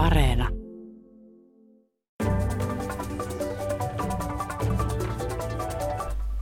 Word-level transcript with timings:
Areena. 0.00 0.48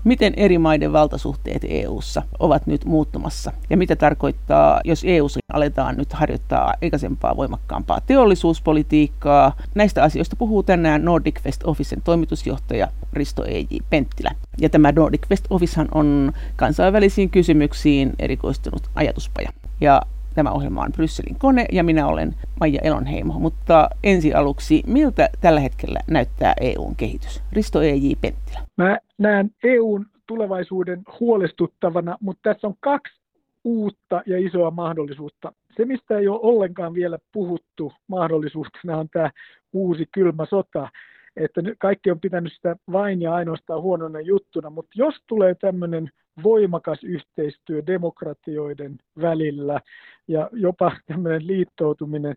Miten 0.04 0.34
eri 0.36 0.58
maiden 0.58 0.92
valtasuhteet 0.92 1.62
EU:ssa 1.68 2.22
ovat 2.38 2.66
nyt 2.66 2.84
muuttumassa 2.84 3.52
ja 3.70 3.76
mitä 3.76 3.96
tarkoittaa, 3.96 4.80
jos 4.84 5.04
EU:ssa 5.06 5.40
aletaan 5.52 5.96
nyt 5.96 6.12
harjoittaa 6.12 6.74
aikaisempaa 6.82 7.36
voimakkaampaa 7.36 8.00
teollisuuspolitiikkaa? 8.00 9.56
Näistä 9.74 10.02
asioista 10.02 10.36
puhuu 10.36 10.62
tänään 10.62 11.04
Nordic 11.04 11.44
West 11.44 11.60
Officen 11.64 12.02
toimitusjohtaja 12.02 12.88
Risto 13.12 13.44
E.J. 13.44 13.76
Penttilä. 13.90 14.30
Ja 14.60 14.68
tämä 14.68 14.92
Nordic 14.92 15.30
West 15.30 15.44
Officehan 15.50 15.88
on 15.94 16.32
kansainvälisiin 16.56 17.30
kysymyksiin 17.30 18.12
erikoistunut 18.18 18.90
ajatuspaja. 18.94 19.50
Ja 19.80 20.02
Tämä 20.38 20.50
ohjelma 20.50 20.82
on 20.82 20.92
Brysselin 20.92 21.38
kone 21.38 21.64
ja 21.72 21.84
minä 21.84 22.06
olen 22.06 22.34
Maija 22.60 22.80
Elonheimo. 22.84 23.38
Mutta 23.38 23.88
ensi 24.04 24.34
aluksi, 24.34 24.82
miltä 24.86 25.28
tällä 25.40 25.60
hetkellä 25.60 26.00
näyttää 26.10 26.54
EUn 26.60 26.96
kehitys? 26.96 27.42
Risto 27.52 27.82
E.J. 27.82 28.12
Penttilä. 28.20 28.60
Mä 28.76 28.98
näen 29.18 29.50
EUn 29.64 30.06
tulevaisuuden 30.26 31.02
huolestuttavana, 31.20 32.16
mutta 32.20 32.40
tässä 32.42 32.66
on 32.66 32.74
kaksi 32.80 33.20
uutta 33.64 34.22
ja 34.26 34.46
isoa 34.46 34.70
mahdollisuutta. 34.70 35.52
Se, 35.76 35.84
mistä 35.84 36.18
ei 36.18 36.28
ole 36.28 36.40
ollenkaan 36.42 36.94
vielä 36.94 37.18
puhuttu 37.32 37.92
mahdollisuutena, 38.06 38.98
on 38.98 39.08
tämä 39.12 39.30
uusi 39.72 40.08
kylmä 40.12 40.46
sota 40.50 40.88
että 41.36 41.60
kaikki 41.78 42.10
on 42.10 42.20
pitänyt 42.20 42.52
sitä 42.52 42.76
vain 42.92 43.22
ja 43.22 43.34
ainoastaan 43.34 43.82
huonona 43.82 44.20
juttuna, 44.20 44.70
mutta 44.70 44.90
jos 44.94 45.14
tulee 45.26 45.54
tämmöinen 45.54 46.10
voimakas 46.42 47.04
yhteistyö 47.04 47.82
demokratioiden 47.86 48.98
välillä 49.20 49.80
ja 50.28 50.50
jopa 50.52 50.92
tämmöinen 51.06 51.46
liittoutuminen 51.46 52.36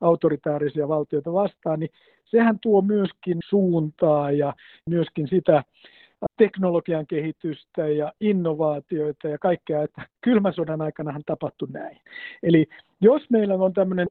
autoritaarisia 0.00 0.88
valtioita 0.88 1.32
vastaan, 1.32 1.80
niin 1.80 1.90
sehän 2.24 2.58
tuo 2.60 2.82
myöskin 2.82 3.38
suuntaa 3.48 4.30
ja 4.30 4.54
myöskin 4.90 5.28
sitä 5.28 5.62
teknologian 6.36 7.06
kehitystä 7.06 7.88
ja 7.88 8.12
innovaatioita 8.20 9.28
ja 9.28 9.38
kaikkea, 9.38 9.82
että 9.82 10.02
kylmän 10.20 10.52
sodan 10.52 10.82
aikanahan 10.82 11.22
tapahtui 11.26 11.68
näin. 11.72 11.98
Eli 12.42 12.66
jos 13.00 13.30
meillä 13.30 13.54
on 13.54 13.72
tämmöinen 13.72 14.06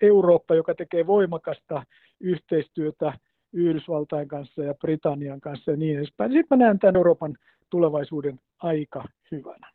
Eurooppa, 0.00 0.54
joka 0.54 0.74
tekee 0.74 1.06
voimakasta 1.06 1.82
yhteistyötä 2.20 3.12
Yhdysvaltain 3.52 4.28
kanssa 4.28 4.62
ja 4.62 4.74
Britannian 4.74 5.40
kanssa 5.40 5.70
ja 5.70 5.76
niin 5.76 5.98
edespäin. 5.98 6.32
Sitten 6.32 6.58
mä 6.58 6.64
näen 6.64 6.78
tämän 6.78 6.96
Euroopan 6.96 7.36
tulevaisuuden 7.70 8.40
aika 8.58 9.04
hyvänä. 9.32 9.70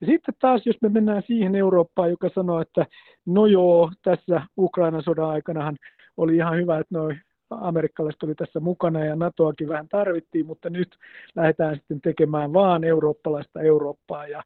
Ja 0.00 0.06
sitten 0.06 0.34
taas, 0.40 0.66
jos 0.66 0.76
me 0.82 0.88
mennään 0.88 1.22
siihen 1.26 1.54
Eurooppaan, 1.54 2.10
joka 2.10 2.30
sanoo, 2.34 2.60
että 2.60 2.86
no 3.26 3.46
joo, 3.46 3.90
tässä 4.02 4.42
Ukrainan 4.58 5.02
sodan 5.02 5.30
aikanahan 5.30 5.76
oli 6.16 6.36
ihan 6.36 6.56
hyvä, 6.56 6.78
että 6.78 6.98
noin 6.98 7.20
amerikkalaiset 7.50 8.22
oli 8.22 8.34
tässä 8.34 8.60
mukana 8.60 9.04
ja 9.04 9.16
NATOakin 9.16 9.68
vähän 9.68 9.88
tarvittiin, 9.88 10.46
mutta 10.46 10.70
nyt 10.70 10.88
lähdetään 11.36 11.76
sitten 11.76 12.00
tekemään 12.00 12.52
vaan 12.52 12.84
eurooppalaista 12.84 13.60
Eurooppaa 13.60 14.26
ja 14.26 14.42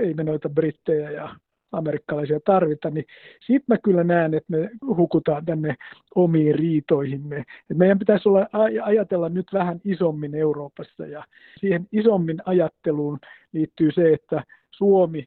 ei 0.00 0.14
me 0.14 0.24
noita 0.24 0.48
brittejä 0.48 1.10
ja 1.10 1.36
amerikkalaisia 1.76 2.40
tarvita, 2.44 2.90
niin 2.90 3.04
sitten 3.40 3.64
mä 3.68 3.78
kyllä 3.78 4.04
näen, 4.04 4.34
että 4.34 4.52
me 4.56 4.70
hukutaan 4.96 5.44
tänne 5.44 5.74
omiin 6.14 6.54
riitoihimme. 6.54 7.44
Et 7.70 7.76
meidän 7.76 7.98
pitäisi 7.98 8.28
olla, 8.28 8.48
ajatella 8.82 9.28
nyt 9.28 9.46
vähän 9.52 9.80
isommin 9.84 10.34
Euroopassa 10.34 11.06
ja 11.06 11.24
siihen 11.60 11.86
isommin 11.92 12.42
ajatteluun 12.44 13.18
liittyy 13.52 13.92
se, 13.92 14.12
että 14.12 14.44
Suomi 14.70 15.24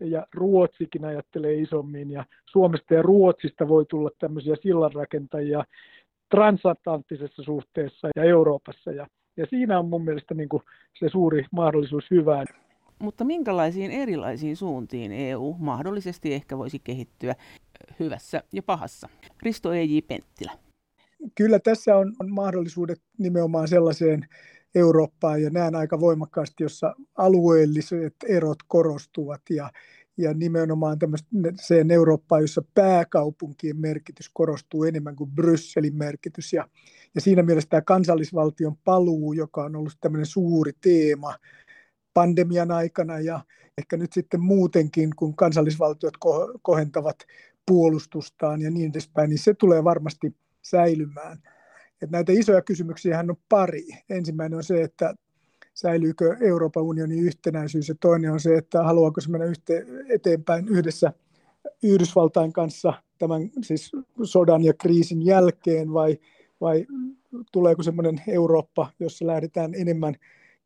ja 0.00 0.26
Ruotsikin 0.34 1.04
ajattelee 1.04 1.54
isommin 1.54 2.10
ja 2.10 2.24
Suomesta 2.46 2.94
ja 2.94 3.02
Ruotsista 3.02 3.68
voi 3.68 3.84
tulla 3.88 4.10
tämmöisiä 4.18 4.56
sillanrakentajia 4.62 5.64
transatlanttisessa 6.30 7.42
suhteessa 7.42 8.08
ja 8.16 8.24
Euroopassa 8.24 8.92
ja 8.92 9.06
ja 9.36 9.46
siinä 9.46 9.78
on 9.78 9.88
mun 9.88 10.04
mielestä 10.04 10.34
niin 10.34 10.48
kuin 10.48 10.62
se 10.98 11.08
suuri 11.08 11.44
mahdollisuus 11.52 12.04
hyvään. 12.10 12.46
Mutta 13.02 13.24
minkälaisiin 13.24 13.90
erilaisiin 13.90 14.56
suuntiin 14.56 15.12
EU 15.12 15.56
mahdollisesti 15.58 16.34
ehkä 16.34 16.58
voisi 16.58 16.78
kehittyä 16.78 17.34
hyvässä 18.00 18.42
ja 18.52 18.62
pahassa? 18.62 19.08
Risto 19.42 19.72
E.J. 19.72 19.98
Penttilä. 20.08 20.52
Kyllä 21.34 21.58
tässä 21.58 21.96
on, 21.96 22.12
on 22.20 22.32
mahdollisuudet 22.32 23.00
nimenomaan 23.18 23.68
sellaiseen 23.68 24.26
Eurooppaan 24.74 25.42
ja 25.42 25.50
näen 25.50 25.74
aika 25.74 26.00
voimakkaasti, 26.00 26.62
jossa 26.62 26.94
alueelliset 27.14 28.14
erot 28.28 28.58
korostuvat 28.66 29.42
ja, 29.50 29.70
ja 30.16 30.34
nimenomaan 30.34 30.98
sen 31.60 31.90
Eurooppaan, 31.90 32.42
jossa 32.42 32.62
pääkaupunkien 32.74 33.76
merkitys 33.76 34.30
korostuu 34.34 34.84
enemmän 34.84 35.16
kuin 35.16 35.30
Brysselin 35.30 35.96
merkitys. 35.96 36.52
Ja, 36.52 36.68
ja 37.14 37.20
siinä 37.20 37.42
mielessä 37.42 37.68
tämä 37.68 37.82
kansallisvaltion 37.82 38.76
paluu, 38.84 39.32
joka 39.32 39.64
on 39.64 39.76
ollut 39.76 39.96
tämmöinen 40.00 40.26
suuri 40.26 40.72
teema 40.80 41.34
pandemian 42.14 42.70
aikana 42.70 43.20
ja 43.20 43.40
ehkä 43.78 43.96
nyt 43.96 44.12
sitten 44.12 44.40
muutenkin, 44.40 45.10
kun 45.16 45.36
kansallisvaltiot 45.36 46.14
kohentavat 46.62 47.16
puolustustaan 47.66 48.62
ja 48.62 48.70
niin 48.70 48.90
edespäin, 48.90 49.30
niin 49.30 49.38
se 49.38 49.54
tulee 49.54 49.84
varmasti 49.84 50.36
säilymään. 50.62 51.38
Et 52.02 52.10
näitä 52.10 52.32
isoja 52.32 52.62
kysymyksiä 52.62 53.18
on 53.18 53.36
pari. 53.48 53.86
Ensimmäinen 54.10 54.56
on 54.56 54.64
se, 54.64 54.82
että 54.82 55.14
säilyykö 55.74 56.36
Euroopan 56.40 56.82
unionin 56.82 57.18
yhtenäisyys 57.18 57.88
ja 57.88 57.94
toinen 58.00 58.32
on 58.32 58.40
se, 58.40 58.56
että 58.56 58.82
haluaako 58.82 59.20
se 59.20 59.30
mennä 59.30 59.46
eteenpäin 60.08 60.68
yhdessä 60.68 61.12
Yhdysvaltain 61.82 62.52
kanssa 62.52 62.92
tämän 63.18 63.50
siis 63.62 63.92
sodan 64.22 64.64
ja 64.64 64.74
kriisin 64.74 65.22
jälkeen 65.26 65.92
vai, 65.92 66.18
vai 66.60 66.86
tuleeko 67.52 67.82
semmoinen 67.82 68.22
Eurooppa, 68.28 68.90
jossa 69.00 69.26
lähdetään 69.26 69.74
enemmän 69.74 70.14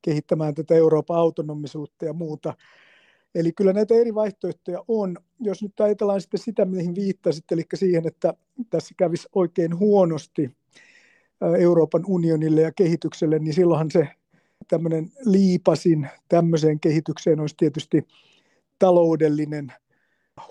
kehittämään 0.06 0.54
tätä 0.54 0.74
Euroopan 0.74 1.16
autonomisuutta 1.16 2.04
ja 2.04 2.12
muuta. 2.12 2.54
Eli 3.34 3.52
kyllä 3.52 3.72
näitä 3.72 3.94
eri 3.94 4.14
vaihtoehtoja 4.14 4.84
on. 4.88 5.16
Jos 5.40 5.62
nyt 5.62 5.80
ajatellaan 5.80 6.20
sitten 6.20 6.40
sitä, 6.40 6.64
mihin 6.64 6.94
viittasit, 6.94 7.52
eli 7.52 7.62
siihen, 7.74 8.06
että 8.06 8.34
tässä 8.70 8.94
kävisi 8.98 9.28
oikein 9.34 9.78
huonosti 9.78 10.50
Euroopan 11.58 12.04
unionille 12.06 12.60
ja 12.60 12.72
kehitykselle, 12.72 13.38
niin 13.38 13.54
silloinhan 13.54 13.90
se 13.90 14.08
tämmöinen 14.68 15.10
liipasin 15.24 16.08
tämmöiseen 16.28 16.80
kehitykseen 16.80 17.40
olisi 17.40 17.54
tietysti 17.58 18.06
taloudellinen 18.78 19.72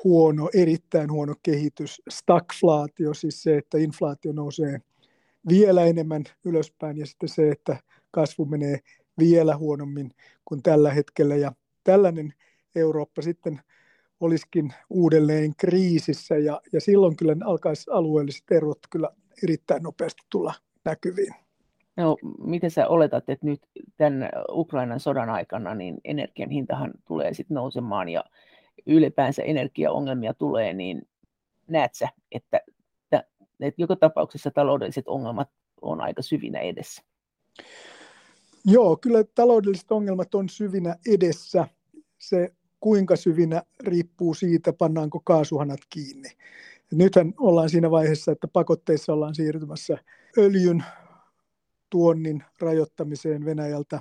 huono, 0.03 0.49
erittäin 0.53 1.11
huono 1.11 1.35
kehitys, 1.43 2.01
stagflaatio, 2.09 3.13
siis 3.13 3.43
se, 3.43 3.57
että 3.57 3.77
inflaatio 3.77 4.31
nousee 4.31 4.79
vielä 5.49 5.85
enemmän 5.85 6.23
ylöspäin 6.45 6.97
ja 6.97 7.05
sitten 7.05 7.29
se, 7.29 7.51
että 7.51 7.77
kasvu 8.11 8.45
menee 8.45 8.79
vielä 9.19 9.57
huonommin 9.57 10.11
kuin 10.45 10.63
tällä 10.63 10.93
hetkellä. 10.93 11.35
Ja 11.35 11.51
tällainen 11.83 12.33
Eurooppa 12.75 13.21
sitten 13.21 13.61
olisikin 14.19 14.73
uudelleen 14.89 15.55
kriisissä 15.57 16.37
ja, 16.37 16.61
ja 16.73 16.81
silloin 16.81 17.15
kyllä 17.15 17.35
alkaisi 17.45 17.91
alueelliset 17.91 18.51
erot 18.51 18.79
kyllä 18.89 19.09
erittäin 19.43 19.83
nopeasti 19.83 20.23
tulla 20.29 20.53
näkyviin. 20.85 21.33
No, 21.97 22.17
miten 22.39 22.71
sä 22.71 22.87
oletat, 22.87 23.29
että 23.29 23.45
nyt 23.45 23.61
tämän 23.97 24.29
Ukrainan 24.49 24.99
sodan 24.99 25.29
aikana 25.29 25.75
niin 25.75 25.97
energian 26.03 26.49
hintahan 26.49 26.93
tulee 27.07 27.33
sitten 27.33 27.55
nousemaan 27.55 28.09
ja 28.09 28.23
ylipäänsä 28.85 29.43
energiaongelmia 29.43 30.33
tulee, 30.33 30.73
niin 30.73 31.07
näet 31.67 31.93
sä, 31.93 32.09
että, 32.31 32.61
että, 33.11 33.23
että 33.59 33.81
joka 33.81 33.95
tapauksessa 33.95 34.51
taloudelliset 34.51 35.07
ongelmat 35.07 35.49
on 35.81 36.01
aika 36.01 36.21
syvinä 36.21 36.59
edessä? 36.59 37.03
Joo, 38.65 38.97
kyllä 38.97 39.23
taloudelliset 39.35 39.91
ongelmat 39.91 40.35
on 40.35 40.49
syvinä 40.49 40.95
edessä. 41.07 41.67
Se 42.17 42.53
kuinka 42.79 43.15
syvinä 43.15 43.63
riippuu 43.79 44.33
siitä, 44.33 44.73
pannaanko 44.73 45.19
kaasuhanat 45.19 45.79
kiinni. 45.89 46.29
Nythän 46.91 47.33
ollaan 47.39 47.69
siinä 47.69 47.91
vaiheessa, 47.91 48.31
että 48.31 48.47
pakotteissa 48.47 49.13
ollaan 49.13 49.35
siirtymässä 49.35 49.97
öljyn 50.37 50.84
tuonnin 51.90 52.43
rajoittamiseen 52.59 53.45
Venäjältä. 53.45 53.99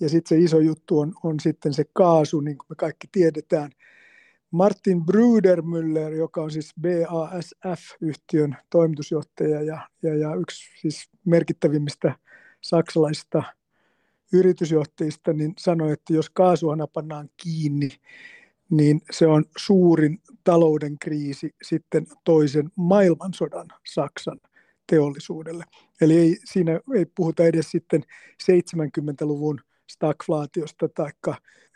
Ja 0.00 0.08
sitten 0.08 0.38
se 0.38 0.44
iso 0.44 0.60
juttu 0.60 0.98
on, 0.98 1.12
on 1.22 1.40
sitten 1.40 1.74
se 1.74 1.84
kaasu, 1.92 2.40
niin 2.40 2.58
kuin 2.58 2.66
me 2.68 2.74
kaikki 2.76 3.06
tiedetään. 3.12 3.70
Martin 4.50 5.02
Brudermüller, 5.02 6.14
joka 6.16 6.42
on 6.42 6.50
siis 6.50 6.74
BASF-yhtiön 6.80 8.56
toimitusjohtaja 8.70 9.62
ja, 9.62 9.88
ja, 10.02 10.14
ja 10.14 10.34
yksi 10.34 10.80
siis 10.80 11.10
merkittävimmistä 11.24 12.18
saksalaisista 12.60 13.42
yritysjohtajista 14.34 15.32
niin 15.32 15.52
sanoi, 15.58 15.92
että 15.92 16.12
jos 16.12 16.30
kaasuhana 16.30 16.86
pannaan 16.86 17.28
kiinni, 17.42 17.88
niin 18.70 19.00
se 19.10 19.26
on 19.26 19.44
suurin 19.56 20.18
talouden 20.44 20.98
kriisi 20.98 21.54
sitten 21.62 22.06
toisen 22.24 22.70
maailmansodan 22.76 23.66
Saksan 23.86 24.40
teollisuudelle. 24.86 25.64
Eli 26.00 26.18
ei, 26.18 26.38
siinä 26.44 26.80
ei 26.94 27.06
puhuta 27.06 27.44
edes 27.44 27.70
sitten 27.70 28.02
70-luvun 28.42 29.60
stagflaatiosta 29.90 30.88
tai 30.88 31.10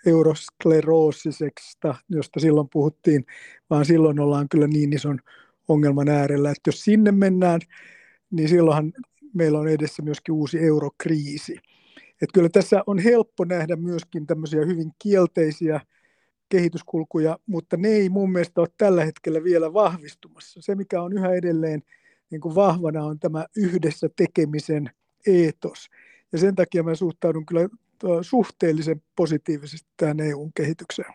euroskleroosisesta, 0.06 1.94
josta 2.08 2.40
silloin 2.40 2.68
puhuttiin, 2.72 3.26
vaan 3.70 3.84
silloin 3.84 4.20
ollaan 4.20 4.48
kyllä 4.48 4.66
niin 4.66 4.92
ison 4.92 5.20
ongelman 5.68 6.08
äärellä. 6.08 6.50
Että 6.50 6.68
jos 6.68 6.80
sinne 6.80 7.12
mennään, 7.12 7.60
niin 8.30 8.48
silloinhan 8.48 8.92
meillä 9.34 9.58
on 9.58 9.68
edessä 9.68 10.02
myöskin 10.02 10.34
uusi 10.34 10.58
eurokriisi. 10.58 11.56
Että 12.22 12.34
kyllä 12.34 12.48
tässä 12.48 12.82
on 12.86 12.98
helppo 12.98 13.44
nähdä 13.44 13.76
myöskin 13.76 14.26
tämmöisiä 14.26 14.64
hyvin 14.64 14.92
kielteisiä 14.98 15.80
kehityskulkuja, 16.48 17.38
mutta 17.46 17.76
ne 17.76 17.88
ei 17.88 18.08
mun 18.08 18.32
mielestä 18.32 18.60
ole 18.60 18.68
tällä 18.78 19.04
hetkellä 19.04 19.44
vielä 19.44 19.72
vahvistumassa. 19.72 20.62
Se, 20.62 20.74
mikä 20.74 21.02
on 21.02 21.12
yhä 21.12 21.32
edelleen 21.32 21.82
niin 22.30 22.40
kuin 22.40 22.54
vahvana, 22.54 23.04
on 23.04 23.18
tämä 23.18 23.46
yhdessä 23.56 24.08
tekemisen 24.16 24.90
eetos. 25.26 25.88
Ja 26.32 26.38
sen 26.38 26.54
takia 26.54 26.82
mä 26.82 26.94
suhtaudun 26.94 27.46
kyllä 27.46 27.68
suhteellisen 28.22 29.02
positiivisesti 29.16 29.88
tähän 29.96 30.20
EUn 30.20 30.52
kehitykseen. 30.52 31.14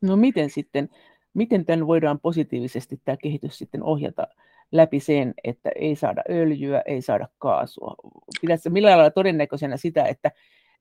No 0.00 0.16
miten 0.16 0.50
sitten, 0.50 0.88
miten 1.34 1.66
tämän 1.66 1.86
voidaan 1.86 2.20
positiivisesti 2.20 3.00
tämä 3.04 3.16
kehitys 3.16 3.58
sitten 3.58 3.82
ohjata 3.82 4.26
läpi 4.72 5.00
sen, 5.00 5.34
että 5.44 5.70
ei 5.76 5.96
saada 5.96 6.22
öljyä, 6.30 6.82
ei 6.86 7.02
saada 7.02 7.28
kaasua? 7.38 7.94
Pidätkö 8.40 8.70
millä 8.70 8.90
lailla 8.90 9.10
todennäköisenä 9.10 9.76
sitä, 9.76 10.04
että, 10.04 10.30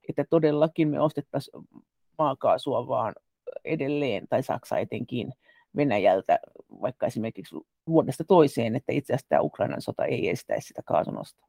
että 0.10 0.26
todellakin 0.30 0.88
me 0.88 1.00
ostettaisiin 1.00 1.64
maakaasua 2.18 2.88
vaan 2.88 3.14
edelleen, 3.66 4.28
tai 4.30 4.44
Saksa 4.44 4.78
etenkin 4.78 5.34
Venäjältä, 5.76 6.40
vaikka 6.82 7.08
esimerkiksi 7.08 7.56
vuodesta 7.88 8.24
toiseen, 8.24 8.76
että 8.76 8.92
itse 8.92 9.14
asiassa 9.14 9.30
tämä 9.30 9.42
Ukrainan 9.42 9.82
sota 9.82 10.06
ei 10.06 10.30
estäisi 10.30 10.68
sitä 10.68 10.82
kaasunosta? 10.86 11.46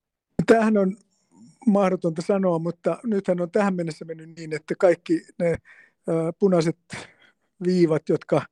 Tämähän 0.47 0.79
on 0.79 0.97
mahdotonta 1.67 2.23
sanoa, 2.23 2.59
mutta 2.59 2.99
nythän 3.05 3.41
on 3.41 3.51
tähän 3.51 3.75
mennessä 3.75 4.05
mennyt 4.05 4.37
niin, 4.37 4.53
että 4.53 4.75
kaikki 4.79 5.23
ne 5.39 5.57
punaiset 6.39 6.79
viivat, 7.65 8.09
jotka 8.09 8.43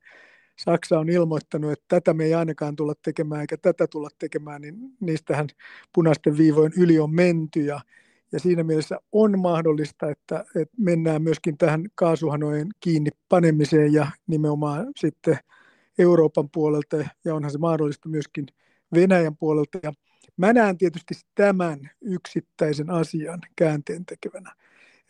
Saksa 0.59 0.99
on 0.99 1.09
ilmoittanut, 1.09 1.73
että 1.73 1.85
tätä 1.89 2.15
me 2.15 2.25
ei 2.25 2.35
ainakaan 2.35 2.77
tulla 2.77 2.95
tekemään 3.03 3.41
eikä 3.41 3.57
tätä 3.57 3.87
tulla 3.87 4.09
tekemään, 4.19 4.63
niin 4.63 4.75
niistähän 5.01 5.47
punaisten 5.95 6.39
viivojen 6.39 6.73
yli 6.77 6.99
on 6.99 7.15
menty 7.15 7.61
ja, 7.61 7.81
ja 8.33 8.41
siinä 8.41 8.65
mielessä 8.65 8.99
on 9.13 9.39
mahdollista, 9.39 10.11
että, 10.11 10.45
että 10.57 10.75
mennään 10.79 11.23
myöskin 11.23 11.59
tähän 11.59 11.85
kaasuhanojen 11.95 12.69
kiinni 12.81 13.11
panemiseen 13.29 13.93
ja 13.93 14.07
nimenomaan 14.27 14.87
sitten 14.97 15.39
Euroopan 15.99 16.49
puolelta 16.51 16.97
ja 17.25 17.35
onhan 17.35 17.53
se 17.53 17.59
mahdollista 17.59 18.09
myöskin 18.09 18.47
Venäjän 18.95 19.37
puolelta. 19.37 19.79
Ja 19.83 19.93
mä 20.37 20.53
näen 20.53 20.79
tietysti 20.79 21.15
tämän 21.35 21.91
yksittäisen 22.01 22.91
asian 22.91 23.41
käänteen 23.57 24.07
tekevänä. 24.07 24.55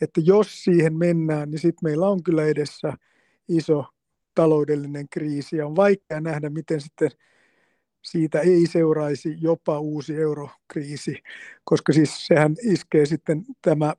Että 0.01 0.21
jos 0.23 0.63
siihen 0.63 0.97
mennään, 0.97 1.51
niin 1.51 1.59
sitten 1.59 1.89
meillä 1.89 2.07
on 2.07 2.23
kyllä 2.23 2.45
edessä 2.45 2.93
iso 3.47 3.85
taloudellinen 4.39 5.09
kriisi 5.09 5.57
ja 5.57 5.67
on 5.67 5.75
vaikea 5.75 6.21
nähdä, 6.21 6.49
miten 6.49 6.81
sitten 6.81 7.09
siitä 8.01 8.39
ei 8.39 8.67
seuraisi 8.67 9.37
jopa 9.41 9.79
uusi 9.79 10.15
eurokriisi, 10.15 11.23
koska 11.63 11.93
siis 11.93 12.27
sehän 12.27 12.55
iskee 12.63 13.05
sitten 13.05 13.43
tämä 13.61 13.93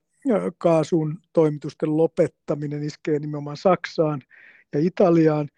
kaasun 0.58 1.18
toimitusten 1.32 1.96
lopettaminen 1.96 2.82
iskee 2.82 3.18
nimenomaan 3.18 3.56
Saksaan 3.56 4.22
ja 4.72 4.80
Italiaan 4.80 5.48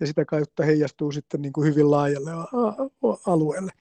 ja 0.00 0.06
sitä 0.06 0.24
kautta 0.24 0.64
heijastuu 0.64 1.12
sitten 1.12 1.42
niin 1.42 1.52
kuin 1.52 1.68
hyvin 1.68 1.90
laajalle 1.90 2.30
alueelle 3.26 3.72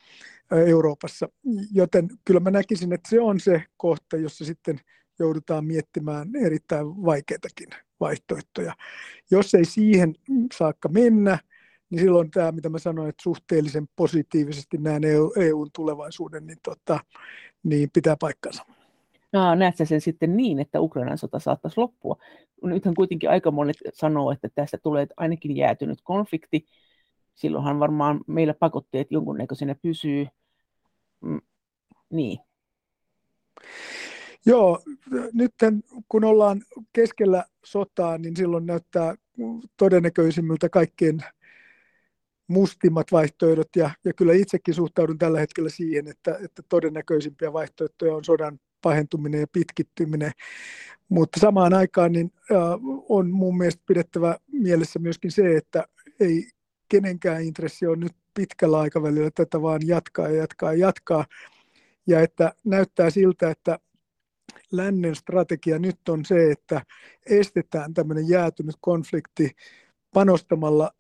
Euroopassa. 0.52 1.30
Joten 1.72 2.08
kyllä 2.26 2.40
mä 2.40 2.52
näkisin, 2.52 2.94
että 2.94 3.10
se 3.10 3.22
on 3.22 3.40
se 3.40 3.64
kohta, 3.78 4.18
jossa 4.18 4.46
sitten 4.46 4.80
joudutaan 5.20 5.66
miettimään 5.66 6.36
erittäin 6.36 6.88
vaikeitakin 6.88 7.68
vaihtoehtoja. 8.00 8.74
Jos 9.32 9.56
ei 9.56 9.66
siihen 9.66 10.16
saakka 10.54 10.90
mennä, 10.90 11.40
niin 11.90 12.02
silloin 12.02 12.32
tämä, 12.32 12.52
mitä 12.52 12.70
mä 12.70 12.80
sanoin, 12.80 13.10
että 13.10 13.24
suhteellisen 13.24 13.88
positiivisesti 13.96 14.78
näen 14.78 15.04
EU, 15.04 15.34
EUn 15.40 15.70
tulevaisuuden, 15.76 16.48
niin, 16.48 16.58
tota, 16.64 17.00
niin 17.64 17.90
pitää 17.94 18.16
paikkansa. 18.20 18.66
No, 19.34 19.56
näet 19.56 19.78
sä 19.78 19.86
sen 19.86 20.02
sitten 20.02 20.38
niin, 20.38 20.60
että 20.60 20.82
Ukrainan 20.82 21.18
sota 21.18 21.40
saattaisi 21.40 21.80
loppua? 21.80 22.16
Nythän 22.64 22.96
kuitenkin 22.96 23.30
aika 23.30 23.52
monet 23.52 23.76
sanoo, 23.94 24.32
että 24.32 24.50
tästä 24.56 24.78
tulee 24.78 25.08
ainakin 25.18 25.58
jäätynyt 25.58 26.00
konflikti. 26.04 26.66
Silloinhan 27.36 27.80
varmaan 27.80 28.22
meillä 28.28 28.54
pakotteet 28.54 29.08
jonkunnäköisenä 29.12 29.76
pysyy. 29.82 30.28
Mm, 31.22 31.42
niin. 32.10 32.40
Joo, 34.46 34.82
nyt 35.34 35.52
kun 36.10 36.24
ollaan 36.24 36.62
keskellä 36.94 37.46
sotaa, 37.66 38.18
niin 38.18 38.36
silloin 38.38 38.66
näyttää 38.66 39.16
todennäköisimmiltä 39.78 40.70
kaikkien 40.70 41.24
mustimmat 42.48 43.12
vaihtoehdot, 43.12 43.76
ja, 43.76 43.90
ja 44.06 44.14
kyllä 44.14 44.34
itsekin 44.34 44.74
suhtaudun 44.74 45.18
tällä 45.18 45.40
hetkellä 45.40 45.70
siihen, 45.70 46.08
että, 46.08 46.40
että 46.44 46.64
todennäköisimpiä 46.70 47.54
vaihtoehtoja 47.54 48.16
on 48.16 48.24
sodan 48.24 48.60
pahentuminen 48.82 49.42
ja 49.42 49.48
pitkittyminen. 49.48 50.32
Mutta 51.10 51.40
samaan 51.40 51.74
aikaan 51.74 52.12
niin, 52.12 52.32
äh, 52.52 52.58
on 53.10 53.32
mun 53.32 53.58
mielestä 53.58 53.84
pidettävä 53.86 54.38
mielessä 54.52 55.00
myöskin 55.00 55.32
se, 55.32 55.58
että 55.58 55.88
ei 56.20 56.50
kenenkään 56.90 57.44
intressi 57.44 57.88
on 57.88 58.00
nyt 58.00 58.16
pitkällä 58.34 58.80
aikavälillä 58.80 59.32
tätä 59.36 59.62
vaan 59.62 59.88
jatkaa 59.88 60.28
ja 60.28 60.36
jatkaa 60.36 60.74
ja 60.74 60.80
jatkaa. 60.80 61.26
Ja 62.08 62.22
että 62.22 62.54
näyttää 62.66 63.10
siltä, 63.10 63.52
että 63.52 63.80
lännen 64.72 65.16
strategia 65.16 65.80
nyt 65.80 66.10
on 66.10 66.26
se, 66.26 66.52
että 66.52 66.82
estetään 67.30 67.94
tämmöinen 67.94 68.30
jäätynyt 68.30 68.76
konflikti 68.82 69.52
panostamalla 70.14 70.92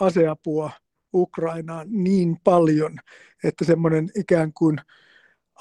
aseapua 0.00 0.70
Ukrainaan 1.14 1.86
niin 1.90 2.36
paljon, 2.44 2.98
että 3.44 3.64
semmoinen 3.64 4.10
ikään 4.14 4.52
kuin 4.52 4.78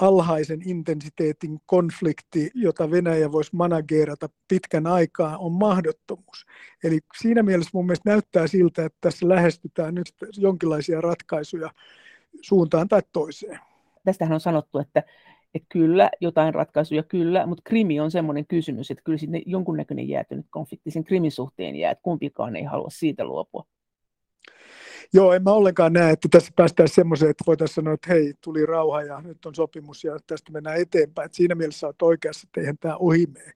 alhaisen 0.02 0.70
intensiteetin 0.70 1.60
konflikti, 1.66 2.52
jota 2.54 2.92
Venäjä 2.92 3.32
voisi 3.32 3.50
managerata 3.54 4.30
pitkän 4.48 4.88
aikaa, 4.88 5.38
on 5.38 5.52
mahdottomuus. 5.52 6.46
Eli 6.84 7.00
siinä 7.22 7.44
mielessä 7.44 7.72
mun 7.74 7.86
mielestä 7.86 8.10
näyttää 8.10 8.48
siltä, 8.48 8.86
että 8.86 8.98
tässä 9.02 9.30
lähestytään 9.30 9.96
nyt 9.96 10.14
jonkinlaisia 10.38 11.02
ratkaisuja 11.02 11.72
suuntaan 12.42 12.88
tai 12.88 13.02
toiseen. 13.12 13.60
Tästähän 14.06 14.34
on 14.34 14.40
sanottu, 14.40 14.80
että 14.80 15.04
että 15.56 15.68
kyllä, 15.70 16.10
jotain 16.22 16.54
ratkaisuja 16.54 17.04
kyllä, 17.04 17.46
mutta 17.46 17.62
krimi 17.66 18.00
on 18.00 18.12
semmoinen 18.12 18.48
kysymys, 18.48 18.92
että 18.92 19.04
kyllä 19.04 19.18
sinne 19.18 19.42
jonkunnäköinen 19.46 20.10
jäätynyt 20.10 20.46
konflikti 20.50 20.92
sen 20.92 21.04
krimin 21.04 21.32
suhteen 21.32 21.76
jää, 21.76 21.92
että 21.92 22.02
kumpikaan 22.02 22.56
ei 22.56 22.64
halua 22.64 22.90
siitä 22.90 23.26
luopua. 23.26 23.66
Joo, 25.14 25.34
en 25.34 25.44
mä 25.44 25.52
ollenkaan 25.52 25.94
näe, 25.94 26.12
että 26.12 26.28
tässä 26.32 26.52
päästään 26.56 26.90
semmoiseen, 26.90 27.32
että 27.32 27.44
voitaisiin 27.48 27.76
sanoa, 27.76 27.94
että 27.94 28.14
hei, 28.14 28.34
tuli 28.44 28.66
rauha 28.66 29.02
ja 29.02 29.22
nyt 29.22 29.46
on 29.46 29.56
sopimus 29.56 30.04
ja 30.04 30.18
tästä 30.28 30.52
mennään 30.52 30.82
eteenpäin. 30.82 31.26
Että 31.26 31.36
siinä 31.36 31.56
mielessä 31.56 31.88
olet 31.88 32.02
oikeassa, 32.02 32.48
että 32.48 32.62
eihän 32.62 32.78
tämä 32.78 32.96
ohi 32.98 33.28
mene. 33.28 33.52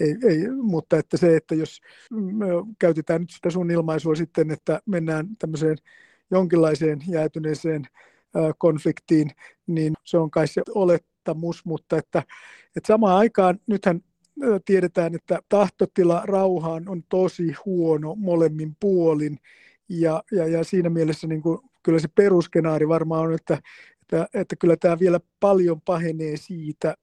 Ei, 0.00 0.16
ei, 0.28 0.48
mutta 0.62 0.98
että 0.98 1.16
se, 1.16 1.36
että 1.36 1.54
jos 1.54 1.80
me 2.10 2.46
käytetään 2.78 3.20
nyt 3.20 3.30
sitä 3.30 3.50
sun 3.50 3.70
ilmaisua 3.70 4.14
sitten, 4.14 4.50
että 4.50 4.80
mennään 4.86 5.26
tämmöiseen 5.38 5.76
jonkinlaiseen 6.30 6.98
jäätyneeseen 7.08 7.86
konfliktiin, 8.58 9.30
niin 9.66 9.92
se 10.04 10.18
on 10.18 10.30
kai 10.30 10.46
se 10.48 10.62
olettamus, 11.30 11.64
mutta 11.64 11.96
että, 11.96 12.22
että 12.76 12.86
samaan 12.86 13.16
aikaan 13.16 13.58
nythän 13.66 14.00
tiedetään, 14.64 15.14
että 15.14 15.38
tahtotila 15.48 16.22
rauhaan 16.24 16.88
on 16.88 17.02
tosi 17.08 17.54
huono 17.64 18.14
molemmin 18.14 18.76
puolin, 18.80 19.38
ja, 19.88 20.22
ja, 20.32 20.46
ja 20.46 20.64
siinä 20.64 20.90
mielessä 20.90 21.26
niin 21.26 21.42
kuin, 21.42 21.58
kyllä 21.82 21.98
se 21.98 22.08
peruskenaari 22.14 22.88
varmaan 22.88 23.26
on, 23.26 23.34
että, 23.34 23.58
että, 24.02 24.26
että 24.34 24.56
kyllä 24.56 24.76
tämä 24.76 24.98
vielä 24.98 25.20
paljon 25.40 25.80
pahenee 25.80 26.36
siitä 26.36 26.94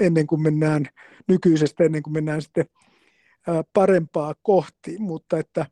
ennen 0.00 0.26
kuin 0.26 0.42
mennään 0.42 0.86
nykyisestä, 1.28 1.84
ennen 1.84 2.02
kuin 2.02 2.14
mennään 2.14 2.42
sitten 2.42 2.66
parempaa 3.72 4.34
kohti, 4.42 4.98
mutta 4.98 5.38
että 5.38 5.66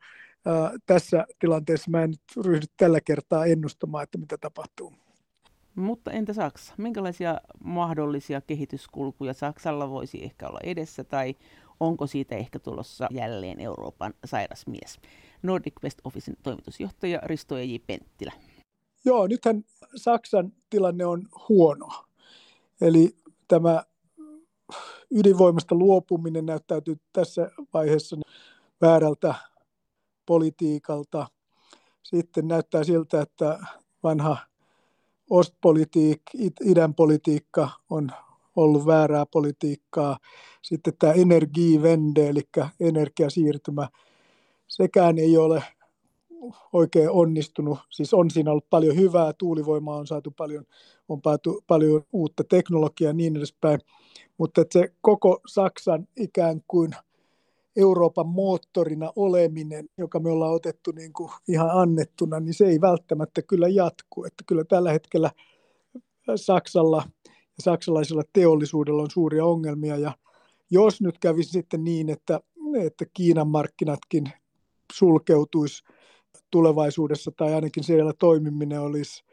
tässä 0.86 1.26
tilanteessa 1.38 1.90
mä 1.90 2.02
en 2.02 2.10
nyt 2.10 2.46
ryhdy 2.46 2.66
tällä 2.76 3.00
kertaa 3.00 3.46
ennustamaan, 3.46 4.04
että 4.04 4.18
mitä 4.18 4.38
tapahtuu. 4.38 5.03
Mutta 5.74 6.10
entä 6.10 6.32
Saksa? 6.32 6.74
Minkälaisia 6.76 7.40
mahdollisia 7.64 8.40
kehityskulkuja 8.40 9.34
Saksalla 9.34 9.90
voisi 9.90 10.24
ehkä 10.24 10.48
olla 10.48 10.60
edessä 10.62 11.04
tai 11.04 11.34
onko 11.80 12.06
siitä 12.06 12.36
ehkä 12.36 12.58
tulossa 12.58 13.06
jälleen 13.10 13.60
Euroopan 13.60 14.14
sairas 14.24 14.66
mies? 14.66 15.00
Nordic 15.42 15.74
West 15.84 15.98
Officein 16.04 16.36
toimitusjohtaja 16.42 17.20
Risto 17.22 17.58
J. 17.58 17.74
Penttilä. 17.86 18.32
Joo, 19.04 19.26
nythän 19.26 19.64
Saksan 19.96 20.52
tilanne 20.70 21.06
on 21.06 21.28
huono. 21.48 21.88
Eli 22.80 23.16
tämä 23.48 23.84
ydinvoimasta 25.10 25.74
luopuminen 25.74 26.46
näyttäytyy 26.46 26.96
tässä 27.12 27.50
vaiheessa 27.74 28.16
väärältä 28.80 29.34
politiikalta. 30.26 31.26
Sitten 32.02 32.48
näyttää 32.48 32.84
siltä, 32.84 33.20
että 33.20 33.58
vanha 34.02 34.36
Ostpolitiik, 35.30 36.22
idän 36.64 36.94
politiikka 36.94 37.70
on 37.90 38.10
ollut 38.56 38.86
väärää 38.86 39.26
politiikkaa. 39.26 40.18
Sitten 40.62 40.92
tämä 40.98 41.12
energivende, 41.12 42.28
eli 42.28 42.42
energiasiirtymä, 42.80 43.88
sekään 44.66 45.18
ei 45.18 45.36
ole 45.36 45.62
oikein 46.72 47.10
onnistunut. 47.10 47.78
Siis 47.90 48.14
on 48.14 48.30
siinä 48.30 48.50
ollut 48.50 48.70
paljon 48.70 48.96
hyvää, 48.96 49.32
tuulivoimaa 49.38 49.96
on 49.96 50.06
saatu 50.06 50.30
paljon, 50.30 50.64
on 51.08 51.22
pääty 51.22 51.50
paljon 51.66 52.02
uutta 52.12 52.44
teknologiaa 52.44 53.08
ja 53.08 53.12
niin 53.12 53.36
edespäin. 53.36 53.80
Mutta 54.38 54.60
että 54.60 54.78
se 54.78 54.92
koko 55.00 55.40
Saksan 55.46 56.06
ikään 56.16 56.60
kuin 56.68 56.90
Euroopan 57.76 58.26
moottorina 58.26 59.12
oleminen, 59.16 59.88
joka 59.98 60.20
me 60.20 60.30
ollaan 60.30 60.54
otettu 60.54 60.90
niin 60.90 61.12
kuin 61.12 61.30
ihan 61.48 61.70
annettuna, 61.70 62.40
niin 62.40 62.54
se 62.54 62.66
ei 62.66 62.80
välttämättä 62.80 63.42
kyllä 63.42 63.68
jatku. 63.68 64.24
Että 64.24 64.44
kyllä 64.46 64.64
tällä 64.64 64.92
hetkellä 64.92 65.30
Saksalla 66.36 67.02
ja 67.28 67.62
saksalaisella 67.62 68.22
teollisuudella 68.32 69.02
on 69.02 69.10
suuria 69.10 69.44
ongelmia 69.44 69.96
ja 69.96 70.12
jos 70.70 71.00
nyt 71.00 71.18
kävisi 71.18 71.50
sitten 71.50 71.84
niin, 71.84 72.10
että, 72.10 72.40
että 72.82 73.04
Kiinan 73.14 73.48
markkinatkin 73.48 74.32
sulkeutuisi 74.92 75.84
tulevaisuudessa 76.50 77.30
tai 77.36 77.54
ainakin 77.54 77.84
siellä 77.84 78.12
toimiminen 78.18 78.80
olisi 78.80 79.24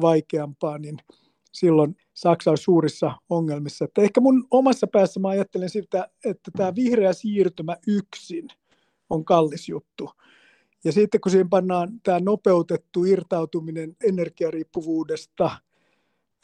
vaikeampaa, 0.00 0.78
niin 0.78 0.96
silloin 1.52 1.96
Saksa 2.18 2.50
olisi 2.50 2.64
suurissa 2.64 3.12
ongelmissa. 3.28 3.84
Että 3.84 4.02
ehkä 4.02 4.20
mun 4.20 4.46
omassa 4.50 4.86
päässä 4.86 5.20
mä 5.20 5.28
ajattelen 5.28 5.70
sitä, 5.70 6.08
että 6.24 6.50
tämä 6.56 6.74
vihreä 6.74 7.12
siirtymä 7.12 7.76
yksin 7.86 8.48
on 9.10 9.24
kallis 9.24 9.68
juttu. 9.68 10.10
Ja 10.84 10.92
sitten 10.92 11.20
kun 11.20 11.32
siihen 11.32 11.48
pannaan 11.48 12.00
tämä 12.02 12.20
nopeutettu 12.20 13.04
irtautuminen 13.04 13.96
energiariippuvuudesta 14.04 15.50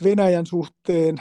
Venäjän 0.05 0.47
suhteen, 0.47 1.17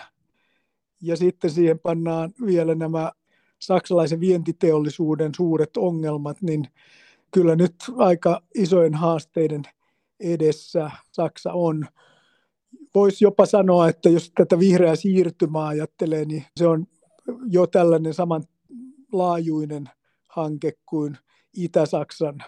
ja 1.02 1.18
sitten 1.18 1.52
siihen 1.52 1.80
pannaan 1.80 2.32
vielä 2.46 2.76
nämä 2.76 3.12
saksalaisen 3.60 4.20
vientiteollisuuden 4.20 5.32
suuret 5.36 5.78
ongelmat, 5.78 6.42
niin 6.42 6.68
kyllä 7.32 7.56
nyt 7.56 7.76
aika 7.98 8.42
isojen 8.56 8.94
haasteiden 8.94 9.64
edessä 10.20 10.92
Saksa 11.12 11.54
on. 11.54 11.86
Voisi 12.96 13.26
jopa 13.26 13.46
sanoa, 13.46 13.90
että 13.90 14.10
jos 14.10 14.32
tätä 14.36 14.60
vihreää 14.60 14.96
siirtymää 14.96 15.68
ajattelee, 15.68 16.26
niin 16.26 16.46
se 16.58 16.68
on 16.68 16.86
jo 17.50 17.68
tällainen 17.68 18.14
samanlaajuinen 18.14 19.90
hanke 20.30 20.74
kuin 20.86 21.18
Itä-Saksan 21.54 22.44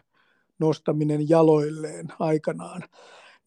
nostaminen 0.59 1.29
jaloilleen 1.29 2.07
aikanaan. 2.19 2.83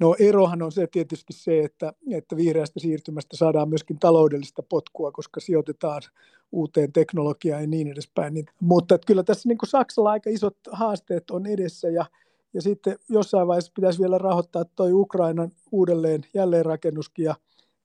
No 0.00 0.16
erohan 0.18 0.62
on 0.62 0.72
se 0.72 0.86
tietysti 0.86 1.32
se, 1.32 1.64
että, 1.64 1.92
että 2.10 2.36
vihreästä 2.36 2.80
siirtymästä 2.80 3.36
saadaan 3.36 3.68
myöskin 3.68 3.98
taloudellista 3.98 4.62
potkua, 4.62 5.12
koska 5.12 5.40
sijoitetaan 5.40 6.02
uuteen 6.52 6.92
teknologiaan 6.92 7.62
ja 7.62 7.68
niin 7.68 7.88
edespäin. 7.88 8.34
Niin, 8.34 8.46
mutta 8.60 8.94
että 8.94 9.06
kyllä 9.06 9.22
tässä 9.22 9.48
niin 9.48 9.58
kuin 9.58 9.68
Saksalla 9.68 10.10
aika 10.10 10.30
isot 10.30 10.56
haasteet 10.72 11.30
on 11.30 11.46
edessä 11.46 11.88
ja, 11.88 12.06
ja 12.54 12.62
sitten 12.62 12.98
jossain 13.08 13.48
vaiheessa 13.48 13.72
pitäisi 13.74 14.00
vielä 14.00 14.18
rahoittaa 14.18 14.64
tuo 14.64 14.86
Ukrainan 14.90 15.50
uudelleen 15.72 16.20
jälleenrakennuskin 16.34 17.24
ja 17.24 17.34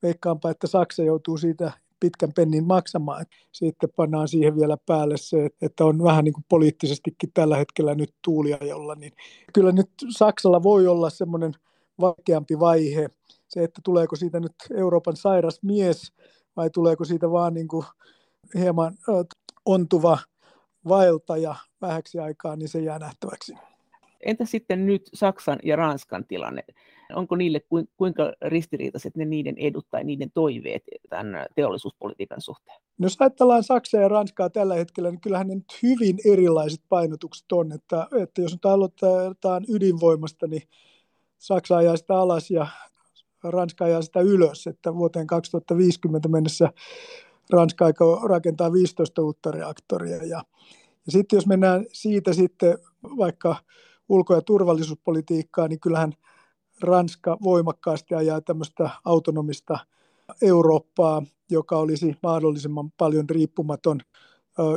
veikkaanpa, 0.03 0.49
että 0.49 0.67
Saksa 0.67 1.03
joutuu 1.03 1.37
siitä 1.37 1.71
pitkän 1.99 2.33
pennin 2.35 2.67
maksamaan. 2.67 3.25
Sitten 3.51 3.89
pannaan 3.95 4.27
siihen 4.27 4.55
vielä 4.55 4.77
päälle 4.85 5.17
se, 5.17 5.49
että 5.61 5.85
on 5.85 6.03
vähän 6.03 6.23
niin 6.23 6.33
kuin 6.33 6.45
poliittisestikin 6.49 7.31
tällä 7.33 7.57
hetkellä 7.57 7.95
nyt 7.95 8.13
tuulia 8.23 8.57
jolla, 8.61 8.95
niin 8.95 9.13
kyllä 9.53 9.71
nyt 9.71 9.89
Saksalla 10.09 10.63
voi 10.63 10.87
olla 10.87 11.09
semmoinen 11.09 11.53
vaikeampi 11.99 12.59
vaihe. 12.59 13.09
Se, 13.47 13.63
että 13.63 13.81
tuleeko 13.83 14.15
siitä 14.15 14.39
nyt 14.39 14.55
Euroopan 14.75 15.15
sairas 15.15 15.59
mies 15.63 16.13
vai 16.55 16.69
tuleeko 16.69 17.05
siitä 17.05 17.31
vaan 17.31 17.53
niin 17.53 17.67
kuin 17.67 17.85
hieman 18.55 18.93
ontuva 19.65 20.17
vaeltaja 20.87 21.55
vähäksi 21.81 22.19
aikaa, 22.19 22.55
niin 22.55 22.69
se 22.69 22.79
jää 22.79 22.99
nähtäväksi. 22.99 23.53
Entä 24.25 24.45
sitten 24.45 24.85
nyt 24.85 25.09
Saksan 25.13 25.59
ja 25.63 25.75
Ranskan 25.75 26.25
tilanne? 26.27 26.63
Onko 27.15 27.35
niille 27.35 27.61
kuinka 27.97 28.33
ristiriitaiset 28.41 29.17
ne 29.17 29.25
niiden 29.25 29.55
edut 29.57 29.87
tai 29.91 30.03
niiden 30.03 30.31
toiveet 30.33 30.83
tämän 31.09 31.45
teollisuuspolitiikan 31.55 32.41
suhteen? 32.41 32.81
No 32.97 33.05
jos 33.05 33.17
ajatellaan 33.19 33.63
Saksaa 33.63 34.01
ja 34.01 34.07
Ranskaa 34.07 34.49
tällä 34.49 34.75
hetkellä, 34.75 35.11
niin 35.11 35.21
kyllähän 35.21 35.47
ne 35.47 35.55
nyt 35.55 35.79
hyvin 35.83 36.17
erilaiset 36.25 36.81
painotukset 36.89 37.51
on. 37.51 37.71
Että, 37.71 38.07
että 38.21 38.41
jos 38.41 38.51
nyt 38.51 38.65
aloitetaan 38.65 39.65
ydinvoimasta, 39.69 40.47
niin 40.47 40.63
Saksa 41.37 41.77
ajaa 41.77 41.97
sitä 41.97 42.15
alas 42.15 42.51
ja 42.51 42.67
Ranska 43.43 43.85
ajaa 43.85 44.01
sitä 44.01 44.19
ylös, 44.19 44.67
että 44.67 44.95
vuoteen 44.95 45.27
2050 45.27 46.29
mennessä 46.29 46.69
Ranska 47.49 47.85
aikoo 47.85 48.27
rakentaa 48.27 48.73
15 48.73 49.21
uutta 49.21 49.51
reaktoria. 49.51 50.17
Ja, 50.17 50.43
ja 51.05 51.11
sitten 51.11 51.37
jos 51.37 51.47
mennään 51.47 51.85
siitä 51.93 52.33
sitten 52.33 52.77
vaikka 53.03 53.55
ulko- 54.13 54.35
ja 54.35 54.41
turvallisuuspolitiikkaan, 54.41 55.69
niin 55.69 55.79
kyllähän 55.79 56.13
Ranska 56.81 57.37
voimakkaasti 57.43 58.15
ajaa 58.15 58.41
tämmöistä 58.41 58.89
autonomista 59.05 59.79
Eurooppaa, 60.41 61.23
joka 61.51 61.77
olisi 61.77 62.15
mahdollisimman 62.23 62.91
paljon 62.91 63.29
riippumaton 63.29 64.01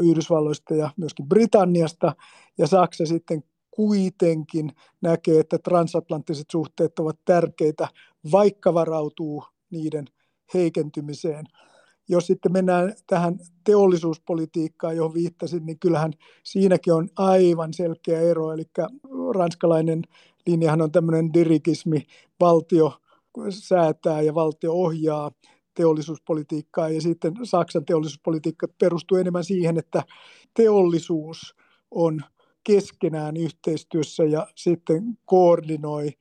Yhdysvalloista 0.03 0.75
ja 0.75 0.91
myöskin 0.97 1.29
Britanniasta, 1.29 2.15
ja 2.59 2.67
Saksa 2.67 3.07
sitten 3.07 3.45
kuitenkin 3.71 4.73
näkee, 5.01 5.41
että 5.41 5.59
transatlanttiset 5.59 6.47
suhteet 6.53 6.99
ovat 6.99 7.19
tärkeitä, 7.25 7.89
vaikka 8.33 8.75
varautuu 8.75 9.45
niiden 9.71 10.05
heikentymiseen. 10.55 11.45
Jos 12.09 12.27
sitten 12.27 12.53
mennään 12.53 12.95
tähän 13.07 13.39
teollisuuspolitiikkaan, 13.65 14.97
johon 14.97 15.15
viittasin, 15.15 15.67
niin 15.67 15.79
kyllähän 15.79 16.13
siinäkin 16.43 16.93
on 16.93 17.09
aivan 17.17 17.75
selkeä 17.75 18.21
ero. 18.21 18.53
Eli 18.53 18.65
ranskalainen 19.35 20.03
linjahan 20.47 20.83
on 20.83 20.93
tämmöinen 20.93 21.35
dirigismi, 21.35 22.07
valtio 22.41 22.93
säätää 23.51 24.23
ja 24.23 24.35
valtio 24.35 24.73
ohjaa 24.73 25.31
teollisuuspolitiikkaa 25.75 26.89
ja 26.89 27.01
sitten 27.01 27.35
Saksan 27.43 27.85
teollisuuspolitiikka 27.85 28.67
perustuu 28.79 29.19
enemmän 29.19 29.45
siihen, 29.45 29.79
että 29.79 30.03
teollisuus 30.55 31.55
on 31.91 32.21
keskenään 32.65 33.37
yhteistyössä 33.37 34.25
ja 34.25 34.47
sitten 34.55 35.19
koordinoi 35.25 36.13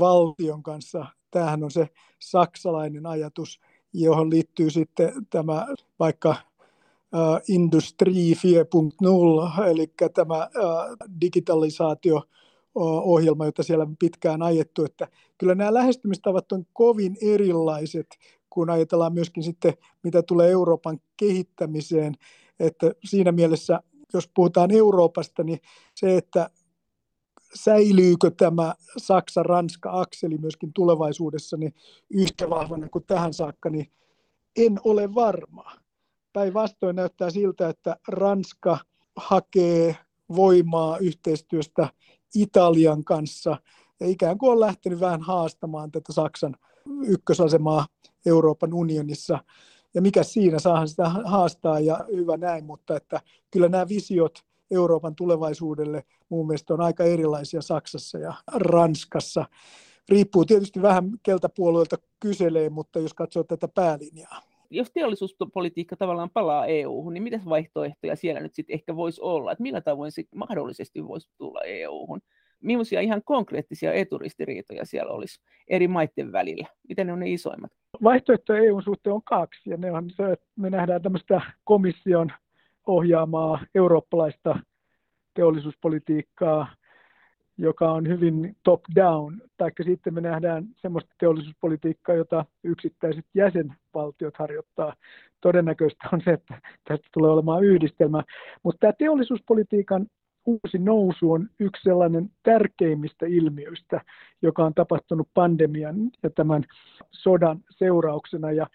valtion 0.00 0.62
kanssa. 0.62 1.06
Tämähän 1.30 1.64
on 1.64 1.70
se 1.70 1.88
saksalainen 2.18 3.06
ajatus, 3.06 3.60
johon 3.92 4.30
liittyy 4.30 4.70
sitten 4.70 5.12
tämä 5.30 5.66
vaikka 5.98 6.34
Industri 7.48 8.12
4.0, 8.12 9.62
eli 9.70 9.92
tämä 10.14 10.48
digitalisaatio 11.20 12.22
ohjelma, 12.74 13.44
jota 13.44 13.62
siellä 13.62 13.84
on 13.84 13.96
pitkään 13.96 14.42
ajettu, 14.42 14.84
että 14.84 15.08
kyllä 15.38 15.54
nämä 15.54 15.74
lähestymistavat 15.74 16.52
on 16.52 16.64
kovin 16.72 17.16
erilaiset, 17.22 18.06
kun 18.50 18.70
ajatellaan 18.70 19.14
myöskin 19.14 19.42
sitten, 19.42 19.74
mitä 20.02 20.22
tulee 20.22 20.50
Euroopan 20.50 21.00
kehittämiseen, 21.16 22.14
että 22.60 22.92
siinä 23.04 23.32
mielessä 23.32 23.80
jos 24.14 24.30
puhutaan 24.34 24.70
Euroopasta, 24.70 25.42
niin 25.42 25.58
se, 25.94 26.16
että 26.16 26.50
säilyykö 27.54 28.30
tämä 28.30 28.74
Saksa-Ranska-akseli 28.96 30.38
myöskin 30.38 30.72
tulevaisuudessa 30.72 31.56
niin 31.56 31.74
yhtä 32.10 32.50
vahvana 32.50 32.88
kuin 32.88 33.04
tähän 33.06 33.34
saakka, 33.34 33.70
niin 33.70 33.92
en 34.56 34.80
ole 34.84 35.14
varma. 35.14 35.72
Päinvastoin 36.32 36.96
näyttää 36.96 37.30
siltä, 37.30 37.68
että 37.68 37.96
Ranska 38.08 38.78
hakee 39.16 39.96
voimaa 40.36 40.98
yhteistyöstä 40.98 41.88
Italian 42.34 43.04
kanssa 43.04 43.56
ja 44.00 44.08
ikään 44.08 44.38
kuin 44.38 44.52
on 44.52 44.60
lähtenyt 44.60 45.00
vähän 45.00 45.22
haastamaan 45.22 45.90
tätä 45.92 46.12
Saksan 46.12 46.56
ykkösasemaa 47.02 47.86
Euroopan 48.26 48.74
unionissa 48.74 49.38
ja 49.94 50.02
mikä 50.02 50.22
siinä 50.22 50.58
saahan 50.58 50.88
sitä 50.88 51.08
haastaa 51.08 51.80
ja 51.80 52.04
hyvä 52.16 52.36
näin, 52.36 52.64
mutta 52.64 52.96
että 52.96 53.20
kyllä 53.50 53.68
nämä 53.68 53.88
visiot 53.88 54.44
Euroopan 54.72 55.14
tulevaisuudelle 55.14 56.04
mun 56.28 56.46
mielestä 56.46 56.74
on 56.74 56.80
aika 56.80 57.04
erilaisia 57.04 57.62
Saksassa 57.62 58.18
ja 58.18 58.34
Ranskassa. 58.54 59.44
Riippuu 60.08 60.44
tietysti 60.44 60.82
vähän 60.82 61.10
keltä 61.22 61.48
puolueelta 61.48 61.96
kyselee, 62.20 62.70
mutta 62.70 62.98
jos 62.98 63.14
katsoo 63.14 63.44
tätä 63.44 63.68
päälinjaa. 63.68 64.42
Jos 64.70 64.90
teollisuuspolitiikka 64.94 65.96
tavallaan 65.96 66.30
palaa 66.30 66.66
EU-hun, 66.66 67.14
niin 67.14 67.22
mitä 67.22 67.40
vaihtoehtoja 67.48 68.16
siellä 68.16 68.40
nyt 68.40 68.54
sitten 68.54 68.74
ehkä 68.74 68.96
voisi 68.96 69.20
olla? 69.20 69.52
Että 69.52 69.62
millä 69.62 69.80
tavoin 69.80 70.12
se 70.12 70.22
mahdollisesti 70.34 71.08
voisi 71.08 71.30
tulla 71.38 71.60
EU-hun? 71.60 72.20
millaisia 72.62 73.00
ihan 73.00 73.22
konkreettisia 73.24 73.92
eturistiriitoja 73.92 74.86
siellä 74.86 75.12
olisi 75.12 75.40
eri 75.68 75.88
maiden 75.88 76.32
välillä? 76.32 76.66
Miten 76.88 77.06
ne 77.06 77.12
on 77.12 77.20
ne 77.20 77.30
isoimmat? 77.30 77.72
Vaihtoehtoja 78.04 78.62
EUn 78.62 78.82
suhteen 78.82 79.14
on 79.14 79.22
kaksi, 79.22 79.70
ja 79.70 79.76
ne 79.76 79.92
on 79.92 80.10
se, 80.10 80.32
että 80.32 80.46
me 80.56 80.70
nähdään 80.70 81.02
tämmöistä 81.02 81.40
komission 81.64 82.32
ohjaamaa 82.86 83.60
eurooppalaista 83.74 84.58
teollisuuspolitiikkaa, 85.34 86.66
joka 87.58 87.92
on 87.92 88.08
hyvin 88.08 88.56
top-down, 88.62 89.40
tai 89.56 89.70
sitten 89.84 90.14
me 90.14 90.20
nähdään 90.20 90.64
semmoista 90.76 91.14
teollisuuspolitiikkaa, 91.18 92.14
jota 92.14 92.44
yksittäiset 92.64 93.24
jäsenvaltiot 93.34 94.36
harjoittaa. 94.36 94.94
Todennäköistä 95.40 96.08
on 96.12 96.20
se, 96.24 96.30
että 96.30 96.60
tästä 96.84 97.08
tulee 97.12 97.30
olemaan 97.30 97.64
yhdistelmä. 97.64 98.22
Mutta 98.62 98.78
tämä 98.80 98.92
teollisuuspolitiikan 98.92 100.06
uusi 100.46 100.78
nousu 100.78 101.32
on 101.32 101.48
yksi 101.60 101.82
sellainen 101.82 102.30
tärkeimmistä 102.42 103.26
ilmiöistä, 103.26 104.00
joka 104.42 104.64
on 104.64 104.74
tapahtunut 104.74 105.28
pandemian 105.34 105.96
ja 106.22 106.30
tämän 106.30 106.64
sodan 107.10 107.60
seurauksena. 107.70 108.52
Ja 108.52 108.66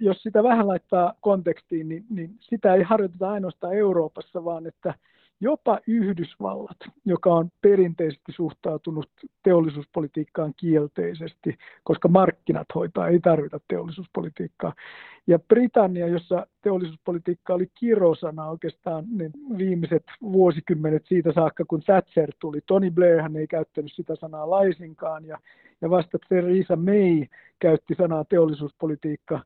jos 0.00 0.22
sitä 0.22 0.42
vähän 0.42 0.68
laittaa 0.68 1.14
kontekstiin, 1.20 1.88
niin, 1.88 2.04
niin 2.10 2.36
sitä 2.40 2.74
ei 2.74 2.82
harjoiteta 2.82 3.30
ainoastaan 3.30 3.74
Euroopassa, 3.74 4.44
vaan 4.44 4.66
että 4.66 4.94
jopa 5.40 5.78
Yhdysvallat, 5.86 6.76
joka 7.04 7.34
on 7.34 7.50
perinteisesti 7.60 8.32
suhtautunut 8.32 9.10
teollisuuspolitiikkaan 9.42 10.54
kielteisesti, 10.56 11.58
koska 11.84 12.08
markkinat 12.08 12.66
hoitaa, 12.74 13.08
ei 13.08 13.20
tarvita 13.20 13.60
teollisuuspolitiikkaa. 13.68 14.72
Ja 15.26 15.38
Britannia, 15.38 16.06
jossa 16.06 16.46
teollisuuspolitiikka 16.62 17.54
oli 17.54 17.70
kirosana 17.74 18.50
oikeastaan 18.50 19.04
niin 19.10 19.32
viimeiset 19.58 20.04
vuosikymmenet 20.22 21.06
siitä 21.06 21.32
saakka, 21.32 21.64
kun 21.64 21.82
Thatcher 21.82 22.32
tuli. 22.40 22.60
Tony 22.66 22.90
Blairhan 22.90 23.36
ei 23.36 23.46
käyttänyt 23.46 23.92
sitä 23.92 24.16
sanaa 24.16 24.50
laisinkaan, 24.50 25.24
ja, 25.24 25.38
ja 25.80 25.90
vasta 25.90 26.18
Theresa 26.28 26.76
May 26.76 27.26
käytti 27.58 27.94
sanaa 27.94 28.24
teollisuuspolitiikka 28.24 29.40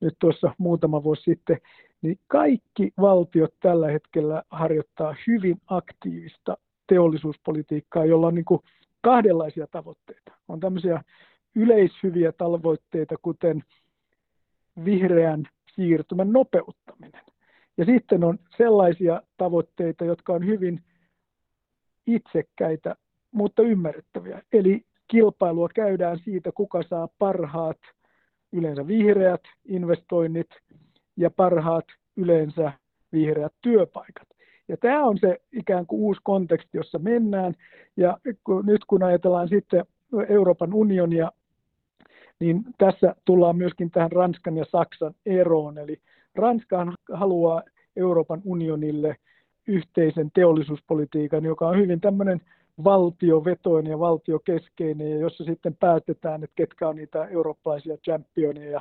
nyt 0.00 0.14
tuossa 0.18 0.54
muutama 0.58 1.02
vuosi 1.02 1.22
sitten, 1.22 1.58
niin 2.02 2.18
kaikki 2.26 2.92
valtiot 3.00 3.54
tällä 3.60 3.90
hetkellä 3.90 4.42
harjoittaa 4.50 5.14
hyvin 5.26 5.56
aktiivista 5.66 6.58
teollisuuspolitiikkaa, 6.86 8.04
jolla 8.04 8.26
on 8.26 8.34
niin 8.34 8.44
kuin 8.44 8.60
kahdenlaisia 9.00 9.66
tavoitteita. 9.66 10.32
On 10.48 10.60
tämmöisiä 10.60 11.02
yleishyviä 11.54 12.32
tavoitteita, 12.32 13.14
kuten 13.22 13.62
vihreän 14.84 15.48
siirtymän 15.74 16.32
nopeuttaminen. 16.32 17.22
Ja 17.78 17.84
sitten 17.84 18.24
on 18.24 18.38
sellaisia 18.56 19.22
tavoitteita, 19.36 20.04
jotka 20.04 20.32
on 20.32 20.46
hyvin 20.46 20.80
itsekkäitä, 22.06 22.96
mutta 23.32 23.62
ymmärrettäviä. 23.62 24.42
Eli 24.52 24.84
kilpailua 25.08 25.68
käydään 25.74 26.18
siitä, 26.24 26.52
kuka 26.52 26.82
saa 26.82 27.08
parhaat, 27.18 27.78
yleensä 28.56 28.86
vihreät 28.86 29.40
investoinnit 29.64 30.48
ja 31.16 31.30
parhaat 31.30 31.84
yleensä 32.16 32.72
vihreät 33.12 33.52
työpaikat. 33.62 34.28
Ja 34.68 34.76
tämä 34.76 35.04
on 35.04 35.18
se 35.18 35.40
ikään 35.52 35.86
kuin 35.86 36.00
uusi 36.00 36.20
konteksti, 36.24 36.78
jossa 36.78 36.98
mennään. 36.98 37.54
Ja 37.96 38.18
nyt 38.62 38.84
kun 38.86 39.02
ajatellaan 39.02 39.48
sitten 39.48 39.84
Euroopan 40.28 40.74
unionia, 40.74 41.32
niin 42.40 42.64
tässä 42.78 43.14
tullaan 43.24 43.56
myöskin 43.56 43.90
tähän 43.90 44.12
Ranskan 44.12 44.56
ja 44.56 44.64
Saksan 44.64 45.14
eroon. 45.26 45.78
Eli 45.78 46.00
Ranska 46.34 46.86
haluaa 47.12 47.62
Euroopan 47.96 48.40
unionille 48.44 49.16
yhteisen 49.66 50.30
teollisuuspolitiikan, 50.34 51.44
joka 51.44 51.68
on 51.68 51.76
hyvin 51.76 52.00
tämmöinen 52.00 52.40
valtiovetoinen 52.84 53.90
ja 53.90 53.98
valtiokeskeinen, 53.98 55.10
ja 55.10 55.18
jossa 55.18 55.44
sitten 55.44 55.76
päätetään, 55.76 56.44
että 56.44 56.56
ketkä 56.56 56.88
on 56.88 56.96
niitä 56.96 57.26
eurooppalaisia 57.26 57.96
championeja 57.96 58.80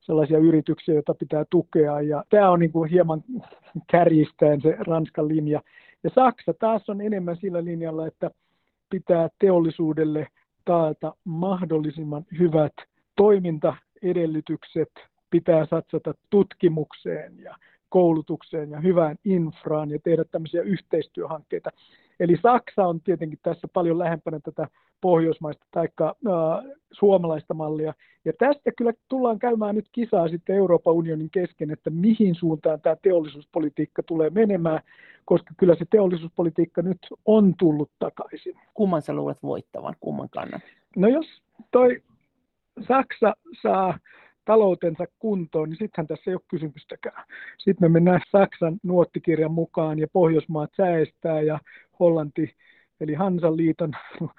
sellaisia 0.00 0.38
yrityksiä, 0.38 0.94
joita 0.94 1.14
pitää 1.14 1.44
tukea. 1.50 2.00
Ja 2.00 2.24
tämä 2.30 2.50
on 2.50 2.60
niin 2.60 2.72
kuin 2.72 2.90
hieman 2.90 3.24
kärjistäen 3.90 4.60
se 4.60 4.76
Ranskan 4.78 5.28
linja. 5.28 5.62
Ja 6.04 6.10
Saksa 6.14 6.54
taas 6.54 6.88
on 6.88 7.00
enemmän 7.00 7.36
sillä 7.36 7.64
linjalla, 7.64 8.06
että 8.06 8.30
pitää 8.90 9.28
teollisuudelle 9.38 10.26
taata 10.64 11.14
mahdollisimman 11.24 12.24
hyvät 12.38 12.72
toimintaedellytykset, 13.16 14.90
pitää 15.30 15.66
satsata 15.66 16.14
tutkimukseen 16.30 17.38
ja 17.38 17.56
koulutukseen 17.88 18.70
ja 18.70 18.80
hyvään 18.80 19.16
infraan 19.24 19.90
ja 19.90 19.98
tehdä 20.04 20.24
tämmöisiä 20.24 20.62
yhteistyöhankkeita. 20.62 21.70
Eli 22.22 22.36
Saksa 22.42 22.86
on 22.86 23.00
tietenkin 23.00 23.38
tässä 23.42 23.68
paljon 23.68 23.98
lähempänä 23.98 24.40
tätä 24.40 24.68
pohjoismaista 25.00 25.66
tai 25.70 25.88
äh, 26.02 26.10
suomalaista 26.92 27.54
mallia. 27.54 27.94
Ja 28.24 28.32
tästä 28.38 28.70
kyllä 28.76 28.92
tullaan 29.08 29.38
käymään 29.38 29.74
nyt 29.74 29.88
kisaa 29.92 30.28
sitten 30.28 30.56
Euroopan 30.56 30.94
unionin 30.94 31.30
kesken, 31.30 31.70
että 31.70 31.90
mihin 31.90 32.34
suuntaan 32.34 32.80
tämä 32.80 32.96
teollisuuspolitiikka 33.02 34.02
tulee 34.02 34.30
menemään, 34.30 34.80
koska 35.24 35.54
kyllä 35.56 35.74
se 35.74 35.84
teollisuuspolitiikka 35.90 36.82
nyt 36.82 36.98
on 37.24 37.54
tullut 37.58 37.90
takaisin. 37.98 38.54
Kumman 38.74 39.02
sä 39.02 39.12
luulet 39.12 39.42
voittavan, 39.42 39.94
kumman 40.00 40.28
kannan? 40.30 40.60
No 40.96 41.08
jos 41.08 41.26
toi 41.70 42.02
Saksa 42.88 43.34
saa 43.62 43.98
taloutensa 44.44 45.04
kuntoon, 45.18 45.68
niin 45.68 45.78
sittenhän 45.78 46.06
tässä 46.06 46.30
ei 46.30 46.34
ole 46.34 46.42
kysymystäkään. 46.50 47.24
Sitten 47.58 47.90
me 47.90 47.92
mennään 47.92 48.20
Saksan 48.32 48.78
nuottikirjan 48.82 49.52
mukaan 49.52 49.98
ja 49.98 50.06
Pohjoismaat 50.12 50.70
säestää 50.76 51.40
ja 51.40 51.58
Hollanti 52.00 52.54
eli 53.00 53.14
Hansan 53.14 53.56
liiton 53.56 53.92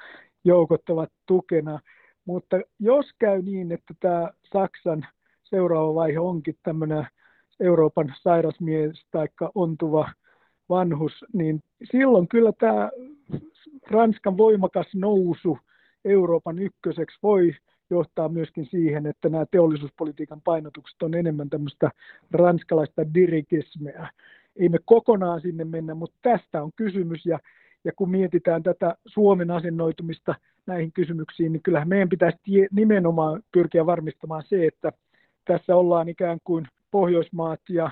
joukot 0.44 0.90
ovat 0.90 1.10
tukena. 1.26 1.80
Mutta 2.26 2.62
jos 2.80 3.06
käy 3.20 3.42
niin, 3.42 3.72
että 3.72 3.94
tämä 4.00 4.30
Saksan 4.54 5.06
seuraava 5.44 5.96
vaihe 5.96 6.20
onkin 6.20 6.56
tämmöinen 6.64 7.08
Euroopan 7.60 8.14
sairasmies 8.22 9.06
tai 9.12 9.28
ontuva 9.56 10.12
vanhus, 10.70 11.26
niin 11.34 11.60
silloin 11.92 12.28
kyllä 12.28 12.52
tämä 12.60 12.90
Ranskan 13.92 14.38
voimakas 14.38 14.88
nousu 14.96 15.58
Euroopan 16.06 16.60
ykköseksi 16.60 17.18
voi 17.24 17.56
johtaa 17.94 18.30
myöskin 18.30 18.66
siihen, 18.66 19.06
että 19.06 19.30
nämä 19.30 19.46
teollisuuspolitiikan 19.52 20.42
painotukset 20.42 21.04
on 21.04 21.14
enemmän 21.14 21.50
tämmöistä 21.50 21.92
ranskalaista 22.32 23.14
dirigismea. 23.14 24.08
Ei 24.56 24.70
me 24.70 24.78
kokonaan 24.86 25.42
sinne 25.42 25.64
mennä, 25.64 25.94
mutta 25.94 26.18
tästä 26.22 26.64
on 26.64 26.72
kysymys 26.76 27.26
ja, 27.26 27.40
ja 27.84 27.92
kun 27.96 28.12
mietitään 28.12 28.64
tätä 28.64 28.96
Suomen 29.06 29.52
asennoitumista 29.52 30.36
näihin 30.66 30.92
kysymyksiin, 30.92 31.54
niin 31.54 31.64
kyllähän 31.64 31.90
meidän 31.90 32.10
pitäisi 32.10 32.38
nimenomaan 32.72 33.44
pyrkiä 33.52 33.86
varmistamaan 33.86 34.44
se, 34.44 34.68
että 34.68 34.92
tässä 35.46 35.76
ollaan 35.76 36.10
ikään 36.10 36.40
kuin 36.44 36.68
Pohjoismaat 36.92 37.62
ja 37.70 37.92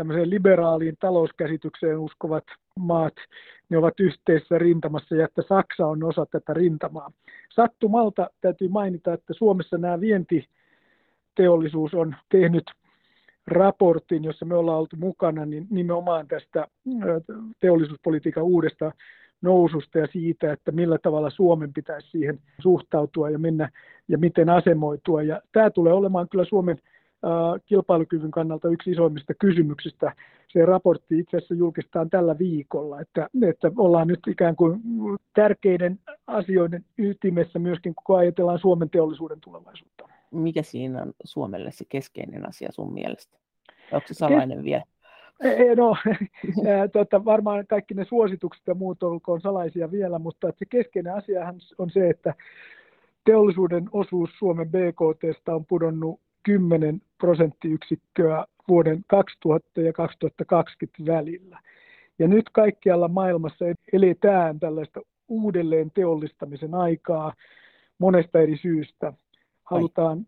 tämmöiseen 0.00 0.30
liberaaliin 0.30 0.96
talouskäsitykseen 1.00 1.98
uskovat 1.98 2.44
maat, 2.78 3.14
ne 3.68 3.78
ovat 3.78 4.00
yhteisessä 4.00 4.58
rintamassa 4.58 5.16
ja 5.16 5.24
että 5.24 5.42
Saksa 5.48 5.86
on 5.86 6.04
osa 6.04 6.26
tätä 6.26 6.54
rintamaa. 6.54 7.12
Sattumalta 7.50 8.30
täytyy 8.40 8.68
mainita, 8.68 9.12
että 9.12 9.34
Suomessa 9.34 9.78
nämä 9.78 10.00
vientiteollisuus 10.00 11.94
on 11.94 12.16
tehnyt 12.28 12.64
raportin, 13.46 14.24
jossa 14.24 14.44
me 14.44 14.54
ollaan 14.54 14.78
oltu 14.78 14.96
mukana, 14.96 15.46
niin 15.46 15.66
nimenomaan 15.70 16.28
tästä 16.28 16.66
teollisuuspolitiikan 17.60 18.44
uudesta 18.44 18.92
noususta 19.42 19.98
ja 19.98 20.06
siitä, 20.06 20.52
että 20.52 20.72
millä 20.72 20.98
tavalla 20.98 21.30
Suomen 21.30 21.72
pitäisi 21.72 22.10
siihen 22.10 22.38
suhtautua 22.60 23.30
ja 23.30 23.38
mennä 23.38 23.70
ja 24.08 24.18
miten 24.18 24.48
asemoitua. 24.48 25.22
Ja 25.22 25.42
tämä 25.52 25.70
tulee 25.70 25.92
olemaan 25.92 26.28
kyllä 26.28 26.44
Suomen 26.44 26.78
kilpailukyvyn 27.66 28.30
kannalta 28.30 28.68
yksi 28.68 28.90
isoimmista 28.90 29.34
kysymyksistä. 29.34 30.12
Se 30.48 30.66
raportti 30.66 31.18
itse 31.18 31.36
asiassa 31.36 31.54
julkistetaan 31.54 32.10
tällä 32.10 32.38
viikolla, 32.38 33.00
että, 33.00 33.28
että 33.48 33.72
ollaan 33.76 34.08
nyt 34.08 34.20
ikään 34.28 34.56
kuin 34.56 34.80
tärkeiden 35.34 35.98
asioiden 36.26 36.84
ytimessä 36.98 37.58
myöskin, 37.58 37.94
kun 38.06 38.18
ajatellaan 38.18 38.58
Suomen 38.58 38.90
teollisuuden 38.90 39.40
tulevaisuutta. 39.40 40.08
Mikä 40.30 40.62
siinä 40.62 41.02
on 41.02 41.12
Suomelle 41.24 41.70
se 41.70 41.84
keskeinen 41.88 42.48
asia 42.48 42.68
sun 42.72 42.92
mielestä? 42.92 43.38
Onko 43.92 44.08
se 44.08 44.14
salainen 44.14 44.58
Kes- 44.58 44.64
vielä? 44.64 44.82
No, 45.76 45.96
tuota, 46.92 47.24
varmaan 47.24 47.66
kaikki 47.66 47.94
ne 47.94 48.04
suositukset 48.04 48.66
ja 48.66 48.74
muut 48.74 49.02
olkoon 49.02 49.40
salaisia 49.40 49.90
vielä, 49.90 50.18
mutta 50.18 50.48
että 50.48 50.58
se 50.58 50.64
keskeinen 50.64 51.14
asia 51.14 51.54
on 51.78 51.90
se, 51.90 52.10
että 52.10 52.34
teollisuuden 53.24 53.88
osuus 53.92 54.30
Suomen 54.38 54.68
BKT 54.68 55.48
on 55.48 55.66
pudonnut 55.66 56.20
10 56.42 57.02
prosenttiyksikköä 57.18 58.44
vuoden 58.68 59.04
2000 59.06 59.80
ja 59.80 59.92
2020 59.92 61.12
välillä. 61.12 61.60
Ja 62.18 62.28
nyt 62.28 62.50
kaikkialla 62.52 63.08
maailmassa 63.08 63.64
eletään 63.92 64.60
tällaista 64.60 65.00
uudelleen 65.28 65.90
teollistamisen 65.90 66.74
aikaa 66.74 67.32
monesta 67.98 68.40
eri 68.40 68.56
syystä. 68.56 69.12
Halutaan 69.64 70.26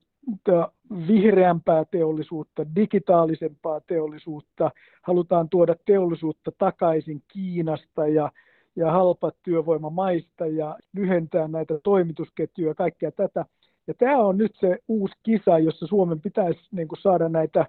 vihreämpää 1.08 1.84
teollisuutta, 1.90 2.66
digitaalisempaa 2.76 3.80
teollisuutta, 3.80 4.70
halutaan 5.02 5.48
tuoda 5.48 5.74
teollisuutta 5.86 6.52
takaisin 6.58 7.22
Kiinasta 7.28 8.06
ja, 8.06 8.32
ja 8.76 8.92
halpa 8.92 9.32
työvoimamaista 9.42 10.46
ja 10.46 10.78
lyhentää 10.92 11.48
näitä 11.48 11.78
toimitusketjuja 11.82 12.70
ja 12.70 12.74
kaikkea 12.74 13.12
tätä. 13.12 13.44
Ja 13.86 13.94
tämä 13.94 14.18
on 14.18 14.38
nyt 14.38 14.52
se 14.60 14.78
uusi 14.88 15.14
kisa, 15.22 15.58
jossa 15.58 15.86
Suomen 15.86 16.20
pitäisi 16.20 16.60
niin 16.70 16.88
kuin 16.88 17.00
saada 17.00 17.28
näitä 17.28 17.66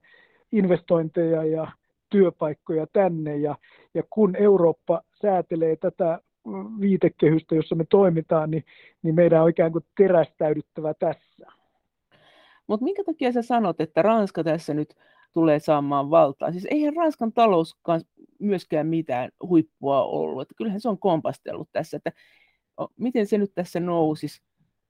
investointeja 0.52 1.44
ja 1.44 1.72
työpaikkoja 2.10 2.88
tänne. 2.94 3.38
Ja, 3.38 3.56
ja 3.94 4.04
kun 4.10 4.36
Eurooppa 4.36 5.02
säätelee 5.22 5.76
tätä 5.76 6.20
viitekehystä, 6.82 7.56
jossa 7.56 7.76
me 7.76 7.86
toimitaan, 7.90 8.52
niin, 8.52 8.64
niin 9.04 9.16
meidän 9.16 9.44
on 9.44 9.50
ikään 9.50 9.72
kuin 9.72 9.86
terästäydyttävä 9.98 10.94
tässä. 10.94 11.46
Mutta 12.68 12.84
minkä 12.84 13.04
takia 13.04 13.32
sä 13.32 13.42
sanot, 13.42 13.82
että 13.82 14.02
Ranska 14.02 14.44
tässä 14.44 14.74
nyt 14.74 14.96
tulee 15.34 15.60
saamaan 15.60 16.10
valtaa? 16.10 16.52
Siis 16.52 16.68
eihän 16.72 16.96
Ranskan 16.96 17.34
talous 17.34 17.78
myöskään 18.40 18.88
mitään 18.88 19.30
huippua 19.48 20.04
ollut. 20.04 20.42
Että 20.42 20.54
kyllähän 20.58 20.82
se 20.82 20.90
on 20.90 21.00
kompastellut 21.00 21.70
tässä, 21.72 21.98
että 21.98 22.12
miten 23.00 23.28
se 23.28 23.38
nyt 23.38 23.52
tässä 23.56 23.80
nousisi 23.80 24.42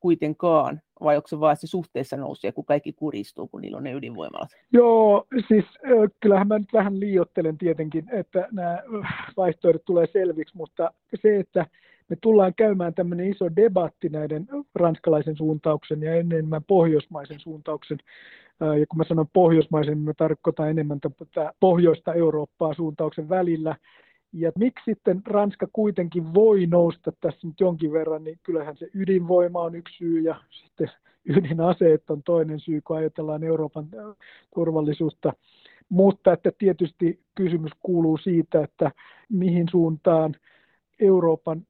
kuitenkaan, 0.04 0.82
vai 1.04 1.16
onko 1.16 1.28
se 1.28 1.40
vaan 1.40 1.58
se 1.58 1.68
suhteessa 1.68 2.18
nousee, 2.18 2.52
kun 2.52 2.66
kaikki 2.66 2.94
kuristuu, 2.94 3.48
kun 3.48 3.62
niillä 3.62 3.78
on 3.78 3.84
ne 3.84 3.94
ydinvoimalat? 3.94 4.50
Joo, 4.74 5.26
siis 5.48 5.66
kyllähän 6.20 6.48
mä 6.48 6.60
nyt 6.60 6.74
vähän 6.74 7.00
liiottelen 7.00 7.58
tietenkin, 7.58 8.06
että 8.12 8.48
nämä 8.52 8.84
vaihtoehdot 9.38 9.86
tulee 9.86 10.08
selviksi, 10.08 10.58
mutta 10.58 10.94
se, 11.22 11.40
että 11.40 11.66
me 12.10 12.16
tullaan 12.22 12.54
käymään 12.54 12.94
tämmöinen 12.94 13.32
iso 13.32 13.56
debatti 13.56 14.10
näiden 14.10 14.48
ranskalaisen 14.76 15.38
suuntauksen 15.38 16.02
ja 16.02 16.16
enemmän 16.16 16.64
pohjoismaisen 16.64 17.40
suuntauksen 17.40 17.98
ja 18.80 18.88
kun 18.90 18.98
mä 18.98 19.04
sanon 19.04 19.28
pohjoismaisen, 19.34 19.94
niin 19.94 20.06
mä 20.06 20.14
tarkoitan 20.18 20.70
enemmän 20.70 21.00
tätä 21.00 21.54
pohjoista 21.60 22.14
Eurooppaa 22.14 22.74
suuntauksen 22.74 23.30
välillä. 23.30 23.76
Ja 24.34 24.52
miksi 24.58 24.86
sitten 24.86 25.22
Ranska 25.28 25.68
kuitenkin 25.74 26.34
voi 26.34 26.66
nousta 26.66 27.12
tässä 27.22 27.48
nyt 27.48 27.60
jonkin 27.60 27.92
verran, 27.92 28.24
niin 28.24 28.40
kyllähän 28.44 28.78
se 28.78 28.90
ydinvoima 28.94 29.62
on 29.62 29.76
yksi 29.76 29.98
syy 29.98 30.20
ja 30.20 30.36
sitten 30.50 30.92
ydinaseet 31.26 32.10
on 32.10 32.24
toinen 32.24 32.60
syy, 32.60 32.82
kun 32.82 32.98
ajatellaan 32.98 33.44
Euroopan 33.44 33.88
turvallisuutta. 34.56 35.34
Mutta 35.90 36.34
että 36.34 36.52
tietysti 36.58 37.20
kysymys 37.36 37.72
kuuluu 37.80 38.18
siitä, 38.18 38.64
että 38.64 38.92
mihin 39.30 39.68
suuntaan 39.72 40.36
Euroopan 41.00 41.66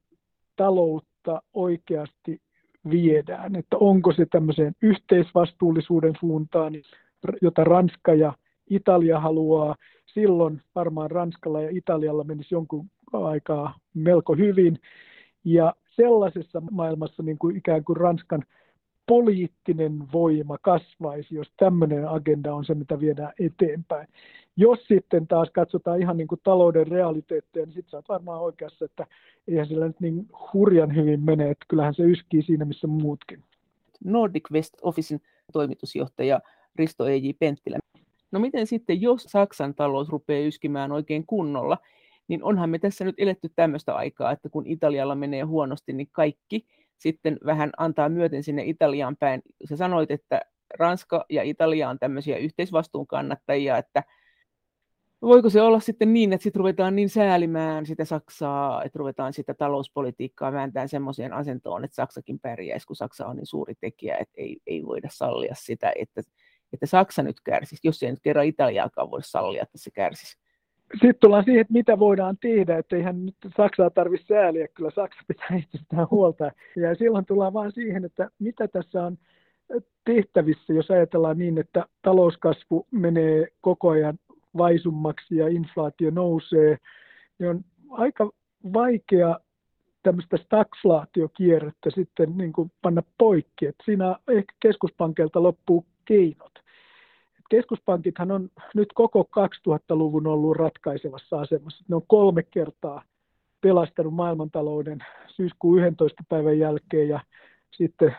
taloutta 0.55 1.41
oikeasti 1.53 2.41
viedään, 2.89 3.55
että 3.55 3.77
onko 3.77 4.13
se 4.13 4.25
tämmöiseen 4.25 4.75
yhteisvastuullisuuden 4.81 6.13
suuntaan, 6.19 6.73
jota 7.41 7.63
Ranska 7.63 8.13
ja 8.13 8.33
Italia 8.69 9.19
haluaa. 9.19 9.75
Silloin 10.13 10.61
varmaan 10.75 11.11
Ranskalla 11.11 11.61
ja 11.61 11.69
Italialla 11.71 12.23
menisi 12.23 12.55
jonkun 12.55 12.85
aikaa 13.13 13.79
melko 13.93 14.35
hyvin. 14.35 14.79
Ja 15.43 15.73
sellaisessa 15.95 16.61
maailmassa 16.71 17.23
niin 17.23 17.37
kuin 17.37 17.55
ikään 17.55 17.83
kuin 17.83 17.97
Ranskan 17.97 18.43
poliittinen 19.07 20.11
voima 20.13 20.57
kasvaisi, 20.61 21.35
jos 21.35 21.47
tämmöinen 21.57 22.09
agenda 22.09 22.53
on 22.53 22.65
se, 22.65 22.73
mitä 22.73 22.99
viedään 22.99 23.33
eteenpäin. 23.39 24.07
Jos 24.57 24.79
sitten 24.87 25.27
taas 25.27 25.49
katsotaan 25.53 26.01
ihan 26.01 26.17
niin 26.17 26.27
kuin 26.27 26.41
talouden 26.43 26.87
realiteetteja, 26.87 27.65
niin 27.65 27.73
sitten 27.73 27.91
sä 27.91 27.97
oot 27.97 28.09
varmaan 28.09 28.41
oikeassa, 28.41 28.85
että 28.85 29.07
eihän 29.47 29.67
sillä 29.67 29.87
nyt 29.87 29.99
niin 29.99 30.27
hurjan 30.53 30.95
hyvin 30.95 31.21
mene, 31.21 31.49
että 31.49 31.65
kyllähän 31.67 31.93
se 31.93 32.03
yskii 32.03 32.41
siinä, 32.41 32.65
missä 32.65 32.87
muutkin. 32.87 33.43
Nordic 34.03 34.51
West 34.51 34.73
Officein 34.81 35.21
toimitusjohtaja 35.53 36.39
Risto 36.75 37.07
E.J. 37.07 37.29
Penttilä. 37.39 37.77
No 38.33 38.39
miten 38.39 38.67
sitten, 38.67 39.01
jos 39.01 39.23
Saksan 39.23 39.75
talous 39.75 40.09
rupeaa 40.09 40.47
yskimään 40.47 40.91
oikein 40.91 41.25
kunnolla, 41.25 41.77
niin 42.27 42.43
onhan 42.43 42.69
me 42.69 42.79
tässä 42.79 43.05
nyt 43.05 43.15
eletty 43.17 43.49
tämmöistä 43.55 43.95
aikaa, 43.95 44.31
että 44.31 44.49
kun 44.49 44.67
Italialla 44.67 45.15
menee 45.15 45.41
huonosti, 45.41 45.93
niin 45.93 46.07
kaikki 46.11 46.67
sitten 46.97 47.37
vähän 47.45 47.69
antaa 47.77 48.09
myöten 48.09 48.43
sinne 48.43 48.63
Italiaan 48.63 49.17
päin. 49.17 49.41
Sä 49.69 49.77
sanoit, 49.77 50.11
että 50.11 50.41
Ranska 50.79 51.25
ja 51.29 51.43
Italia 51.43 51.89
on 51.89 51.99
tämmöisiä 51.99 52.37
yhteisvastuun 52.37 53.07
kannattajia, 53.07 53.77
että 53.77 54.03
voiko 55.21 55.49
se 55.49 55.61
olla 55.61 55.79
sitten 55.79 56.13
niin, 56.13 56.33
että 56.33 56.43
sitten 56.43 56.59
ruvetaan 56.59 56.95
niin 56.95 57.09
säälimään 57.09 57.85
sitä 57.85 58.05
Saksaa, 58.05 58.83
että 58.83 58.99
ruvetaan 58.99 59.33
sitä 59.33 59.53
talouspolitiikkaa 59.53 60.51
vääntään 60.51 60.89
semmoiseen 60.89 61.33
asentoon, 61.33 61.83
että 61.83 61.95
Saksakin 61.95 62.39
pärjäisi, 62.39 62.87
kun 62.87 62.95
Saksa 62.95 63.27
on 63.27 63.35
niin 63.35 63.45
suuri 63.45 63.73
tekijä, 63.81 64.17
että 64.17 64.33
ei, 64.37 64.57
ei 64.67 64.85
voida 64.85 65.07
sallia 65.11 65.55
sitä, 65.57 65.93
että, 65.95 66.21
että 66.73 66.85
Saksa 66.85 67.23
nyt 67.23 67.39
kärsisi, 67.43 67.87
jos 67.87 68.03
ei 68.03 68.11
nyt 68.11 68.19
kerran 68.23 68.45
Italiaakaan 68.45 69.11
voi 69.11 69.23
sallia, 69.23 69.63
että 69.63 69.77
se 69.77 69.91
kärsisi. 69.91 70.37
Sitten 70.91 71.15
tullaan 71.19 71.43
siihen, 71.43 71.61
että 71.61 71.73
mitä 71.73 71.99
voidaan 71.99 72.37
tehdä, 72.41 72.77
että 72.77 72.95
eihän 72.95 73.25
nyt 73.25 73.35
Saksaa 73.57 73.89
tarvitse 73.89 74.25
sääliä, 74.27 74.67
kyllä 74.67 74.91
Saksa 74.91 75.21
pitää 75.27 75.57
itsestään 75.57 76.07
huolta. 76.11 76.51
Ja 76.75 76.95
silloin 76.95 77.25
tullaan 77.25 77.53
vaan 77.53 77.71
siihen, 77.71 78.05
että 78.05 78.29
mitä 78.39 78.67
tässä 78.67 79.03
on 79.03 79.17
tehtävissä, 80.05 80.73
jos 80.73 80.91
ajatellaan 80.91 81.37
niin, 81.37 81.57
että 81.57 81.85
talouskasvu 82.01 82.87
menee 82.91 83.47
koko 83.61 83.89
ajan 83.89 84.19
vaisummaksi 84.57 85.35
ja 85.35 85.47
inflaatio 85.47 86.09
nousee, 86.09 86.77
niin 87.39 87.49
on 87.49 87.65
aika 87.89 88.31
vaikea 88.73 89.39
tämmöistä 90.03 90.37
stagflaatiokierrettä 90.37 91.89
sitten 91.89 92.37
niin 92.37 92.53
kuin 92.53 92.71
panna 92.81 93.03
poikki. 93.17 93.65
Et 93.65 93.75
siinä 93.85 94.15
ehkä 94.27 94.53
keskuspankilta 94.59 95.43
loppuu 95.43 95.85
keinot. 96.05 96.62
Keskuspankithan 97.49 98.31
on 98.31 98.49
nyt 98.75 98.93
koko 98.93 99.29
2000-luvun 99.39 100.27
ollut 100.27 100.57
ratkaisevassa 100.57 101.39
asemassa. 101.39 101.85
Ne 101.87 101.95
on 101.95 102.07
kolme 102.07 102.43
kertaa 102.43 103.03
pelastanut 103.61 104.13
maailmantalouden 104.13 104.99
syyskuun 105.27 105.79
11. 105.79 106.23
päivän 106.29 106.59
jälkeen 106.59 107.09
ja 107.09 107.19
sitten 107.71 108.15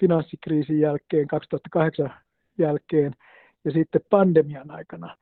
finanssikriisin 0.00 0.80
jälkeen, 0.80 1.28
2008 1.28 2.14
jälkeen 2.58 3.14
ja 3.64 3.70
sitten 3.70 4.00
pandemian 4.10 4.70
aikana. 4.70 5.16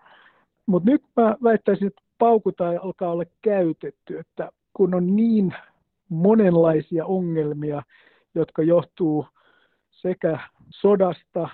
Mutta 0.67 0.91
nyt 0.91 1.03
mä 1.17 1.37
väittäisin, 1.43 1.87
että 1.87 2.03
paukuta 2.19 2.69
alkaa 2.83 3.13
olla 3.13 3.25
käytetty, 3.43 4.19
että 4.19 4.53
kun 4.73 4.95
on 4.95 5.17
niin 5.17 5.55
monenlaisia 6.09 7.07
ongelmia, 7.07 7.83
jotka 8.35 8.63
johtuu 8.63 9.27
sekä 9.91 10.39
sodasta 10.71 11.49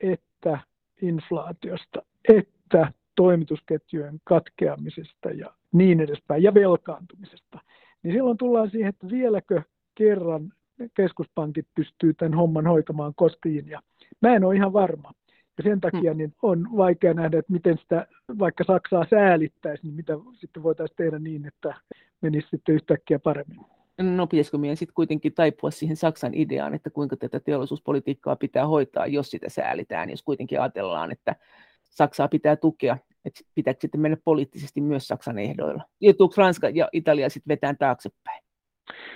että 0.00 0.58
inflaatiosta, 1.02 2.02
että 2.28 2.92
toimitusketjujen 3.16 4.20
katkeamisesta 4.24 5.30
ja 5.30 5.54
niin 5.72 6.00
edespäin, 6.00 6.42
ja 6.42 6.54
velkaantumisesta, 6.54 7.58
niin 8.02 8.14
silloin 8.14 8.38
tullaan 8.38 8.70
siihen, 8.70 8.88
että 8.88 9.08
vieläkö 9.08 9.62
kerran 9.94 10.52
keskuspankit 10.94 11.66
pystyy 11.74 12.14
tämän 12.14 12.34
homman 12.34 12.66
hoitamaan 12.66 13.12
kotiin, 13.16 13.68
ja 13.68 13.82
mä 14.22 14.34
en 14.34 14.44
ole 14.44 14.56
ihan 14.56 14.72
varma. 14.72 15.12
Ja 15.58 15.62
sen 15.64 15.80
takia 15.80 16.12
hmm. 16.12 16.18
niin 16.18 16.34
on 16.42 16.68
vaikea 16.76 17.14
nähdä, 17.14 17.38
että 17.38 17.52
miten 17.52 17.78
sitä 17.78 18.06
vaikka 18.38 18.64
Saksaa 18.64 19.06
säälittäisi, 19.10 19.82
niin 19.82 19.94
mitä 19.94 20.12
sitten 20.34 20.62
voitaisiin 20.62 20.96
tehdä 20.96 21.18
niin, 21.18 21.46
että 21.46 21.74
menisi 22.20 22.48
sitten 22.48 22.74
yhtäkkiä 22.74 23.18
paremmin. 23.18 23.60
No 23.98 24.26
pitäisikö 24.26 24.58
meidän 24.58 24.76
sitten 24.76 24.94
kuitenkin 24.94 25.34
taipua 25.34 25.70
siihen 25.70 25.96
Saksan 25.96 26.34
ideaan, 26.34 26.74
että 26.74 26.90
kuinka 26.90 27.16
tätä 27.16 27.40
teollisuuspolitiikkaa 27.40 28.36
pitää 28.36 28.66
hoitaa, 28.66 29.06
jos 29.06 29.30
sitä 29.30 29.48
säälitään, 29.48 30.10
jos 30.10 30.22
kuitenkin 30.22 30.60
ajatellaan, 30.60 31.12
että 31.12 31.36
Saksaa 31.84 32.28
pitää 32.28 32.56
tukea, 32.56 32.98
että 33.24 33.40
pitääkö 33.54 33.80
sitten 33.80 34.00
mennä 34.00 34.16
poliittisesti 34.24 34.80
myös 34.80 35.08
Saksan 35.08 35.38
ehdoilla. 35.38 35.82
Joutuuko 36.00 36.34
Ranska 36.36 36.68
ja 36.68 36.88
Italia 36.92 37.28
sitten 37.28 37.48
vetään 37.48 37.76
taaksepäin? 37.78 38.44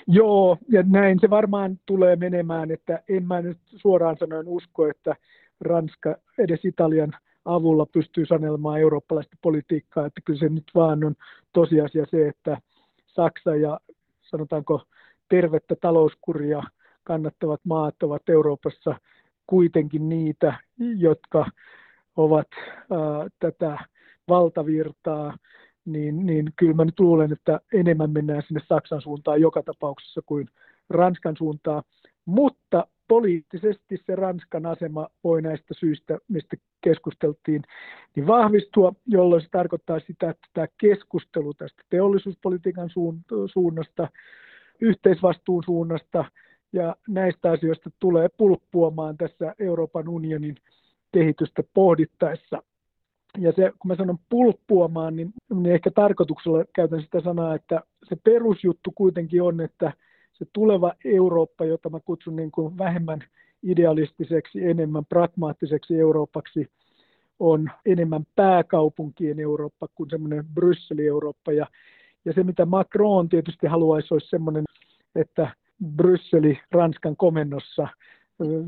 Joo, 0.07 0.59
ja 0.69 0.83
näin 0.83 1.19
se 1.21 1.31
varmaan 1.31 1.81
tulee 1.87 2.17
menemään, 2.17 2.71
että 2.71 3.03
en 3.09 3.27
mä 3.27 3.43
nyt 3.43 3.59
suoraan 3.77 4.17
sanoen 4.19 4.49
usko, 4.49 4.89
että 4.89 5.17
Ranska 5.61 6.17
edes 6.39 6.65
Italian 6.65 7.13
avulla 7.45 7.87
pystyy 7.87 8.27
sanelemaan 8.27 8.81
eurooppalaista 8.81 9.37
politiikkaa, 9.43 10.07
että 10.07 10.21
kyllä 10.25 10.39
se 10.39 10.49
nyt 10.49 10.71
vaan 10.75 11.05
on 11.05 11.15
tosiasia 11.53 12.07
se, 12.11 12.29
että 12.29 12.59
Saksa 13.07 13.57
ja 13.57 13.81
sanotaanko 14.31 14.83
tervettä 15.29 15.75
talouskuria 15.81 16.63
kannattavat 17.05 17.61
maat 17.65 18.03
ovat 18.03 18.29
Euroopassa 18.29 18.95
kuitenkin 19.47 20.09
niitä, 20.09 20.55
jotka 20.97 21.51
ovat 22.17 22.49
ää, 22.91 23.29
tätä 23.39 23.79
valtavirtaa, 24.29 25.37
niin, 25.85 26.27
niin 26.27 26.53
kyllä 26.57 26.75
mä 26.75 26.85
nyt 26.85 27.01
luulen, 27.01 27.33
että 27.33 27.61
enemmän 27.73 28.11
mennään 28.11 28.43
sinne 28.47 28.61
Saksan 28.69 29.03
suuntaan 29.03 29.41
joka 29.41 29.63
tapauksessa 29.63 30.21
kuin 30.27 30.49
Ranskan 30.91 31.37
suuntaan. 31.37 31.83
Mutta 32.25 32.87
poliittisesti 33.09 34.03
se 34.07 34.15
Ranskan 34.15 34.67
asema 34.67 35.09
voi 35.25 35.43
näistä 35.43 35.75
syistä, 35.75 36.19
mistä 36.29 36.57
keskusteltiin, 36.81 37.63
niin 38.17 38.27
vahvistua, 38.27 38.93
jolloin 39.07 39.43
se 39.43 39.49
tarkoittaa 39.51 40.01
sitä, 40.01 40.31
että 40.31 40.49
tämä 40.55 40.67
keskustelu 40.81 41.55
tästä 41.55 41.83
teollisuuspolitiikan 41.91 42.91
suunnasta, 43.47 44.09
yhteisvastuun 44.81 45.65
suunnasta 45.65 46.25
ja 46.73 46.97
näistä 47.09 47.51
asioista 47.51 47.91
tulee 47.99 48.29
pulppuamaan 48.37 49.17
tässä 49.17 49.55
Euroopan 49.59 50.09
unionin 50.09 50.57
kehitystä 51.13 51.63
pohdittaessa. 51.75 52.63
Ja 53.39 53.53
se, 53.53 53.73
kun 53.79 53.89
mä 53.89 53.97
sanon 53.97 54.19
pulppuamaan, 54.29 55.17
niin, 55.17 55.33
niin 55.55 55.75
ehkä 55.75 55.91
tarkoituksella 55.91 56.65
käytän 56.75 57.03
sitä 57.03 57.21
sanaa, 57.21 57.55
että 57.55 57.81
se 58.09 58.17
perusjuttu 58.25 58.93
kuitenkin 58.95 59.43
on, 59.43 59.61
että– 59.61 59.93
se 60.39 60.47
tuleva 60.53 60.93
Eurooppa, 61.05 61.65
jota 61.65 61.91
mä 61.91 62.01
kutsun 62.01 62.37
niin 62.37 62.51
kuin 62.51 62.79
vähemmän 62.79 63.25
idealistiseksi, 63.63 64.65
enemmän 64.65 65.05
pragmaattiseksi 65.07 66.01
Euroopaksi, 66.01 66.67
on 67.39 67.71
enemmän 67.87 68.27
pääkaupunkien 68.37 69.41
Eurooppa 69.41 69.89
kuin 69.95 70.11
semmoinen 70.11 70.45
Brysseli-Eurooppa. 70.55 71.53
Ja, 71.53 71.67
ja 72.25 72.33
se, 72.33 72.43
mitä 72.43 72.67
Macron 72.67 73.29
tietysti 73.29 73.67
haluaisi, 73.67 74.15
olisi 74.15 74.29
semmoinen, 74.29 74.65
että 75.15 75.51
Brysseli 75.97 76.59
Ranskan 76.71 77.17
komennossa 77.17 77.89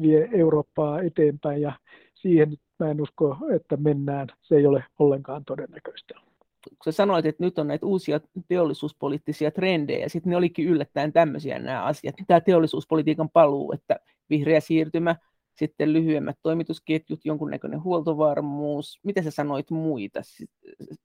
vie 0.02 0.28
Eurooppaa 0.33 1.00
eteenpäin 1.02 1.62
ja 1.62 1.72
siihen 2.14 2.52
mä 2.78 2.90
en 2.90 3.00
usko, 3.00 3.37
että 3.54 3.76
mennään. 3.76 4.28
Se 4.42 4.54
ei 4.54 4.66
ole 4.66 4.85
ollenkaan 4.98 5.44
todennäköistä. 5.44 6.29
Kun 6.68 6.76
sä 6.84 6.92
sanoit, 6.92 7.26
että 7.26 7.44
nyt 7.44 7.58
on 7.58 7.68
näitä 7.68 7.86
uusia 7.86 8.20
teollisuuspoliittisia 8.48 9.50
trendejä, 9.50 10.08
sitten 10.08 10.30
ne 10.30 10.36
olikin 10.36 10.68
yllättäen 10.68 11.12
tämmöisiä 11.12 11.58
nämä 11.58 11.84
asiat. 11.84 12.14
Tämä 12.26 12.40
teollisuuspolitiikan 12.40 13.30
paluu, 13.30 13.72
että 13.72 13.96
vihreä 14.30 14.60
siirtymä, 14.60 15.16
sitten 15.54 15.92
lyhyemmät 15.92 16.36
toimitusketjut, 16.42 17.20
jonkunnäköinen 17.24 17.82
huoltovarmuus. 17.82 19.00
Mitä 19.02 19.22
sä 19.22 19.30
sanoit 19.30 19.70
muita? 19.70 20.20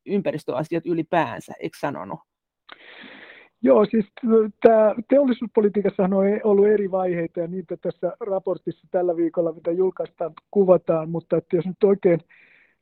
Ympäristöasiat 0.06 0.86
ylipäänsä, 0.86 1.54
eikö 1.60 1.78
sanonut? 1.80 2.20
Joo, 3.62 3.86
siis 3.86 4.06
tämä 4.62 4.96
teollisuuspolitiikassahan 5.10 6.14
on 6.14 6.26
ollut 6.44 6.68
eri 6.68 6.92
vaiheita 6.92 7.40
ja 7.40 7.48
niitä 7.48 7.78
tässä 7.78 8.14
raportissa 8.20 8.88
tällä 8.92 9.16
viikolla, 9.16 9.54
mitä 9.54 9.72
julkaistaan, 9.72 10.34
kuvataan, 10.52 11.10
mutta 11.10 11.38
että 11.38 11.56
jos 11.56 11.66
nyt 11.66 11.84
oikein 11.84 12.20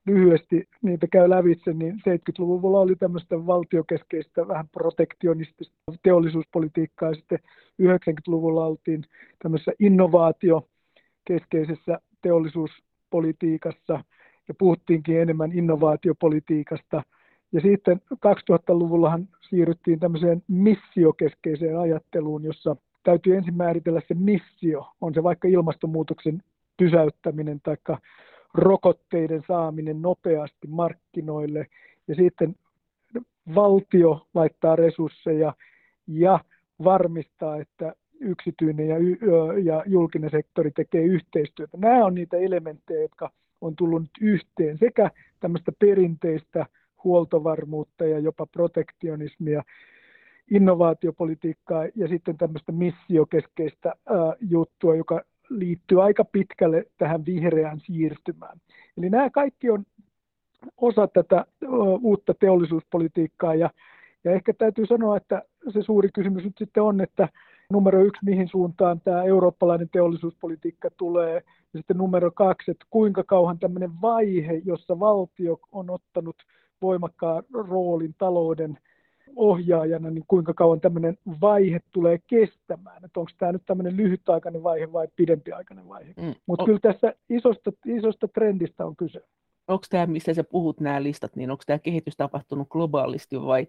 lyhyesti 0.06 0.70
niitä 0.82 1.08
käy 1.08 1.30
lävitse, 1.30 1.74
niin 1.74 1.96
70-luvulla 1.96 2.80
oli 2.80 2.96
tämmöistä 2.96 3.46
valtiokeskeistä, 3.46 4.48
vähän 4.48 4.68
protektionistista 4.68 5.76
teollisuuspolitiikkaa 6.04 7.10
ja 7.10 7.16
sitten 7.16 7.40
90-luvulla 7.82 8.66
oltiin 8.66 9.04
tämmöisessä 9.44 9.72
innovaatiokeskeisessä 9.80 12.00
teollisuuspolitiikassa 12.22 14.04
ja 14.48 14.54
puhuttiinkin 14.58 15.22
enemmän 15.22 15.52
innovaatiopolitiikasta. 15.52 17.04
Ja 17.52 17.62
sitten 17.62 18.02
2000-luvullahan 18.14 19.28
siirryttiin 19.42 20.00
tämmöiseen 20.00 20.44
missiokeskeiseen 20.48 21.80
ajatteluun, 21.80 22.44
jossa 22.44 22.76
täytyy 23.04 23.36
ensin 23.36 23.58
määritellä 23.58 24.02
se 24.08 24.14
missio, 24.14 24.88
on 25.02 25.14
se 25.14 25.24
vaikka 25.24 25.48
ilmastonmuutoksen 25.48 26.44
pysäyttäminen 26.78 27.62
tai 27.64 27.78
rokotteiden 28.54 29.44
saaminen 29.48 30.02
nopeasti 30.02 30.68
markkinoille 30.68 31.68
ja 32.08 32.16
sitten 32.16 32.56
valtio 33.56 34.28
laittaa 34.34 34.76
resursseja 34.76 35.54
ja 36.08 36.40
varmistaa, 36.84 37.58
että 37.58 37.96
yksityinen 38.20 38.88
ja, 38.88 38.96
ja 39.64 39.84
julkinen 39.86 40.30
sektori 40.30 40.72
tekee 40.72 41.04
yhteistyötä. 41.04 41.78
Nämä 41.78 42.06
on 42.06 42.16
niitä 42.16 42.38
elementtejä, 42.38 43.02
jotka 43.02 43.32
on 43.62 43.76
tullut 43.76 44.04
yhteen 44.22 44.78
sekä 44.78 45.12
tämmöistä 45.40 45.72
perinteistä 45.80 46.66
huoltovarmuutta 47.04 48.06
ja 48.06 48.20
jopa 48.20 48.46
protektionismia, 48.46 49.64
innovaatiopolitiikkaa 50.52 51.86
ja 51.96 52.08
sitten 52.08 52.38
tämmöistä 52.38 52.72
missiokeskeistä 52.72 53.90
ää, 53.90 54.34
juttua, 54.40 54.96
joka 54.96 55.22
liittyy 55.60 56.04
aika 56.04 56.26
pitkälle 56.26 56.86
tähän 56.98 57.26
vihreään 57.26 57.80
siirtymään. 57.80 58.58
Eli 58.98 59.10
nämä 59.10 59.30
kaikki 59.30 59.70
on 59.70 59.84
osa 60.78 61.08
tätä 61.08 61.46
uutta 62.02 62.34
teollisuuspolitiikkaa 62.34 63.56
ja, 63.56 63.70
ja 64.24 64.32
ehkä 64.32 64.54
täytyy 64.54 64.86
sanoa, 64.86 65.18
että 65.18 65.42
se 65.70 65.82
suuri 65.82 66.10
kysymys 66.14 66.44
nyt 66.44 66.58
sitten 66.58 66.84
on, 66.84 67.02
että 67.02 67.30
numero 67.70 68.04
yksi, 68.04 68.26
mihin 68.26 68.48
suuntaan 68.48 69.02
tämä 69.02 69.24
eurooppalainen 69.24 69.90
teollisuuspolitiikka 69.90 70.90
tulee, 70.98 71.34
ja 71.74 71.80
sitten 71.80 71.98
numero 71.98 72.32
kaksi, 72.32 72.72
että 72.72 72.86
kuinka 72.90 73.24
kauan 73.24 73.60
tämmöinen 73.60 74.02
vaihe, 74.02 74.62
jossa 74.66 75.00
valtio 75.00 75.60
on 75.72 75.90
ottanut 75.90 76.36
voimakkaan 76.82 77.44
roolin 77.54 78.16
talouden 78.18 78.78
ohjaajana, 79.36 80.10
niin 80.10 80.24
kuinka 80.28 80.54
kauan 80.54 80.82
tämmöinen 80.82 81.18
vaihe 81.42 81.80
tulee 81.92 82.20
kestämään. 82.28 83.06
Että 83.06 83.20
onko 83.20 83.32
tämä 83.38 83.52
nyt 83.52 83.66
tämmöinen 83.66 83.98
lyhytaikainen 83.98 84.64
vaihe 84.64 84.94
vai 84.94 85.08
pidempiaikainen 85.16 85.90
vaihe. 85.90 86.14
Mm. 86.22 86.34
Mutta 86.46 86.66
kyllä 86.66 86.80
tässä 86.80 87.14
isosta, 87.30 87.72
isosta 87.86 88.28
trendistä 88.28 88.86
on 88.86 88.96
kyse. 88.96 89.22
Onko 89.68 89.86
tämä, 89.90 90.06
mistä 90.06 90.34
sä 90.34 90.44
puhut 90.44 90.80
nämä 90.80 91.04
listat, 91.04 91.36
niin 91.36 91.52
onko 91.52 91.64
tämä 91.66 91.80
kehitys 91.80 92.18
tapahtunut 92.18 92.70
globaalisti 92.70 93.42
vai 93.42 93.68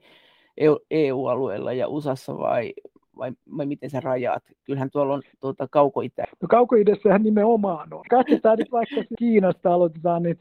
EU-alueella 0.91 1.73
ja 1.73 1.89
USAssa 1.89 2.39
vai, 2.39 2.75
vai, 3.19 3.33
vai 3.57 3.67
miten 3.67 3.91
sä 3.91 4.01
rajaat? 4.01 4.43
Kyllähän 4.65 4.91
tuolla 4.91 5.15
on 5.15 5.23
tuota, 5.41 5.69
kaukoitä. 5.71 6.25
No 6.43 6.49
kaukoidessähän 6.49 7.23
nimenomaan 7.23 7.93
on. 7.93 8.05
Katsotaan 8.11 8.59
nyt 8.59 8.73
vaikka 8.73 9.05
Kiinasta 9.19 9.75
aloitetaan, 9.75 10.23
niin 10.23 10.39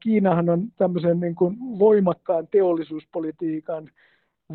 Kiinahan 0.00 0.48
on 0.48 0.68
tämmöisen 0.76 1.20
niin 1.20 1.34
kuin 1.34 1.56
voimakkaan 1.78 2.48
teollisuuspolitiikan 2.50 3.90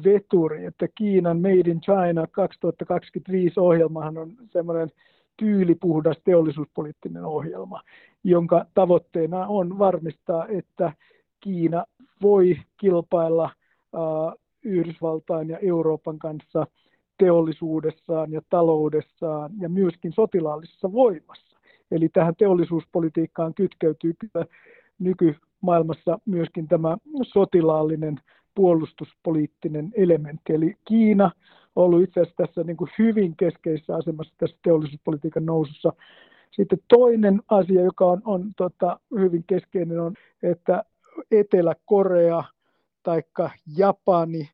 veturi, 0.03 0.65
että 0.65 0.87
Kiinan 0.95 1.41
Made 1.41 1.71
in 1.71 1.81
China 1.81 2.27
2025 2.31 3.59
ohjelmahan 3.59 4.17
on 4.17 4.33
semmoinen 4.51 4.91
tyylipuhdas 5.37 6.17
teollisuuspoliittinen 6.23 7.25
ohjelma, 7.25 7.81
jonka 8.23 8.65
tavoitteena 8.73 9.47
on 9.47 9.79
varmistaa, 9.79 10.47
että 10.47 10.93
Kiina 11.39 11.85
voi 12.21 12.57
kilpailla 12.77 13.49
Yhdysvaltain 14.63 15.49
ja 15.49 15.57
Euroopan 15.57 16.19
kanssa 16.19 16.67
teollisuudessaan 17.17 18.31
ja 18.31 18.41
taloudessaan 18.49 19.51
ja 19.59 19.69
myöskin 19.69 20.13
sotilaallisessa 20.13 20.91
voimassa. 20.91 21.57
Eli 21.91 22.09
tähän 22.09 22.35
teollisuuspolitiikkaan 22.35 23.53
kytkeytyy 23.53 24.13
kyllä 24.19 24.45
nykymaailmassa 24.99 26.19
myöskin 26.25 26.67
tämä 26.67 26.97
sotilaallinen 27.23 28.15
puolustuspoliittinen 28.55 29.91
elementti. 29.95 30.53
Eli 30.53 30.77
Kiina 30.85 31.31
on 31.75 31.85
ollut 31.85 32.03
itse 32.03 32.21
asiassa 32.21 32.43
tässä 32.47 32.63
niin 32.63 32.77
kuin 32.77 32.89
hyvin 32.99 33.35
keskeisessä 33.35 33.95
asemassa 33.95 34.33
tässä 34.37 34.57
teollisuuspolitiikan 34.63 35.45
nousussa. 35.45 35.93
Sitten 36.51 36.79
toinen 36.87 37.41
asia, 37.47 37.81
joka 37.81 38.05
on, 38.05 38.21
on 38.25 38.51
tota, 38.57 38.99
hyvin 39.19 39.43
keskeinen, 39.47 39.99
on, 39.99 40.13
että 40.43 40.83
Etelä-Korea 41.31 42.43
tai 43.03 43.21
Japani, 43.77 44.49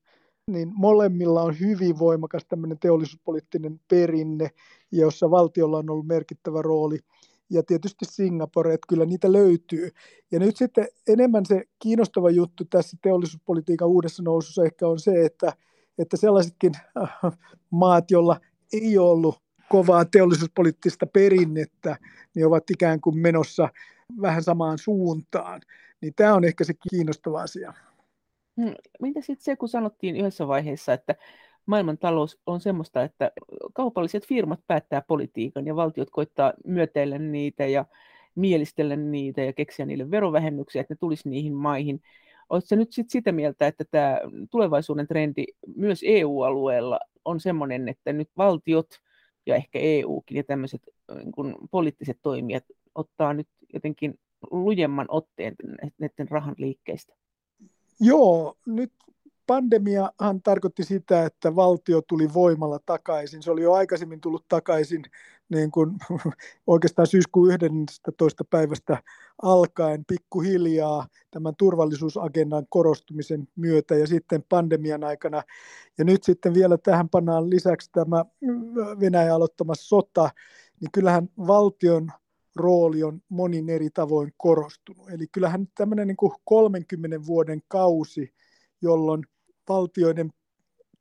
niin 0.47 0.71
molemmilla 0.75 1.41
on 1.41 1.59
hyvin 1.59 1.99
voimakas 1.99 2.45
tämmöinen 2.49 2.79
teollisuuspoliittinen 2.79 3.79
perinne, 3.89 4.49
jossa 4.91 5.31
valtiolla 5.31 5.77
on 5.77 5.89
ollut 5.89 6.07
merkittävä 6.07 6.61
rooli– 6.61 6.99
ja 7.49 7.63
tietysti 7.63 8.05
Singapore, 8.05 8.73
että 8.73 8.85
kyllä 8.89 9.05
niitä 9.05 9.31
löytyy. 9.31 9.89
Ja 10.31 10.39
nyt 10.39 10.57
sitten 10.57 10.87
enemmän 11.07 11.45
se 11.45 11.63
kiinnostava 11.79 12.29
juttu 12.29 12.65
tässä 12.65 12.97
teollisuuspolitiikan 13.01 13.87
uudessa 13.87 14.23
nousussa 14.23 14.63
ehkä 14.63 14.87
on 14.87 14.99
se, 14.99 15.25
että, 15.25 15.53
että 15.97 16.17
sellaisetkin 16.17 16.71
äh, 16.75 17.31
maat, 17.69 18.11
joilla 18.11 18.39
ei 18.73 18.97
ollut 18.97 19.41
kovaa 19.69 20.05
teollisuuspoliittista 20.05 21.05
perinnettä, 21.05 21.97
niin 22.35 22.45
ovat 22.45 22.69
ikään 22.69 23.01
kuin 23.01 23.17
menossa 23.17 23.69
vähän 24.21 24.43
samaan 24.43 24.77
suuntaan. 24.77 25.61
Niin 26.01 26.13
tämä 26.15 26.33
on 26.33 26.43
ehkä 26.43 26.63
se 26.63 26.73
kiinnostava 26.89 27.41
asia. 27.41 27.73
Hmm. 28.61 28.73
Mitä 29.01 29.21
sitten 29.21 29.43
se, 29.43 29.55
kun 29.55 29.69
sanottiin 29.69 30.15
yhdessä 30.15 30.47
vaiheessa, 30.47 30.93
että 30.93 31.15
maailmantalous 31.69 32.39
on 32.45 32.59
semmoista, 32.59 33.03
että 33.03 33.31
kaupalliset 33.73 34.25
firmat 34.25 34.59
päättää 34.67 35.01
politiikan 35.01 35.65
ja 35.65 35.75
valtiot 35.75 36.09
koittaa 36.09 36.53
myöteillä 36.65 37.17
niitä 37.17 37.65
ja 37.65 37.85
mielistellä 38.35 38.95
niitä 38.95 39.43
ja 39.43 39.53
keksiä 39.53 39.85
niille 39.85 40.11
verovähennyksiä, 40.11 40.81
että 40.81 40.93
ne 40.93 40.97
tulisi 40.99 41.29
niihin 41.29 41.53
maihin. 41.53 42.01
Oletko 42.49 42.75
nyt 42.75 42.93
sit 42.93 43.09
sitä 43.09 43.31
mieltä, 43.31 43.67
että 43.67 43.83
tämä 43.91 44.19
tulevaisuuden 44.51 45.07
trendi 45.07 45.45
myös 45.75 46.01
EU-alueella 46.05 46.99
on 47.25 47.39
semmoinen, 47.39 47.89
että 47.89 48.13
nyt 48.13 48.29
valtiot 48.37 48.87
ja 49.45 49.55
ehkä 49.55 49.79
EUkin 49.79 50.37
ja 50.37 50.43
tämmöiset 50.43 50.81
niin 51.15 51.55
poliittiset 51.71 52.17
toimijat 52.21 52.63
ottaa 52.95 53.33
nyt 53.33 53.47
jotenkin 53.73 54.19
lujemman 54.51 55.05
otteen 55.09 55.55
näiden 55.97 56.29
rahan 56.29 56.55
liikkeistä? 56.57 57.15
Joo, 57.99 58.55
nyt 58.65 58.91
pandemiahan 59.49 60.41
tarkoitti 60.43 60.83
sitä, 60.83 61.25
että 61.25 61.55
valtio 61.55 62.01
tuli 62.01 62.33
voimalla 62.33 62.79
takaisin. 62.85 63.43
Se 63.43 63.51
oli 63.51 63.61
jo 63.61 63.73
aikaisemmin 63.73 64.21
tullut 64.21 64.45
takaisin 64.49 65.03
niin 65.49 65.71
kuin, 65.71 65.91
oikeastaan 66.67 67.07
syyskuun 67.07 67.51
11. 67.51 68.43
päivästä 68.43 69.03
alkaen 69.41 70.05
pikkuhiljaa 70.05 71.07
tämän 71.31 71.53
turvallisuusagendan 71.57 72.65
korostumisen 72.69 73.47
myötä 73.55 73.95
ja 73.95 74.07
sitten 74.07 74.43
pandemian 74.49 75.03
aikana. 75.03 75.43
Ja 75.97 76.05
nyt 76.05 76.23
sitten 76.23 76.53
vielä 76.53 76.77
tähän 76.77 77.09
pannaan 77.09 77.49
lisäksi 77.49 77.89
tämä 77.91 78.25
Venäjän 78.99 79.35
aloittama 79.35 79.75
sota, 79.75 80.29
niin 80.81 80.91
kyllähän 80.91 81.29
valtion 81.47 82.11
rooli 82.55 83.03
on 83.03 83.21
monin 83.29 83.69
eri 83.69 83.89
tavoin 83.89 84.33
korostunut. 84.37 85.09
Eli 85.09 85.27
kyllähän 85.31 85.67
tämmöinen 85.75 86.07
niin 86.07 86.17
kuin 86.17 86.31
30 86.43 87.25
vuoden 87.25 87.61
kausi, 87.67 88.33
jolloin 88.81 89.23
valtioiden 89.69 90.29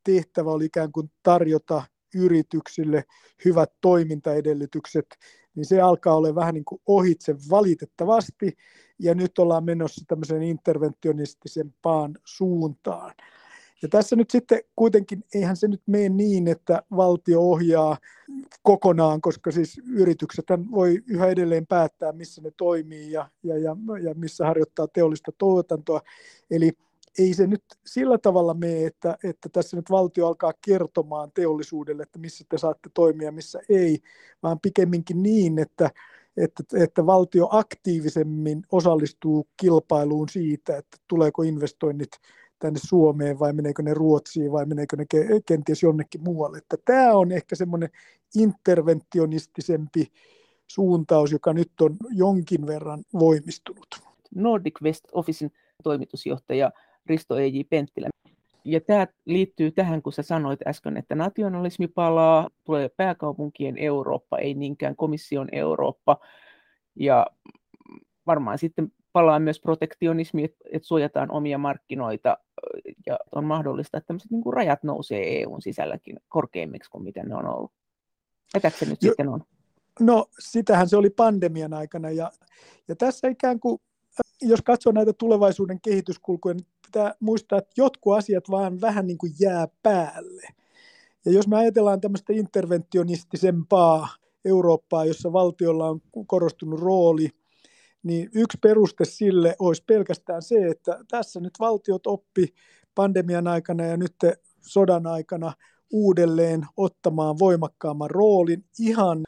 tehtävä 0.05 0.51
oli 0.51 0.65
ikään 0.65 0.93
kuin 0.93 1.11
tarjota 1.23 1.83
yrityksille 2.15 3.05
hyvät 3.45 3.73
toimintaedellytykset, 3.81 5.07
niin 5.55 5.67
se 5.67 5.81
alkaa 5.81 6.17
olla 6.17 6.35
vähän 6.35 6.55
niin 6.55 6.65
kuin 6.65 6.81
ohitse 6.87 7.37
valitettavasti, 7.51 8.57
ja 8.99 9.15
nyt 9.15 9.39
ollaan 9.39 9.65
menossa 9.65 10.05
tämmöisen 10.09 10.43
interventionistisempaan 10.43 12.15
suuntaan. 12.25 13.15
Ja 13.83 13.89
tässä 13.89 14.17
nyt 14.17 14.31
sitten 14.31 14.61
kuitenkin, 14.77 15.25
eihän 15.35 15.57
se 15.57 15.69
nyt 15.69 15.83
mene 15.87 16.09
niin, 16.09 16.49
että 16.49 16.83
valtio 16.97 17.41
ohjaa 17.41 17.99
kokonaan, 18.63 19.21
koska 19.21 19.51
siis 19.51 19.81
yritykset 19.87 20.45
voi 20.71 21.03
yhä 21.07 21.27
edelleen 21.27 21.67
päättää, 21.67 22.13
missä 22.13 22.43
ne 22.43 22.51
toimii 22.57 23.13
ja, 23.13 23.29
ja, 23.43 23.59
ja, 23.59 23.77
ja 24.03 24.15
missä 24.15 24.47
harjoittaa 24.47 24.89
teollista 24.89 25.33
tuotantoa. 25.39 26.01
Eli 26.51 26.73
ei 27.19 27.35
se 27.35 27.47
nyt 27.47 27.65
sillä 27.87 28.19
tavalla 28.19 28.55
mene, 28.55 28.87
että, 28.87 29.19
että 29.25 29.49
tässä 29.49 29.77
nyt 29.77 29.91
valtio 29.91 30.27
alkaa 30.27 30.53
kertomaan 30.65 31.31
teollisuudelle, 31.35 32.03
että 32.03 32.19
missä 32.19 32.45
te 32.49 32.59
saatte 32.59 32.91
toimia, 32.95 33.33
missä 33.33 33.61
ei, 33.69 33.99
vaan 34.43 34.61
pikemminkin 34.61 35.23
niin, 35.23 35.59
että, 35.59 35.91
että, 36.37 36.63
että 36.75 37.07
valtio 37.07 37.49
aktiivisemmin 37.51 38.63
osallistuu 38.73 39.49
kilpailuun 39.57 40.29
siitä, 40.29 40.77
että 40.77 40.97
tuleeko 41.09 41.43
investoinnit 41.43 42.11
tänne 42.59 42.81
Suomeen 42.83 43.39
vai 43.39 43.53
meneekö 43.53 43.83
ne 43.83 43.95
Ruotsiin 43.95 44.53
vai 44.53 44.67
meneekö 44.67 44.97
ne 44.97 45.07
kenties 45.47 45.83
jonnekin 45.83 46.23
muualle. 46.23 46.59
Että 46.59 46.77
tämä 46.85 47.13
on 47.13 47.33
ehkä 47.33 47.57
semmoinen 47.57 47.91
interventionistisempi 48.37 50.13
suuntaus, 50.67 51.33
joka 51.33 51.53
nyt 51.53 51.73
on 51.81 51.97
jonkin 52.11 52.67
verran 52.67 53.05
voimistunut. 53.13 53.89
Nordic 54.35 54.83
West 54.83 55.05
Officein 55.13 55.53
toimitusjohtaja 55.83 56.73
Risto 57.09 57.39
E.J. 57.39 57.61
Penttilä. 57.71 58.09
Ja 58.65 58.81
tämä 58.81 59.07
liittyy 59.25 59.71
tähän, 59.71 60.03
kun 60.03 60.13
sä 60.13 60.23
sanoit 60.23 60.67
äsken, 60.67 60.97
että 60.97 61.15
nationalismi 61.15 61.89
palaa, 61.89 62.49
tulee 62.65 62.89
pääkaupunkien 62.89 63.79
Eurooppa, 63.79 64.39
ei 64.39 64.55
niinkään 64.55 64.97
komission 64.97 65.49
Eurooppa. 65.53 66.17
Ja 66.97 67.27
varmaan 68.27 68.59
sitten 68.59 68.93
palaa 69.13 69.39
myös 69.39 69.61
protektionismi, 69.61 70.45
että, 70.45 70.87
suojataan 70.87 71.31
omia 71.31 71.59
markkinoita 71.59 72.39
ja 73.07 73.19
on 73.33 73.45
mahdollista, 73.45 73.99
että 73.99 74.07
tämmöiset 74.07 74.31
niin 74.31 74.53
rajat 74.53 74.83
nousee 74.83 75.41
EUn 75.41 75.63
sisälläkin 75.63 76.21
korkeimmiksi 76.29 76.91
kuin 76.91 77.05
mitä 77.05 77.23
ne 77.23 77.35
on 77.35 77.47
ollut. 77.47 77.73
Tätäkö 78.53 78.77
se 78.77 78.87
nyt 78.87 79.03
jo, 79.03 79.11
sitten 79.11 79.29
on? 79.29 79.43
No 80.01 80.27
sitähän 80.39 80.89
se 80.89 80.97
oli 80.97 81.11
pandemian 81.11 81.75
aikana 81.75 82.11
ja, 82.11 82.31
ja 82.89 82.97
tässä 82.97 83.29
ikään 83.29 83.61
kuin, 83.61 83.81
jos 84.43 84.63
katsoo 84.63 84.93
näitä 84.93 85.13
tulevaisuuden 85.13 85.81
kehityskulkuja, 85.81 86.55
niin 86.55 86.67
pitää 86.93 87.15
muistaa, 87.21 87.59
että 87.59 87.71
jotkut 87.77 88.17
asiat 88.17 88.51
vaan 88.51 88.81
vähän 88.81 89.07
niin 89.07 89.19
kuin 89.19 89.33
jää 89.41 89.69
päälle. 89.83 90.43
Ja 91.25 91.33
jos 91.33 91.49
me 91.49 91.57
ajatellaan 91.57 92.01
tämmöistä 92.01 92.33
interventionistisempaa 92.33 94.09
Eurooppaa, 94.45 95.05
jossa 95.05 95.33
valtiolla 95.33 95.89
on 95.89 96.01
korostunut 96.27 96.81
rooli, 96.81 97.29
niin 98.03 98.31
yksi 98.35 98.59
peruste 98.63 99.05
sille 99.05 99.57
olisi 99.59 99.83
pelkästään 99.87 100.43
se, 100.43 100.67
että 100.67 101.05
tässä 101.11 101.41
nyt 101.41 101.53
valtiot 101.61 102.07
oppi 102.07 102.55
pandemian 102.95 103.47
aikana 103.47 103.85
ja 103.85 103.97
nyt 103.97 104.15
sodan 104.61 105.07
aikana 105.07 105.53
uudelleen 105.93 106.67
ottamaan 106.77 107.39
voimakkaamman 107.39 108.11
roolin 108.11 108.65
ihan 108.79 109.25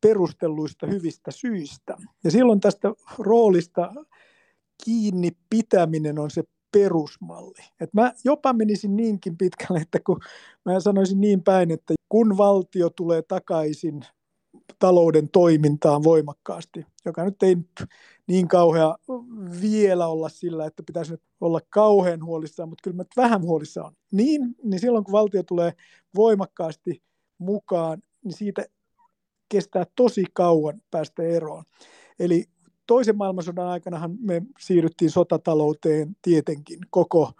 perustelluista 0.00 0.86
hyvistä 0.86 1.30
syistä. 1.30 1.96
Ja 2.24 2.30
silloin 2.30 2.60
tästä 2.60 2.92
roolista 3.18 3.94
kiinni 4.84 5.30
pitäminen 5.50 6.18
on 6.18 6.30
se 6.30 6.42
perusmalli. 6.74 7.62
Et 7.80 7.94
mä 7.94 8.12
jopa 8.24 8.52
menisin 8.52 8.96
niinkin 8.96 9.36
pitkälle, 9.36 9.80
että 9.80 9.98
kun 10.06 10.20
mä 10.64 10.80
sanoisin 10.80 11.20
niin 11.20 11.42
päin, 11.42 11.70
että 11.70 11.94
kun 12.08 12.36
valtio 12.36 12.90
tulee 12.90 13.22
takaisin 13.22 14.00
talouden 14.78 15.28
toimintaan 15.30 16.02
voimakkaasti, 16.04 16.86
joka 17.04 17.24
nyt 17.24 17.42
ei 17.42 17.56
niin 18.26 18.48
kauhea 18.48 18.96
vielä 19.60 20.06
olla 20.06 20.28
sillä, 20.28 20.66
että 20.66 20.82
pitäisi 20.82 21.10
nyt 21.10 21.22
olla 21.40 21.60
kauhean 21.70 22.24
huolissaan, 22.24 22.68
mutta 22.68 22.82
kyllä 22.82 22.96
mä 22.96 23.04
vähän 23.16 23.42
huolissaan 23.42 23.86
on. 23.86 23.92
Niin, 24.12 24.54
niin 24.62 24.80
silloin 24.80 25.04
kun 25.04 25.12
valtio 25.12 25.42
tulee 25.42 25.72
voimakkaasti 26.16 27.02
mukaan, 27.38 28.02
niin 28.24 28.36
siitä 28.36 28.64
kestää 29.48 29.86
tosi 29.96 30.24
kauan 30.32 30.82
päästä 30.90 31.22
eroon. 31.22 31.64
Eli 32.18 32.44
toisen 32.86 33.16
maailmansodan 33.16 33.66
aikanahan 33.66 34.16
me 34.20 34.42
siirryttiin 34.58 35.10
sotatalouteen 35.10 36.16
tietenkin 36.22 36.78
koko 36.90 37.32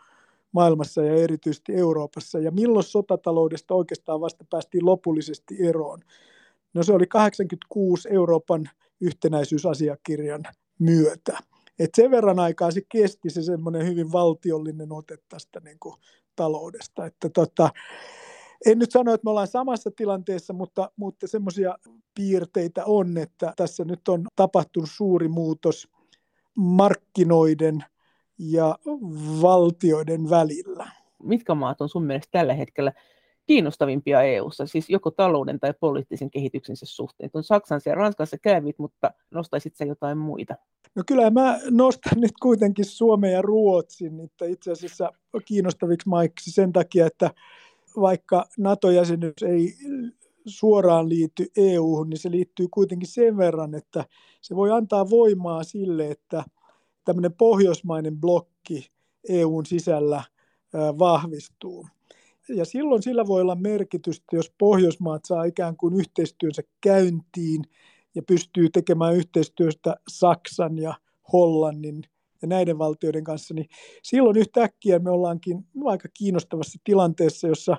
maailmassa 0.53 1.03
ja 1.03 1.15
erityisesti 1.15 1.75
Euroopassa. 1.75 2.39
Ja 2.39 2.51
milloin 2.51 2.85
sotataloudesta 2.85 3.75
oikeastaan 3.75 4.21
vasta 4.21 4.45
päästiin 4.51 4.87
lopullisesti 4.87 5.57
eroon? 5.61 6.01
No 6.75 6.83
se 6.83 6.93
oli 6.93 7.07
86 7.07 8.09
Euroopan 8.13 8.71
yhtenäisyysasiakirjan 9.01 10.43
myötä. 10.79 11.39
Et 11.79 11.91
sen 11.95 12.11
verran 12.11 12.39
aikaa 12.39 12.71
se 12.71 12.81
kesti 12.89 13.31
se 13.31 13.43
semmoinen 13.43 13.87
hyvin 13.87 14.13
valtiollinen 14.13 14.93
ote 14.93 15.19
tästä 15.29 15.61
niin 15.61 15.79
kuin 15.81 15.95
taloudesta. 16.37 17.07
Että 17.07 17.29
tota, 17.29 17.71
en 18.67 18.79
nyt 18.79 18.91
sano, 18.91 19.15
että 19.15 19.25
me 19.25 19.31
ollaan 19.31 19.47
samassa 19.47 19.91
tilanteessa, 19.97 20.53
mutta, 20.53 20.91
mutta 20.97 21.27
semmoisia 21.27 21.79
piirteitä 22.15 22.85
on, 22.85 23.19
että 23.19 23.53
tässä 23.57 23.85
nyt 23.85 24.09
on 24.09 24.27
tapahtunut 24.37 24.89
suuri 24.93 25.29
muutos 25.29 25.89
markkinoiden 26.57 27.85
ja 28.39 28.79
valtioiden 29.43 30.31
välillä. 30.31 30.91
Mitkä 31.23 31.55
maat 31.55 31.81
on 31.81 31.89
sun 31.89 32.05
mielestä 32.05 32.29
tällä 32.31 32.55
hetkellä 32.55 32.93
kiinnostavimpia 33.47 34.23
EU-ssa, 34.23 34.67
siis 34.67 34.91
joko 34.91 35.11
talouden 35.11 35.61
tai 35.61 35.75
poliittisen 35.81 36.31
kehityksensä 36.31 36.87
suhteen? 36.87 37.31
On 37.35 37.45
Saksassa 37.45 37.91
ja 37.91 37.95
Ranskassa 37.95 38.39
kävit, 38.39 38.79
mutta 38.79 39.11
nostaisit 39.31 39.77
sä 39.77 39.85
jotain 39.85 40.19
muita? 40.19 40.55
No 40.95 41.03
kyllä 41.07 41.31
mä 41.31 41.61
nostan 41.71 42.21
nyt 42.21 42.33
kuitenkin 42.43 42.85
Suomen 42.85 43.33
ja 43.33 43.43
Ruotsin 43.43 44.21
että 44.21 44.45
itse 44.45 44.73
asiassa 44.73 45.13
kiinnostaviksi 45.45 46.09
maiksi 46.09 46.51
sen 46.51 46.73
takia, 46.73 47.07
että 47.07 47.31
vaikka 48.01 48.49
NATO-jäsenyys 48.59 49.43
ei 49.47 49.75
suoraan 50.47 51.09
liity 51.09 51.47
EU-hun, 51.57 52.11
niin 52.11 52.19
se 52.19 52.31
liittyy 52.31 52.67
kuitenkin 52.71 53.09
sen 53.09 53.37
verran, 53.37 53.75
että 53.75 54.05
se 54.41 54.57
voi 54.57 54.71
antaa 54.71 55.11
voimaa 55.11 55.65
sille, 55.65 56.11
että 56.11 56.45
tämmöinen 57.05 57.33
pohjoismainen 57.33 58.21
blokki 58.21 58.91
EUn 59.29 59.67
sisällä 59.67 60.23
vahvistuu. 60.99 61.87
Ja 62.49 62.65
silloin 62.65 63.03
sillä 63.03 63.27
voi 63.27 63.41
olla 63.41 63.55
merkitystä, 63.55 64.37
jos 64.37 64.53
Pohjoismaat 64.59 65.25
saa 65.25 65.45
ikään 65.45 65.77
kuin 65.77 65.95
yhteistyönsä 65.95 66.63
käyntiin 66.81 67.65
ja 68.15 68.23
pystyy 68.23 68.71
tekemään 68.71 69.17
yhteistyöstä 69.17 69.97
Saksan 70.09 70.79
ja 70.79 70.95
Hollannin 71.33 72.03
ja 72.45 72.49
näiden 72.49 72.79
valtioiden 72.79 73.25
kanssa, 73.25 73.55
niin 73.55 73.67
silloin 74.03 74.37
yhtäkkiä 74.37 74.99
me 74.99 75.11
ollaankin 75.11 75.67
aika 75.85 76.09
kiinnostavassa 76.15 76.79
tilanteessa, 76.85 77.49
jossa 77.49 77.77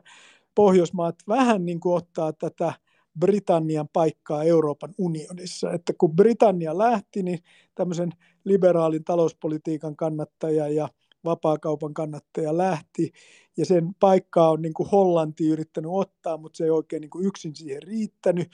Pohjoismaat 0.55 1.15
vähän 1.27 1.65
niin 1.65 1.79
kuin 1.79 1.95
ottaa 1.95 2.33
tätä 2.33 2.73
Britannian 3.19 3.87
paikkaa 3.93 4.43
Euroopan 4.43 4.93
unionissa. 4.97 5.71
Että 5.71 5.93
kun 5.97 6.15
Britannia 6.15 6.77
lähti, 6.77 7.23
niin 7.23 7.39
tämmöisen 7.75 8.09
liberaalin 8.43 9.03
talouspolitiikan 9.03 9.95
kannattaja 9.95 10.67
ja 10.67 10.89
vapaakaupan 11.25 11.93
kannattaja 11.93 12.57
lähti, 12.57 13.11
ja 13.57 13.65
sen 13.65 13.95
paikkaa 13.99 14.51
on 14.51 14.61
niin 14.61 14.73
kuin 14.73 14.89
Hollanti 14.89 15.47
yrittänyt 15.47 15.91
ottaa, 15.93 16.37
mutta 16.37 16.57
se 16.57 16.63
ei 16.63 16.69
oikein 16.69 17.01
niin 17.01 17.09
kuin 17.09 17.25
yksin 17.25 17.55
siihen 17.55 17.83
riittänyt, 17.83 18.51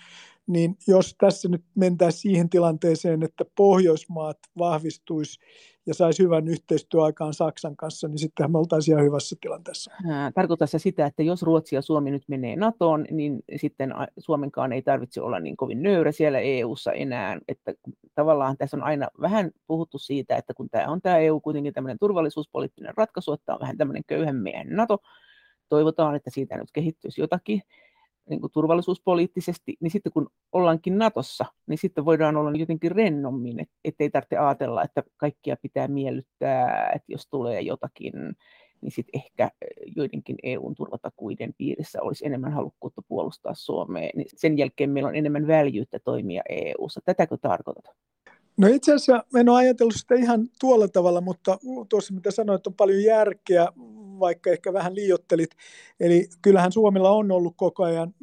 niin 0.52 0.78
jos 0.88 1.16
tässä 1.18 1.50
nyt 1.50 1.64
mentäisiin 1.76 2.22
siihen 2.22 2.50
tilanteeseen, 2.50 3.24
että 3.24 3.46
Pohjoismaat 3.56 4.38
vahvistuisi 4.58 5.40
ja 5.86 5.94
saisi 5.94 6.24
hyvän 6.24 6.48
yhteistyöaikaan 6.48 7.34
Saksan 7.34 7.76
kanssa, 7.76 8.08
niin 8.08 8.20
sittenhän 8.20 8.52
me 8.52 8.58
oltaisiin 8.58 8.94
ihan 8.94 9.06
hyvässä 9.06 9.36
tilanteessa. 9.42 9.92
Tarkoittaa 10.36 10.68
se 10.68 10.80
sitä, 10.80 11.06
että 11.06 11.24
jos 11.24 11.44
Ruotsi 11.44 11.76
ja 11.76 11.82
Suomi 11.82 12.12
nyt 12.12 12.24
menee 12.28 12.56
NATOon, 12.56 13.06
niin 13.12 13.40
sitten 13.56 13.94
Suomenkaan 14.18 14.72
ei 14.72 14.82
tarvitse 14.82 15.22
olla 15.22 15.40
niin 15.40 15.58
kovin 15.58 15.84
nöyrä 15.84 16.12
siellä 16.12 16.40
EU-ssa 16.40 16.92
enää. 16.92 17.38
Että 17.48 17.74
tavallaan 18.16 18.58
tässä 18.58 18.78
on 18.78 18.84
aina 18.84 19.08
vähän 19.22 19.52
puhuttu 19.68 19.98
siitä, 19.98 20.36
että 20.36 20.54
kun 20.54 20.70
tämä 20.70 20.88
on 20.88 21.02
tämä 21.02 21.18
EU 21.18 21.40
kuitenkin 21.40 21.74
tämmöinen 21.74 22.00
turvallisuuspoliittinen 22.00 22.94
ratkaisu, 22.98 23.34
että 23.34 23.54
on 23.54 23.60
vähän 23.60 23.78
tämmöinen 23.78 24.04
köyhän 24.08 24.36
miehen 24.36 24.76
NATO, 24.76 24.98
toivotaan, 25.70 26.16
että 26.16 26.30
siitä 26.30 26.58
nyt 26.58 26.72
kehittyisi 26.74 27.22
jotakin, 27.22 27.62
niin 28.30 28.42
kuin 28.42 28.52
turvallisuuspoliittisesti, 28.52 29.78
niin 29.80 29.92
sitten 29.92 30.12
kun 30.12 30.30
ollaankin 30.52 30.98
Natossa, 30.98 31.46
niin 31.68 31.78
sitten 31.78 32.06
voidaan 32.06 32.38
olla 32.38 32.52
jotenkin 32.52 32.92
rennommin, 32.92 33.60
et, 33.60 33.70
ettei 33.84 34.10
tarvitse 34.10 34.38
ajatella, 34.38 34.84
että 34.84 35.04
kaikkia 35.18 35.58
pitää 35.62 35.88
miellyttää, 35.88 36.92
että 36.96 37.12
jos 37.12 37.28
tulee 37.28 37.62
jotakin, 37.62 38.14
niin 38.82 38.92
sitten 38.92 39.22
ehkä 39.22 39.52
joidenkin 39.96 40.36
EUn 40.44 40.76
turvatakuiden 40.76 41.54
piirissä 41.58 42.02
olisi 42.02 42.26
enemmän 42.26 42.54
halukkuutta 42.54 43.02
puolustaa 43.08 43.54
Suomea, 43.54 44.10
niin 44.16 44.28
sen 44.36 44.58
jälkeen 44.58 44.90
meillä 44.90 45.10
on 45.10 45.16
enemmän 45.16 45.48
väljyyttä 45.48 46.00
toimia 46.00 46.42
EUssa. 46.50 47.02
Tätäkö 47.06 47.38
tarkoitat? 47.38 47.86
No 48.58 48.68
itse 48.68 48.94
asiassa 48.94 49.26
en 49.36 49.50
ole 49.50 49.58
ajatellut 49.58 49.96
sitä 49.98 50.16
ihan 50.16 50.48
tuolla 50.60 50.88
tavalla, 50.88 51.22
mutta 51.22 51.58
tuossa 51.90 52.14
mitä 52.14 52.32
sanoit, 52.32 52.68
on 52.68 52.74
paljon 52.74 53.04
järkeä, 53.04 53.68
vaikka 54.22 54.50
ehkä 54.50 54.74
vähän 54.74 54.96
liiottelit. 54.96 55.50
Eli 56.00 56.28
kyllähän 56.42 56.72
Suomella 56.72 57.12
on 57.12 57.32
ollut 57.32 57.54
koko 57.58 57.84
ajan 57.84 58.14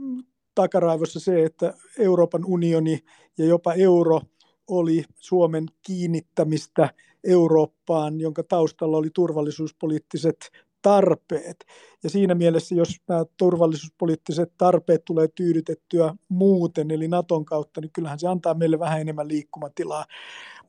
takaraivossa 0.54 1.20
se, 1.20 1.44
että 1.44 1.74
Euroopan 1.98 2.44
unioni 2.44 2.98
ja 3.38 3.44
jopa 3.44 3.72
euro 3.72 4.20
oli 4.68 5.04
Suomen 5.16 5.66
kiinnittämistä 5.82 6.90
Eurooppaan, 7.24 8.20
jonka 8.20 8.42
taustalla 8.42 8.96
oli 8.96 9.10
turvallisuuspoliittiset 9.14 10.50
tarpeet. 10.82 11.64
Ja 12.04 12.10
siinä 12.10 12.34
mielessä, 12.34 12.74
jos 12.74 12.88
nämä 13.08 13.24
turvallisuuspoliittiset 13.36 14.52
tarpeet 14.58 15.04
tulee 15.04 15.28
tyydytettyä 15.28 16.14
muuten, 16.28 16.90
eli 16.90 17.08
Naton 17.08 17.44
kautta, 17.44 17.80
niin 17.80 17.92
kyllähän 17.92 18.18
se 18.18 18.28
antaa 18.28 18.54
meille 18.54 18.78
vähän 18.78 19.00
enemmän 19.00 19.28
liikkumatilaa. 19.28 20.04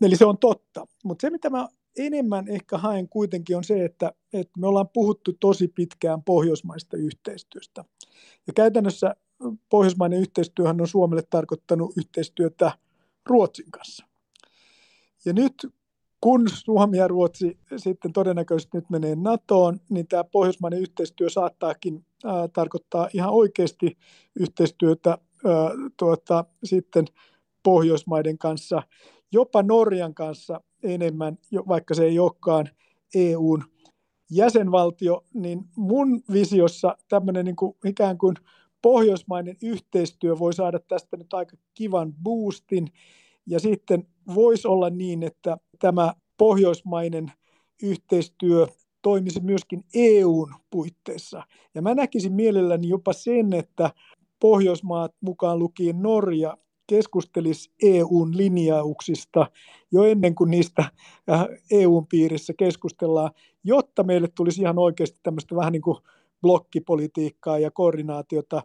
Eli 0.02 0.16
se 0.16 0.26
on 0.26 0.38
totta. 0.38 0.88
Mutta 1.04 1.22
se, 1.22 1.30
mitä 1.30 1.50
mä 1.50 1.68
enemmän 1.98 2.48
ehkä 2.48 2.78
haen 2.78 3.10
kuitenkin 3.10 3.58
on 3.58 3.64
se, 3.64 3.86
että, 3.86 4.14
että 4.34 4.60
me 4.60 4.68
ollaan 4.68 4.90
puhuttu 4.90 5.34
tosi 5.40 5.68
pitkään 5.68 6.24
pohjoismaista 6.24 6.98
yhteistyöstä. 6.98 7.86
Ja 8.48 8.54
käytännössä 8.54 9.16
pohjoismainen 9.70 10.20
yhteistyöhän 10.20 10.82
on 10.82 10.88
Suomelle 10.88 11.24
tarkoittanut 11.30 11.94
yhteistyötä 11.98 12.72
Ruotsin 13.26 13.72
kanssa. 13.72 14.06
Ja 15.26 15.34
nyt 15.34 15.68
kun 16.22 16.48
Suomi 16.54 16.98
ja 16.98 17.08
Ruotsi 17.08 17.58
sitten 17.78 18.14
todennäköisesti 18.14 18.78
nyt 18.78 18.90
menee 18.90 19.16
NATOon, 19.16 19.80
niin 19.90 20.08
tämä 20.08 20.24
pohjoismainen 20.24 20.80
yhteistyö 20.80 21.30
saattaakin 21.30 22.06
ää, 22.26 22.48
tarkoittaa 22.48 23.10
ihan 23.14 23.30
oikeasti 23.30 23.98
yhteistyötä 24.40 25.10
ää, 25.10 25.20
tuota, 25.98 26.46
sitten 26.64 27.06
Pohjoismaiden 27.64 28.38
kanssa, 28.38 28.84
jopa 29.32 29.64
Norjan 29.64 30.14
kanssa 30.14 30.62
enemmän, 30.84 31.38
vaikka 31.68 31.94
se 31.94 32.06
ei 32.06 32.20
olekaan 32.20 32.70
EUn 33.16 33.64
jäsenvaltio, 34.32 35.26
niin 35.34 35.66
mun 35.76 36.22
visiossa 36.34 36.98
tämmöinen 37.10 37.46
niin 37.46 37.56
kuin 37.56 37.76
ikään 37.86 38.18
kuin 38.18 38.36
pohjoismainen 38.82 39.58
yhteistyö 39.64 40.40
voi 40.40 40.54
saada 40.54 40.80
tästä 40.80 41.18
nyt 41.18 41.34
aika 41.34 41.58
kivan 41.74 42.14
boostin, 42.24 42.88
ja 43.46 43.60
sitten 43.60 44.08
voisi 44.36 44.68
olla 44.68 44.90
niin, 44.90 45.24
että 45.24 45.58
tämä 45.80 46.14
pohjoismainen 46.38 47.32
yhteistyö 47.84 48.68
toimisi 49.02 49.40
myöskin 49.42 49.86
EUn 49.94 50.54
puitteissa. 50.70 51.44
Ja 51.76 51.82
mä 51.82 51.96
näkisin 51.96 52.34
mielelläni 52.34 52.90
jopa 52.90 53.14
sen, 53.14 53.54
että 53.54 53.92
Pohjoismaat 54.40 55.16
mukaan 55.22 55.60
lukien 55.60 56.02
Norja 56.02 56.58
keskustelisi 56.90 57.72
EUn 57.84 58.38
linjauksista 58.38 59.48
jo 59.92 60.04
ennen 60.04 60.36
kuin 60.36 60.52
niistä 60.52 60.82
äh, 61.32 61.46
EUn 61.72 62.08
piirissä 62.08 62.54
keskustellaan, 62.58 63.32
jotta 63.64 64.04
meille 64.04 64.28
tulisi 64.36 64.62
ihan 64.62 64.80
oikeasti 64.80 65.20
tämmöistä 65.24 65.56
vähän 65.56 65.74
niin 65.74 65.82
kuin 65.82 65.98
blokkipolitiikkaa 66.42 67.60
ja 67.60 67.72
koordinaatiota, 67.72 68.64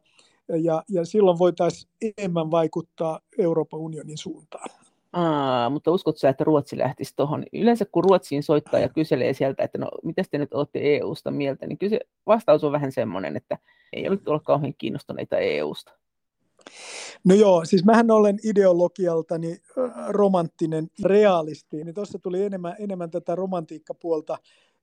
ja, 0.63 0.83
ja 0.89 1.05
silloin 1.05 1.39
voitaisiin 1.39 1.91
enemmän 2.19 2.51
vaikuttaa 2.51 3.21
Euroopan 3.39 3.81
unionin 3.81 4.19
suuntaan. 4.19 4.69
Aa, 5.13 5.71
mutta 5.71 5.91
uskotko 5.91 6.19
sä, 6.19 6.29
että 6.29 6.45
Ruotsi 6.45 6.79
lähtisi 6.79 7.13
tuohon? 7.17 7.45
Yleensä 7.53 7.85
kun 7.93 8.05
Ruotsiin 8.05 8.43
soittaa 8.43 8.81
ja 8.81 8.89
kyselee 8.89 9.33
sieltä, 9.33 9.65
että 9.65 9.79
no, 9.79 9.89
mitä 10.03 10.23
te 10.31 10.39
nyt 10.39 10.55
olette 10.55 10.79
EUsta 10.83 11.31
mieltä, 11.31 11.67
niin 11.67 11.79
kyllä 11.79 11.99
vastaus 12.27 12.65
on 12.65 12.73
vähän 12.73 12.93
semmoinen, 12.93 13.37
että 13.37 13.59
ei 13.93 14.09
ole 14.09 14.19
olla 14.27 14.41
kauhean 14.41 14.75
kiinnostuneita 14.79 15.39
EUsta. 15.39 15.93
No 17.25 17.35
joo, 17.35 17.65
siis 17.65 17.85
mähän 17.85 18.11
olen 18.11 18.39
ideologialtani 18.45 19.57
romanttinen 20.09 20.91
realisti, 21.05 21.85
niin 21.85 21.95
tuossa 21.95 22.19
tuli 22.19 22.43
enemmän, 22.43 22.77
enemmän 22.79 23.11
tätä 23.11 23.35
romantiikkapuolta, 23.35 24.39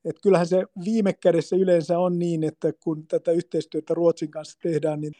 että 0.06 0.22
kyllähän 0.22 0.48
se 0.48 0.66
viime 0.86 1.14
kädessä 1.14 1.56
yleensä 1.56 2.00
on 2.00 2.20
niin, 2.20 2.44
että 2.44 2.74
kun 2.84 3.08
tätä 3.08 3.32
yhteistyötä 3.32 3.94
Ruotsin 3.94 4.32
kanssa 4.32 4.60
tehdään, 4.60 5.02
niin 5.02 5.14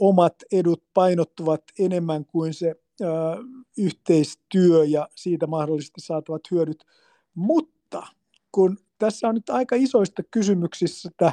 omat 0.00 0.34
edut 0.52 0.82
painottuvat 0.94 1.62
enemmän 1.78 2.24
kuin 2.24 2.54
se 2.54 2.74
yhteistyö 3.78 4.84
ja 4.84 5.08
siitä 5.14 5.46
mahdollisesti 5.46 6.00
saatavat 6.00 6.42
hyödyt. 6.50 6.84
Mutta 7.34 8.06
kun 8.52 8.78
tässä 8.98 9.28
on 9.28 9.34
nyt 9.34 9.50
aika 9.50 9.76
isoista 9.76 10.22
kysymyksistä 10.30 11.32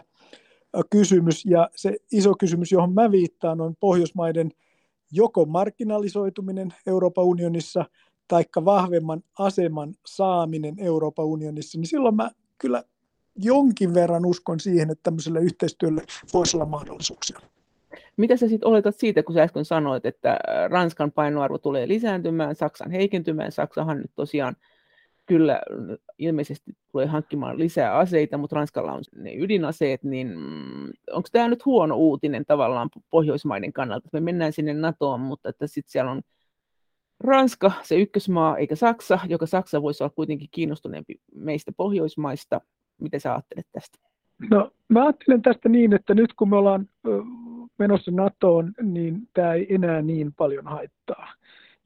kysymys, 0.90 1.46
ja 1.46 1.70
se 1.76 1.98
iso 2.12 2.34
kysymys, 2.40 2.72
johon 2.72 2.94
mä 2.94 3.12
viittaan, 3.12 3.62
on 3.62 3.76
Pohjoismaiden 3.80 4.52
joko 5.12 5.46
marginalisoituminen 5.46 6.74
Euroopan 6.88 7.26
unionissa, 7.26 7.86
taikka 8.28 8.66
vahvemman 8.66 9.24
aseman 9.40 9.96
saaminen 10.06 10.76
Euroopan 10.80 11.26
unionissa, 11.26 11.78
niin 11.78 11.88
silloin 11.88 12.16
mä 12.16 12.32
kyllä 12.58 12.84
jonkin 13.36 13.94
verran 13.94 14.26
uskon 14.26 14.60
siihen, 14.60 14.92
että 14.92 15.04
tämmöiselle 15.04 15.40
yhteistyölle 15.40 16.02
voisi 16.34 16.58
olla 16.58 16.66
mahdollisuuksia. 16.66 17.40
Mitä 18.18 18.38
sä 18.38 18.48
sitten 18.48 18.70
oletat 18.70 18.96
siitä, 18.96 19.24
kun 19.24 19.36
sä 19.36 19.42
äsken 19.42 19.66
sanoit, 19.66 20.06
että 20.06 20.40
Ranskan 20.70 21.12
painoarvo 21.12 21.58
tulee 21.58 21.88
lisääntymään, 21.88 22.56
Saksan 22.56 22.92
heikentymään, 22.92 23.52
Saksahan 23.52 23.98
nyt 23.98 24.12
tosiaan 24.16 24.56
kyllä 25.28 25.62
ilmeisesti 26.18 26.72
tulee 26.92 27.06
hankkimaan 27.06 27.60
lisää 27.60 27.98
aseita, 27.98 28.38
mutta 28.38 28.56
Ranskalla 28.56 28.94
on 28.94 29.04
ne 29.16 29.36
ydinaseet, 29.36 30.04
niin 30.04 30.28
mm, 30.28 30.92
onko 31.12 31.30
tämä 31.32 31.48
nyt 31.48 31.66
huono 31.66 31.96
uutinen 31.96 32.46
tavallaan 32.46 32.90
Pohjoismaiden 33.10 33.74
kannalta, 33.74 34.10
me 34.14 34.20
mennään 34.20 34.54
sinne 34.54 34.74
NATOon, 34.74 35.20
mutta 35.20 35.50
että 35.50 35.68
sitten 35.68 35.92
siellä 35.92 36.12
on 36.12 36.22
Ranska, 37.20 37.72
se 37.84 37.96
ykkösmaa, 37.96 38.58
eikä 38.58 38.76
Saksa, 38.76 39.20
joka 39.28 39.46
Saksa 39.46 39.82
voisi 39.82 40.04
olla 40.04 40.14
kuitenkin 40.16 40.48
kiinnostuneempi 40.52 41.16
meistä 41.36 41.72
Pohjoismaista. 41.78 42.62
Miten 43.02 43.22
sä 43.22 43.34
ajattelet 43.34 43.68
tästä? 43.72 43.98
No, 44.52 44.72
mä 44.90 45.04
ajattelen 45.04 45.42
tästä 45.42 45.70
niin, 45.70 45.94
että 45.94 46.14
nyt 46.14 46.34
kun 46.34 46.50
me 46.50 46.56
ollaan 46.56 46.90
menossa 47.80 48.12
NATOon, 48.12 48.74
niin 48.82 49.30
tämä 49.34 49.54
ei 49.54 49.74
enää 49.76 50.02
niin 50.02 50.34
paljon 50.34 50.68
haittaa. 50.68 51.34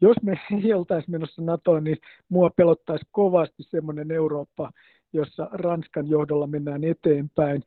Jos 0.01 0.17
me 0.23 0.39
ei 0.63 0.73
oltaisi 0.73 1.11
menossa 1.11 1.41
NATOon, 1.41 1.83
niin 1.83 1.97
mua 2.29 2.49
pelottaisi 2.49 3.05
kovasti 3.11 3.63
semmoinen 3.63 4.11
Eurooppa, 4.11 4.71
jossa 5.13 5.49
Ranskan 5.51 6.09
johdolla 6.09 6.47
mennään 6.47 6.83
eteenpäin. 6.83 7.63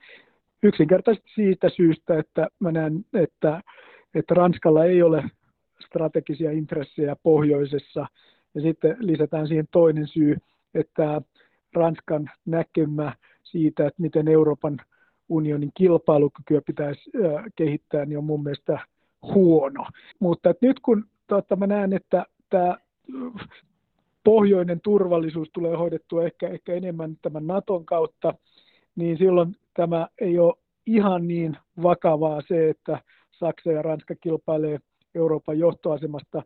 Yksinkertaisesti 0.63 1.31
siitä 1.35 1.69
syystä, 1.77 2.19
että 2.19 2.49
mä 2.61 2.73
näen, 2.73 3.05
että, 3.15 3.63
että 4.15 4.35
Ranskalla 4.35 4.85
ei 4.85 5.03
ole 5.03 5.25
strategisia 5.87 6.51
intressejä 6.51 7.17
pohjoisessa. 7.23 8.07
Ja 8.55 8.61
sitten 8.61 8.97
lisätään 8.99 9.49
siihen 9.49 9.69
toinen 9.71 10.07
syy, 10.07 10.37
että 10.75 11.23
Ranskan 11.75 12.31
näkemä 12.47 13.13
siitä, 13.43 13.87
että 13.87 14.03
miten 14.03 14.29
Euroopan 14.29 14.81
unionin 15.29 15.71
kilpailukykyä 15.75 16.61
pitäisi 16.67 17.11
kehittää, 17.57 18.05
niin 18.05 18.19
on 18.19 18.25
mun 18.25 18.43
mielestä 18.43 18.79
huono. 19.23 19.87
Mutta 20.21 20.55
nyt 20.63 20.81
kun 20.81 21.05
totta, 21.27 21.57
mä 21.57 21.67
näen, 21.67 21.93
että 21.93 22.27
tämä 22.51 22.77
pohjoinen 24.25 24.81
turvallisuus 24.81 25.49
tulee 25.53 25.77
hoidettua 25.77 26.25
ehkä, 26.25 26.49
ehkä 26.49 26.75
enemmän 26.75 27.17
tämän 27.23 27.47
Naton 27.47 27.87
kautta, 27.87 28.35
niin 28.97 29.19
silloin 29.19 29.57
tämä 29.75 30.09
ei 30.21 30.39
ole 30.39 30.55
ihan 30.87 31.29
niin 31.29 31.57
vakavaa 31.83 32.41
se, 32.49 32.71
että 32.71 33.01
Saksa 33.31 33.73
ja 33.73 33.83
Ranska 33.83 34.15
kilpailee 34.21 34.79
Euroopan 35.15 35.59
johtoasemasta. 35.59 36.43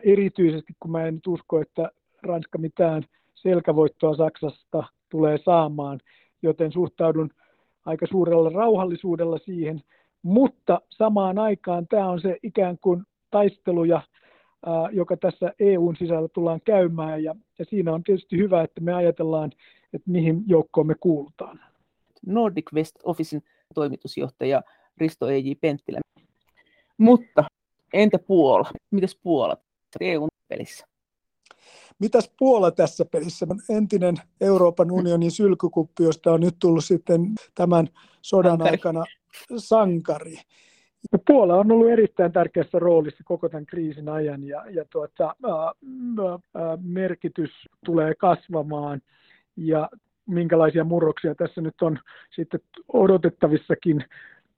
Erityisesti 0.00 0.72
kun 0.80 0.90
mä 0.90 1.06
en 1.06 1.14
nyt 1.14 1.26
usko, 1.26 1.60
että 1.60 1.90
Ranska 2.22 2.58
mitään 2.58 3.02
selkävoittoa 3.34 4.16
Saksasta 4.16 4.84
tulee 5.08 5.38
saamaan, 5.44 6.00
joten 6.42 6.72
suhtaudun 6.72 7.30
aika 7.86 8.06
suurella 8.06 8.50
rauhallisuudella 8.50 9.38
siihen, 9.38 9.82
mutta 10.22 10.80
samaan 10.90 11.38
aikaan 11.38 11.86
tämä 11.86 12.08
on 12.08 12.20
se 12.20 12.36
ikään 12.42 12.78
kuin 12.78 13.02
taisteluja, 13.30 14.02
joka 14.92 15.16
tässä 15.16 15.52
EUn 15.58 15.96
sisällä 15.96 16.28
tullaan 16.28 16.60
käymään, 16.64 17.24
ja, 17.24 17.34
ja 17.58 17.64
siinä 17.64 17.92
on 17.92 18.02
tietysti 18.02 18.36
hyvä, 18.36 18.62
että 18.62 18.80
me 18.80 18.94
ajatellaan, 18.94 19.52
että 19.92 20.10
mihin 20.10 20.42
joukkoon 20.46 20.86
me 20.86 20.94
kuulutaan. 21.00 21.60
Nordic 22.26 22.72
West 22.74 22.96
Officein 23.04 23.42
toimitusjohtaja 23.74 24.62
Risto 24.96 25.28
E.J. 25.28 25.52
Penttilä. 25.60 26.00
Mutta 26.98 27.44
entä 27.92 28.18
Puola? 28.18 28.70
Mitäs 28.90 29.18
Puola 29.22 29.56
EUn 30.00 30.28
pelissä? 30.48 30.86
Mitäs 31.98 32.30
Puola 32.38 32.70
tässä 32.70 33.04
pelissä? 33.04 33.46
Entinen 33.68 34.14
Euroopan 34.40 34.90
unionin 34.90 35.30
sylkykuppi, 35.30 36.02
josta 36.02 36.32
on 36.32 36.40
nyt 36.40 36.56
tullut 36.58 36.84
sitten 36.84 37.20
tämän 37.54 37.88
sodan 38.22 38.50
sankari. 38.50 38.70
aikana 38.70 39.04
sankari. 39.56 40.36
Puola 41.26 41.56
on 41.56 41.72
ollut 41.72 41.90
erittäin 41.90 42.32
tärkeässä 42.32 42.78
roolissa 42.78 43.24
koko 43.24 43.48
tämän 43.48 43.66
kriisin 43.66 44.08
ajan 44.08 44.44
ja, 44.44 44.64
ja 44.70 44.84
tuota, 44.92 45.24
ää, 45.24 45.54
ää, 46.54 46.78
merkitys 46.82 47.50
tulee 47.84 48.14
kasvamaan. 48.14 49.00
Ja 49.56 49.88
minkälaisia 50.26 50.84
murroksia 50.84 51.34
tässä 51.34 51.60
nyt 51.60 51.82
on 51.82 51.98
sitten 52.34 52.60
odotettavissakin 52.92 54.04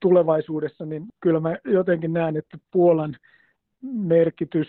tulevaisuudessa, 0.00 0.86
niin 0.86 1.06
kyllä 1.20 1.40
mä 1.40 1.56
jotenkin 1.64 2.12
näen, 2.12 2.36
että 2.36 2.58
Puolan 2.70 3.16
merkitys 3.82 4.68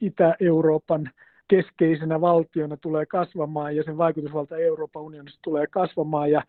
Itä-Euroopan 0.00 1.10
keskeisenä 1.48 2.20
valtiona 2.20 2.76
tulee 2.76 3.06
kasvamaan 3.06 3.76
ja 3.76 3.82
sen 3.82 3.98
vaikutusvalta 3.98 4.56
Euroopan 4.56 5.02
unionissa 5.02 5.38
tulee 5.42 5.66
kasvamaan. 5.66 6.30
Ja 6.30 6.42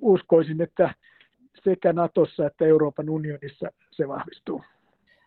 uskoisin, 0.00 0.60
että 0.60 0.94
sekä 1.54 1.92
Natossa 1.92 2.46
että 2.46 2.64
Euroopan 2.64 3.10
unionissa 3.10 3.70
se 3.90 4.08
vahvistuu. 4.08 4.62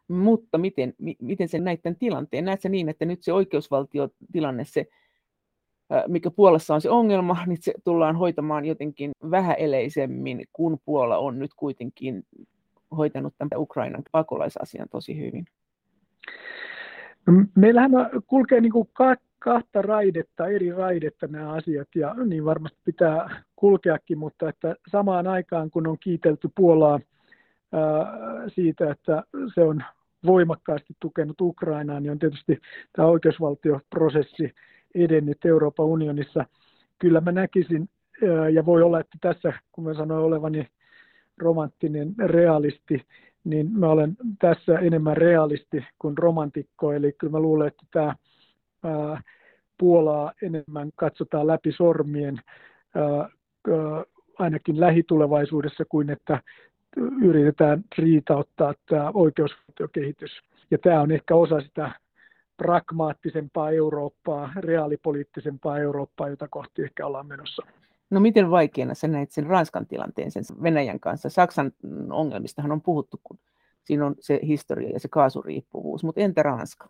Mutta 0.07 0.57
miten, 0.57 0.93
miten 1.21 1.49
se 1.49 1.59
näiden 1.59 1.95
tilanteen? 1.95 2.45
Näet 2.45 2.61
se 2.61 2.69
niin, 2.69 2.89
että 2.89 3.05
nyt 3.05 3.23
se 3.23 3.33
oikeusvaltiotilanne, 3.33 4.65
se, 4.65 4.85
mikä 6.07 6.31
Puolassa 6.31 6.75
on 6.75 6.81
se 6.81 6.89
ongelma, 6.89 7.37
niin 7.47 7.61
se 7.61 7.73
tullaan 7.83 8.15
hoitamaan 8.15 8.65
jotenkin 8.65 9.11
vähäeleisemmin, 9.31 10.45
kun 10.53 10.79
Puola 10.85 11.17
on 11.17 11.39
nyt 11.39 11.53
kuitenkin 11.53 12.23
hoitanut 12.97 13.33
tämän 13.37 13.61
Ukrainan 13.61 14.03
pakolaisasian 14.11 14.89
tosi 14.89 15.17
hyvin. 15.19 15.45
No, 17.27 17.33
meillähän 17.55 17.91
kulkee 18.27 18.61
niin 18.61 18.71
kuin 18.71 18.89
kahta 19.45 19.81
raidetta, 19.81 20.47
eri 20.47 20.71
raidetta 20.71 21.27
nämä 21.27 21.51
asiat, 21.53 21.87
ja 21.95 22.15
niin 22.25 22.45
varmasti 22.45 22.77
pitää 22.85 23.43
kulkeakin, 23.55 24.17
mutta 24.17 24.49
että 24.49 24.75
samaan 24.91 25.27
aikaan 25.27 25.71
kun 25.71 25.87
on 25.87 25.97
kiitelty 25.99 26.49
Puolaa 26.55 26.99
siitä, 28.47 28.91
että 28.91 29.23
se 29.55 29.61
on 29.61 29.83
voimakkaasti 30.25 30.93
tukenut 30.99 31.41
Ukrainaa, 31.41 31.99
niin 31.99 32.11
on 32.11 32.19
tietysti 32.19 32.59
tämä 32.95 33.07
oikeusvaltioprosessi 33.07 34.53
edennyt 34.95 35.45
Euroopan 35.45 35.85
unionissa. 35.85 36.45
Kyllä 36.99 37.21
mä 37.21 37.31
näkisin, 37.31 37.89
ja 38.53 38.65
voi 38.65 38.81
olla, 38.81 38.99
että 38.99 39.17
tässä, 39.21 39.53
kun 39.71 39.83
mä 39.83 39.93
sanoin 39.93 40.25
olevani 40.25 40.67
romanttinen 41.37 42.13
realisti, 42.25 43.05
niin 43.43 43.71
mä 43.71 43.89
olen 43.89 44.15
tässä 44.39 44.79
enemmän 44.79 45.17
realisti 45.17 45.85
kuin 45.99 46.17
romantikko, 46.17 46.93
eli 46.93 47.13
kyllä 47.17 47.31
mä 47.31 47.39
luulen, 47.39 47.67
että 47.67 47.83
tämä 47.91 48.15
Puolaa 49.77 50.33
enemmän 50.41 50.89
katsotaan 50.95 51.47
läpi 51.47 51.71
sormien 51.71 52.37
ainakin 54.39 54.79
lähitulevaisuudessa 54.79 55.85
kuin 55.89 56.09
että 56.09 56.41
yritetään 57.21 57.83
riitauttaa 57.97 58.73
tämä 58.89 59.11
oikeusvaltiokehitys. 59.13 60.31
Ja 60.71 60.77
tämä 60.77 61.01
on 61.01 61.11
ehkä 61.11 61.35
osa 61.35 61.61
sitä 61.61 61.91
pragmaattisempaa 62.57 63.71
Eurooppaa, 63.71 64.49
reaalipoliittisempaa 64.55 65.79
Eurooppaa, 65.79 66.29
jota 66.29 66.47
kohti 66.47 66.83
ehkä 66.83 67.05
ollaan 67.05 67.27
menossa. 67.27 67.63
No 68.09 68.19
miten 68.19 68.51
vaikeana 68.51 68.93
sä 68.93 69.07
näet 69.07 69.31
sen 69.31 69.45
Ranskan 69.45 69.87
tilanteen 69.87 70.31
sen 70.31 70.43
Venäjän 70.63 70.99
kanssa? 70.99 71.29
Saksan 71.29 71.71
ongelmistahan 72.09 72.71
on 72.71 72.81
puhuttu, 72.81 73.19
kun 73.23 73.39
siinä 73.83 74.05
on 74.05 74.15
se 74.19 74.39
historia 74.43 74.89
ja 74.89 74.99
se 74.99 75.07
kaasuriippuvuus, 75.07 76.03
mutta 76.03 76.21
entä 76.21 76.43
Ranska? 76.43 76.89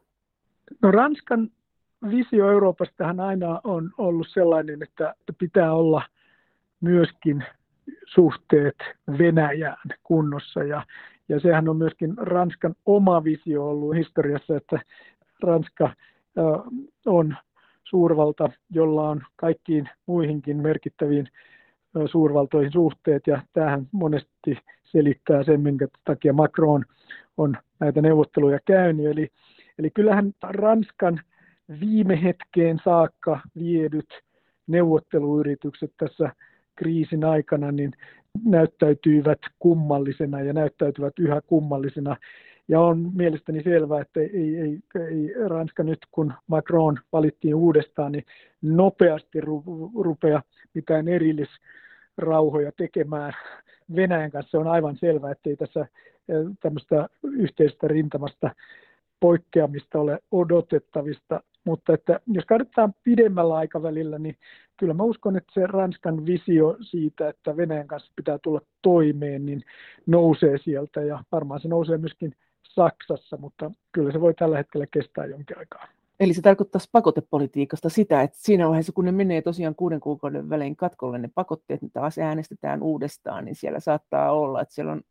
No 0.82 0.92
Ranskan 0.92 1.50
visio 2.12 2.52
Euroopastahan 2.52 3.20
aina 3.20 3.62
on 3.64 3.92
ollut 3.98 4.28
sellainen, 4.30 4.84
että 4.84 5.16
pitää 5.38 5.74
olla 5.74 6.02
myöskin 6.82 7.44
suhteet 8.06 8.76
Venäjään 9.18 9.90
kunnossa. 10.04 10.64
Ja, 10.64 10.84
ja 11.30 11.40
sehän 11.40 11.70
on 11.70 11.78
myöskin 11.78 12.14
Ranskan 12.18 12.76
oma 12.86 13.24
visio 13.24 13.70
ollut 13.70 13.96
historiassa, 13.96 14.58
että 14.58 14.80
Ranska 15.44 15.94
on 17.06 17.36
suurvalta, 17.84 18.50
jolla 18.70 19.10
on 19.10 19.24
kaikkiin 19.36 19.90
muihinkin 20.06 20.58
merkittäviin 20.58 21.28
suurvaltoihin 22.06 22.72
suhteet, 22.72 23.28
ja 23.28 23.42
tähän 23.54 23.88
monesti 23.92 24.58
selittää 24.84 25.44
sen, 25.44 25.62
minkä 25.62 25.88
takia 26.04 26.34
Macron 26.34 26.86
on 27.38 27.58
näitä 27.80 28.02
neuvotteluja 28.02 28.60
käynyt. 28.66 29.06
Eli, 29.06 29.30
eli 29.80 29.90
kyllähän 29.90 30.34
Ranskan 30.44 31.20
viime 31.80 32.24
hetkeen 32.24 32.80
saakka 32.84 33.40
viedyt 33.60 34.10
neuvotteluyritykset 34.68 35.92
tässä 35.98 36.30
kriisin 36.76 37.26
aikana 37.26 37.72
niin 37.72 37.92
näyttäytyivät 38.44 39.40
kummallisena 39.60 40.42
ja 40.42 40.54
näyttäytyvät 40.54 41.20
yhä 41.20 41.42
kummallisena. 41.48 42.18
Ja 42.68 42.82
on 42.82 43.12
mielestäni 43.14 43.64
selvää, 43.64 44.02
että 44.02 44.20
ei, 44.20 44.58
ei, 44.60 44.80
ei 45.10 45.34
Ranska 45.48 45.84
nyt, 45.84 46.00
kun 46.12 46.34
Macron 46.48 47.00
valittiin 47.14 47.56
uudestaan, 47.56 48.12
niin 48.12 48.26
nopeasti 48.62 49.42
ru, 49.42 49.64
rupea 49.96 50.42
mitään 50.74 51.08
erillisrauhoja 51.08 52.72
tekemään 52.78 53.34
Venäjän 53.96 54.32
kanssa. 54.32 54.60
On 54.60 54.68
aivan 54.68 54.98
selvää, 54.98 55.32
että 55.32 55.50
ei 55.50 55.56
tässä 55.56 55.80
eh, 55.80 55.88
tämmöistä 56.60 57.10
yhteistä 57.24 57.88
rintamasta 57.88 58.56
poikkeamista 59.20 60.00
ole 60.00 60.20
odotettavista. 60.32 61.42
Mutta 61.66 61.94
että 61.94 62.20
jos 62.28 62.46
katsotaan 62.46 62.94
pidemmällä 63.04 63.56
aikavälillä, 63.56 64.20
niin 64.20 64.38
kyllä 64.78 64.94
mä 64.94 65.04
uskon, 65.04 65.38
että 65.38 65.54
se 65.54 65.68
Ranskan 65.68 66.26
visio 66.26 66.78
siitä, 66.82 67.30
että 67.30 67.58
Venäjän 67.58 67.88
kanssa 67.88 68.12
pitää 68.16 68.40
tulla 68.40 68.62
toimeen, 68.82 69.46
niin 69.46 69.64
nousee 70.06 70.58
sieltä. 70.58 71.02
Ja 71.02 71.24
varmaan 71.32 71.60
se 71.60 71.68
nousee 71.68 71.98
myöskin 71.98 72.36
Saksassa, 72.64 73.38
mutta 73.38 73.72
kyllä 73.92 74.12
se 74.12 74.22
voi 74.22 74.34
tällä 74.34 74.58
hetkellä 74.58 74.86
kestää 74.92 75.26
jonkin 75.26 75.58
aikaa. 75.58 75.88
Eli 76.20 76.34
se 76.34 76.42
tarkoittaisi 76.42 76.90
pakotepolitiikasta 76.92 77.90
sitä, 77.90 78.22
että 78.22 78.38
siinä 78.40 78.68
vaiheessa, 78.68 78.94
kun 78.94 79.06
ne 79.06 79.12
menee 79.12 79.42
tosiaan 79.42 79.76
kuuden 79.76 80.00
kuukauden 80.00 80.50
välein 80.50 80.76
katkolle 80.76 81.18
ne 81.18 81.30
pakotteet, 81.36 81.82
mitä 81.82 82.00
taas 82.00 82.18
äänestetään 82.18 82.84
uudestaan, 82.84 83.46
niin 83.46 83.56
siellä 83.56 83.80
saattaa 83.80 84.32
olla, 84.32 84.62
että 84.62 84.74
siellä 84.74 84.92
on, 84.92 85.02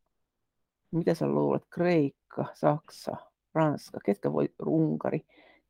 mitä 0.90 1.14
sä 1.14 1.28
luulet, 1.28 1.62
Kreikka, 1.70 2.44
Saksa, 2.54 3.16
Ranska, 3.54 3.98
ketkä 4.04 4.32
voi, 4.32 4.48
Unkari, 4.66 5.20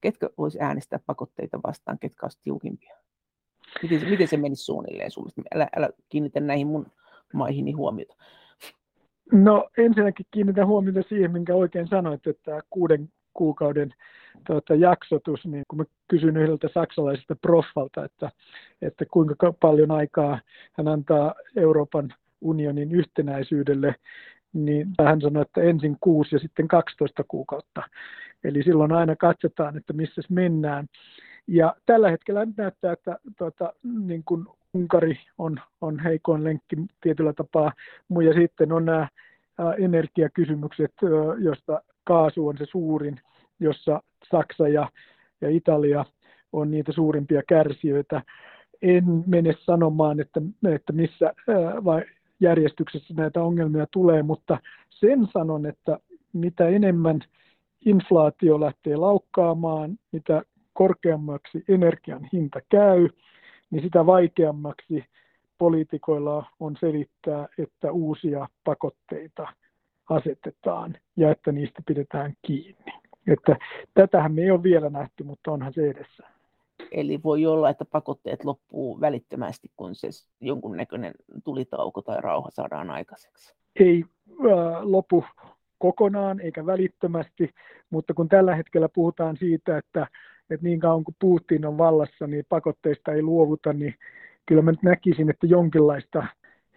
ketkä 0.04 0.30
voisi 0.38 0.58
äänestää 0.60 0.98
pakotteita 1.06 1.60
vastaan, 1.66 1.98
ketkä 1.98 2.26
olisivat 2.26 2.42
tiukimpia? 2.44 2.96
Miten 3.82 4.00
se, 4.00 4.06
miten 4.06 4.28
se 4.28 4.36
menisi 4.36 4.64
suunnilleen 4.64 5.10
sun 5.10 5.30
älä, 5.54 5.68
älä 5.76 5.90
kiinnitä 6.08 6.40
näihin 6.40 6.66
mun 6.66 6.86
maihini 7.32 7.72
huomiota. 7.72 8.14
No 9.32 9.70
ensinnäkin 9.78 10.26
kiinnitän 10.30 10.66
huomiota 10.66 11.02
siihen, 11.08 11.32
minkä 11.32 11.54
oikein 11.54 11.88
sanoit, 11.88 12.26
että 12.26 12.60
kuuden 12.70 13.08
kuukauden 13.34 13.94
tuota, 14.46 14.74
jaksotus, 14.74 15.46
niin 15.46 15.64
kun 15.68 15.78
mä 15.78 15.84
kysyin 16.08 16.36
yhdeltä 16.36 16.68
saksalaisesta 16.74 17.36
proffalta, 17.36 18.04
että, 18.04 18.30
että 18.82 19.04
kuinka 19.10 19.52
paljon 19.60 19.90
aikaa 19.90 20.40
hän 20.72 20.88
antaa 20.88 21.34
Euroopan 21.56 22.14
unionin 22.40 22.92
yhtenäisyydelle, 22.92 23.94
niin 24.52 24.88
hän 25.04 25.20
sanoi, 25.20 25.42
että 25.42 25.60
ensin 25.60 25.96
6 26.00 26.34
ja 26.34 26.38
sitten 26.38 26.68
12 26.68 27.24
kuukautta. 27.28 27.82
Eli 28.44 28.62
silloin 28.62 28.92
aina 28.92 29.16
katsotaan, 29.16 29.76
että 29.76 29.92
missä 29.92 30.20
mennään. 30.28 30.86
Ja 31.46 31.74
tällä 31.86 32.10
hetkellä 32.10 32.44
nyt 32.44 32.56
näyttää, 32.56 32.92
että 32.92 33.18
tuota, 33.38 33.72
niin 34.06 34.22
kuin 34.24 34.46
Unkari 34.74 35.18
on, 35.38 35.60
on 35.80 35.98
heikoin 35.98 36.44
lenkki 36.44 36.76
tietyllä 37.00 37.32
tapaa, 37.32 37.72
ja 38.24 38.34
sitten 38.34 38.72
on 38.72 38.84
nämä 38.84 39.08
energiakysymykset, 39.78 40.92
josta 41.38 41.82
kaasu 42.04 42.48
on 42.48 42.58
se 42.58 42.66
suurin, 42.66 43.20
jossa 43.60 44.02
Saksa 44.30 44.68
ja, 44.68 44.88
ja 45.40 45.50
Italia 45.50 46.04
on 46.52 46.70
niitä 46.70 46.92
suurimpia 46.92 47.42
kärsijöitä. 47.48 48.22
En 48.82 49.04
mene 49.26 49.54
sanomaan, 49.58 50.20
että, 50.20 50.40
että 50.74 50.92
missä 50.92 51.32
vai 51.84 52.02
järjestyksessä 52.40 53.14
näitä 53.16 53.42
ongelmia 53.42 53.86
tulee, 53.90 54.22
mutta 54.22 54.58
sen 54.90 55.28
sanon, 55.32 55.66
että 55.66 55.98
mitä 56.32 56.68
enemmän 56.68 57.20
inflaatio 57.84 58.60
lähtee 58.60 58.96
laukkaamaan, 58.96 59.98
mitä 60.12 60.42
korkeammaksi 60.72 61.64
energian 61.68 62.28
hinta 62.32 62.60
käy, 62.68 63.08
niin 63.70 63.82
sitä 63.82 64.06
vaikeammaksi 64.06 65.04
poliitikoilla 65.58 66.46
on 66.60 66.76
selittää, 66.80 67.48
että 67.58 67.92
uusia 67.92 68.48
pakotteita 68.64 69.48
asetetaan 70.10 70.96
ja 71.16 71.30
että 71.30 71.52
niistä 71.52 71.82
pidetään 71.86 72.34
kiinni. 72.42 72.92
Että 73.26 73.56
tätähän 73.94 74.34
me 74.34 74.42
ei 74.42 74.50
ole 74.50 74.62
vielä 74.62 74.90
nähty, 74.90 75.24
mutta 75.24 75.52
onhan 75.52 75.72
se 75.72 75.90
edessä. 75.90 76.26
Eli 76.92 77.22
voi 77.22 77.46
olla, 77.46 77.70
että 77.70 77.84
pakotteet 77.84 78.44
loppuu 78.44 79.00
välittömästi, 79.00 79.70
kun 79.76 79.94
se 79.94 80.08
jonkunnäköinen 80.40 81.14
tulitauko 81.44 82.02
tai 82.02 82.20
rauha 82.20 82.50
saadaan 82.50 82.90
aikaiseksi. 82.90 83.54
Ei 83.80 84.04
äh, 84.30 84.82
lopu 84.82 85.24
kokonaan 85.78 86.40
eikä 86.40 86.66
välittömästi, 86.66 87.50
mutta 87.90 88.14
kun 88.14 88.28
tällä 88.28 88.54
hetkellä 88.54 88.88
puhutaan 88.88 89.36
siitä, 89.36 89.78
että, 89.78 90.06
että 90.50 90.64
niin 90.64 90.80
kauan 90.80 91.04
kuin 91.04 91.16
Putin 91.18 91.66
on 91.66 91.78
vallassa, 91.78 92.26
niin 92.26 92.44
pakotteista 92.48 93.12
ei 93.12 93.22
luovuta, 93.22 93.72
niin 93.72 93.94
kyllä 94.46 94.62
mä 94.62 94.70
nyt 94.70 94.82
näkisin, 94.82 95.30
että 95.30 95.46
jonkinlaista 95.46 96.26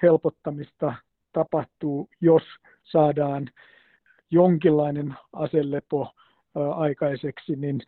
helpottamista 0.02 0.94
tapahtuu, 1.34 2.10
jos 2.22 2.44
saadaan 2.84 3.50
jonkinlainen 4.32 5.16
aselepo 5.34 6.12
aikaiseksi, 6.76 7.56
niin 7.56 7.82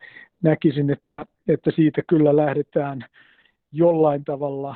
näkisin, 0.44 0.90
että, 0.90 1.26
että 1.48 1.72
siitä 1.72 2.02
kyllä 2.08 2.36
lähdetään 2.36 3.06
jollain 3.72 4.24
tavalla 4.24 4.76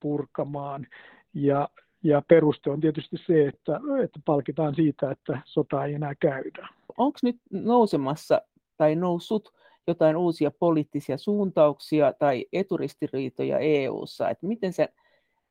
purkamaan. 0.00 0.86
Ja, 1.34 1.68
ja 2.02 2.22
peruste 2.28 2.70
on 2.70 2.80
tietysti 2.80 3.16
se, 3.26 3.48
että, 3.48 3.80
että 4.04 4.20
palkitaan 4.24 4.74
siitä, 4.74 5.10
että 5.10 5.40
sota 5.44 5.84
ei 5.84 5.94
enää 5.94 6.14
käydä. 6.14 6.68
Onko 6.98 7.18
nyt 7.22 7.36
nousemassa 7.50 8.42
tai 8.76 8.96
noussut 8.96 9.52
jotain 9.86 10.16
uusia 10.16 10.50
poliittisia 10.50 11.18
suuntauksia 11.18 12.12
tai 12.12 12.46
eturistiriitoja 12.52 13.58
EU:ssa, 13.58 14.30
että 14.30 14.46
miten 14.46 14.72
sä, 14.72 14.88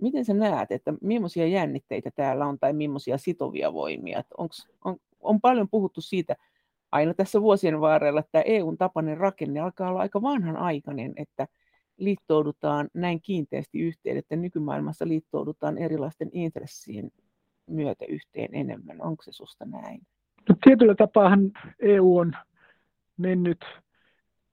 miten 0.01 0.25
sä 0.25 0.33
näet, 0.33 0.71
että 0.71 0.93
millaisia 1.01 1.47
jännitteitä 1.47 2.11
täällä 2.15 2.45
on 2.45 2.59
tai 2.59 2.73
millaisia 2.73 3.17
sitovia 3.17 3.73
voimia? 3.73 4.23
Onks, 4.37 4.67
on, 4.85 4.97
on 5.19 5.41
paljon 5.41 5.69
puhuttu 5.69 6.01
siitä 6.01 6.35
aina 6.91 7.13
tässä 7.13 7.41
vuosien 7.41 7.81
varrella, 7.81 8.19
että 8.19 8.41
EUn 8.41 8.77
tapainen 8.77 9.17
rakenne 9.17 9.59
alkaa 9.59 9.89
olla 9.89 9.99
aika 9.99 10.21
vanhanaikainen, 10.21 11.13
että 11.15 11.47
liittoudutaan 11.99 12.89
näin 12.93 13.21
kiinteästi 13.21 13.79
yhteen, 13.79 14.17
että 14.17 14.35
nykymaailmassa 14.35 15.07
liittoudutaan 15.07 15.77
erilaisten 15.77 16.29
intressien 16.33 17.11
myötä 17.67 18.05
yhteen 18.05 18.55
enemmän. 18.55 19.01
Onko 19.01 19.23
se 19.23 19.31
susta 19.31 19.65
näin? 19.65 20.01
No, 20.49 20.55
tietyllä 20.65 20.95
tapaahan 20.95 21.51
EU 21.79 22.17
on 22.17 22.33
mennyt 23.17 23.65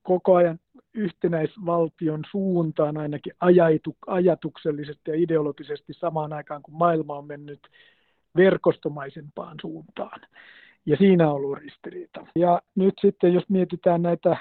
koko 0.03 0.35
ajan 0.35 0.59
yhtenäisvaltion 0.95 2.25
suuntaan 2.31 2.97
ainakin 2.97 3.33
ajatu, 3.41 3.97
ajatuksellisesti 4.07 5.11
ja 5.11 5.17
ideologisesti 5.17 5.93
samaan 5.93 6.33
aikaan, 6.33 6.63
kun 6.63 6.75
maailma 6.75 7.19
on 7.19 7.27
mennyt 7.27 7.61
verkostomaisempaan 8.37 9.57
suuntaan. 9.61 10.21
Ja 10.87 10.97
siinä 10.97 11.31
on 11.31 11.37
ollut 11.37 11.59
ristiriita. 11.59 12.27
Ja 12.35 12.63
nyt 12.75 12.95
sitten, 13.01 13.35
jos 13.35 13.49
mietitään 13.49 14.03
näitä 14.03 14.37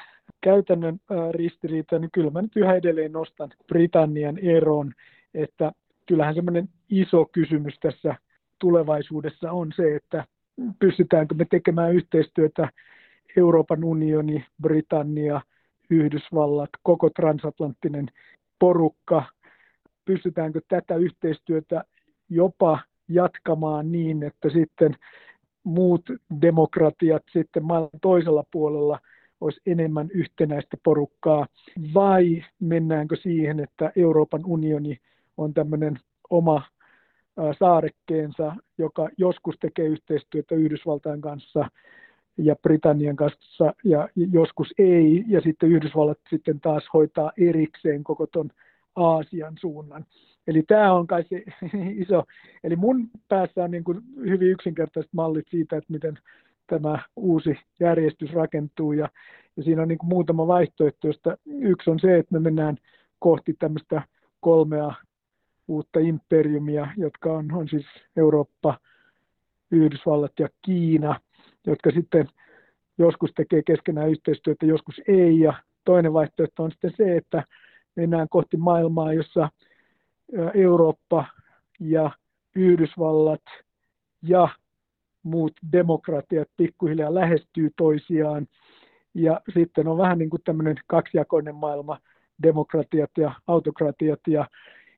käytännön 0.46 1.00
ristiriitoja, 1.32 2.00
niin 2.00 2.12
kyllä 2.14 2.32
mä 2.32 2.41
nyt 2.41 2.56
yhä 2.56 2.76
edelleen 2.76 3.12
nostan 3.12 3.50
Britannian 3.68 4.38
eron, 4.38 4.93
että 5.34 5.72
kyllähän 6.06 6.36
semmoinen 6.36 6.70
iso 6.89 7.26
kysymys 7.26 7.80
tässä 7.80 8.16
tulevaisuudessa 8.60 9.52
on 9.52 9.72
se, 9.76 9.96
että 9.96 10.26
pystytäänkö 10.80 11.36
me 11.36 11.46
tekemään 11.50 11.93
yhteistyötä 11.96 12.70
Euroopan 13.38 13.84
unioni, 13.84 14.46
Britannia, 14.62 15.41
Yhdysvallat, 15.89 16.70
koko 16.84 17.10
transatlanttinen 17.10 18.08
porukka, 18.60 19.24
pystytäänkö 20.06 20.62
tätä 20.68 20.96
yhteistyötä 20.96 21.84
jopa 22.30 22.80
jatkamaan 23.10 23.91
niin, 23.91 24.24
että 24.24 24.50
sitten 24.50 24.96
muut 25.64 26.02
demokratiat 26.41 27.24
sitten 27.34 27.66
maailman 27.66 28.00
toisella 28.02 28.43
puolella 28.52 29.00
olisi 29.42 29.62
enemmän 29.66 30.10
yhtenäistä 30.14 30.78
porukkaa, 30.84 31.48
vai 31.94 32.44
mennäänkö 32.60 33.16
siihen, 33.16 33.60
että 33.60 33.92
Euroopan 33.96 34.42
unioni 34.46 35.00
on 35.38 35.54
tämmöinen 35.54 36.00
oma 36.30 36.62
saarekkeensa, 37.60 38.56
joka 38.78 39.10
joskus 39.18 39.56
tekee 39.60 39.86
yhteistyötä 39.86 40.56
Yhdysvaltain 40.56 41.22
kanssa 41.22 41.70
ja 42.38 42.56
Britannian 42.56 43.16
kanssa 43.16 43.74
ja 43.84 44.10
joskus 44.16 44.74
ei, 44.78 45.24
ja 45.28 45.42
sitten 45.42 45.70
Yhdysvallat 45.70 46.20
sitten 46.30 46.60
taas 46.60 46.84
hoitaa 46.94 47.32
erikseen 47.38 48.04
koko 48.04 48.28
ton 48.28 48.50
Aasian 48.96 49.58
suunnan. 49.62 50.06
Eli 50.48 50.64
tämä 50.68 50.94
on 50.94 51.08
kai 51.08 51.24
se 51.24 51.44
iso, 52.04 52.24
eli 52.64 52.76
mun 52.76 53.10
päässä 53.28 53.64
on 53.64 53.72
niin 53.72 53.84
kuin 53.84 54.02
hyvin 54.18 54.48
yksinkertaiset 54.52 55.14
mallit 55.14 55.48
siitä, 55.50 55.78
että 55.78 55.94
miten 55.94 56.20
tämä 56.68 56.99
uusi 57.16 57.59
järjestys 57.80 58.34
rakentuu, 58.34 58.93
ja, 58.93 59.09
ja 59.57 59.63
siinä 59.63 59.82
on 59.82 59.88
niin 59.88 59.97
kuin 59.97 60.09
muutama 60.09 60.47
vaihtoehto, 60.47 61.07
josta 61.07 61.38
yksi 61.45 61.89
on 61.89 61.99
se, 61.99 62.18
että 62.18 62.34
me 62.34 62.39
mennään 62.39 62.78
kohti 63.20 63.53
tämmöistä 63.59 64.01
kolmea 64.39 64.93
uutta 65.68 65.99
imperiumia, 65.99 66.88
jotka 66.97 67.34
on, 67.34 67.51
on 67.53 67.70
siis 67.70 67.86
Eurooppa, 68.16 68.80
Yhdysvallat 69.72 70.32
ja 70.39 70.49
Kiina, 70.61 71.20
jotka 71.68 71.91
sitten 71.91 72.30
joskus 72.97 73.32
tekee 73.36 73.63
keskenään 73.63 74.09
yhteistyötä, 74.09 74.66
joskus 74.66 75.01
ei. 75.07 75.39
Ja 75.39 75.53
toinen 75.86 76.13
vaihtoehto 76.13 76.63
on 76.63 76.72
sitten 76.72 76.93
se, 76.97 77.18
että 77.18 77.43
mennään 77.95 78.30
kohti 78.30 78.57
maailmaa, 78.57 79.13
jossa 79.13 79.49
Eurooppa 80.53 81.26
ja 81.80 82.11
Yhdysvallat 82.55 83.43
ja 84.22 84.49
muut 85.26 85.54
demokratiat 85.72 86.48
pikkuhiljaa 86.58 87.14
lähestyy 87.14 87.72
toisiaan. 87.78 88.48
Ja 89.14 89.42
sitten 89.54 89.88
on 89.88 89.98
vähän 89.98 90.18
niin 90.18 90.30
kuin 90.30 90.42
tämmöinen 90.46 90.76
kaksijakoinen 90.88 91.56
maailma, 91.56 92.00
demokratiat 92.44 93.12
ja 93.18 93.32
autokratiat. 93.48 94.20
Ja 94.28 94.48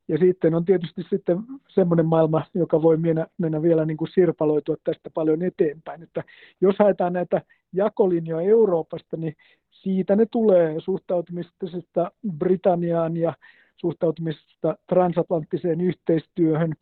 ja 0.07 0.17
sitten 0.17 0.55
on 0.55 0.65
tietysti 0.65 1.03
sitten 1.09 1.37
semmoinen 1.67 2.05
maailma, 2.05 2.45
joka 2.53 2.81
voi 2.81 2.97
mennä, 2.97 3.27
mennä 3.37 3.61
vielä 3.61 3.85
niin 3.85 3.97
kuin 3.97 4.11
sirpaloitua 4.13 4.75
tästä 4.83 5.09
paljon 5.09 5.41
eteenpäin. 5.41 6.03
Että 6.03 6.23
jos 6.61 6.75
haetaan 6.79 7.13
näitä 7.13 7.41
jakolinjoja 7.73 8.49
Euroopasta, 8.49 9.17
niin 9.17 9.35
siitä 9.71 10.15
ne 10.15 10.25
tulee 10.31 10.75
suhtautumisesta 10.79 12.11
Britanniaan 12.37 13.17
ja 13.17 13.33
suhtautumisesta 13.77 14.77
transatlanttiseen 14.89 15.81
yhteistyöhön, 15.81 16.73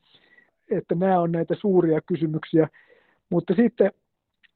että 0.72 0.96
nämä 0.96 1.20
on 1.20 1.32
näitä 1.32 1.56
suuria 1.56 2.02
kysymyksiä. 2.02 2.70
Mutta 3.30 3.54
sitten 3.56 3.92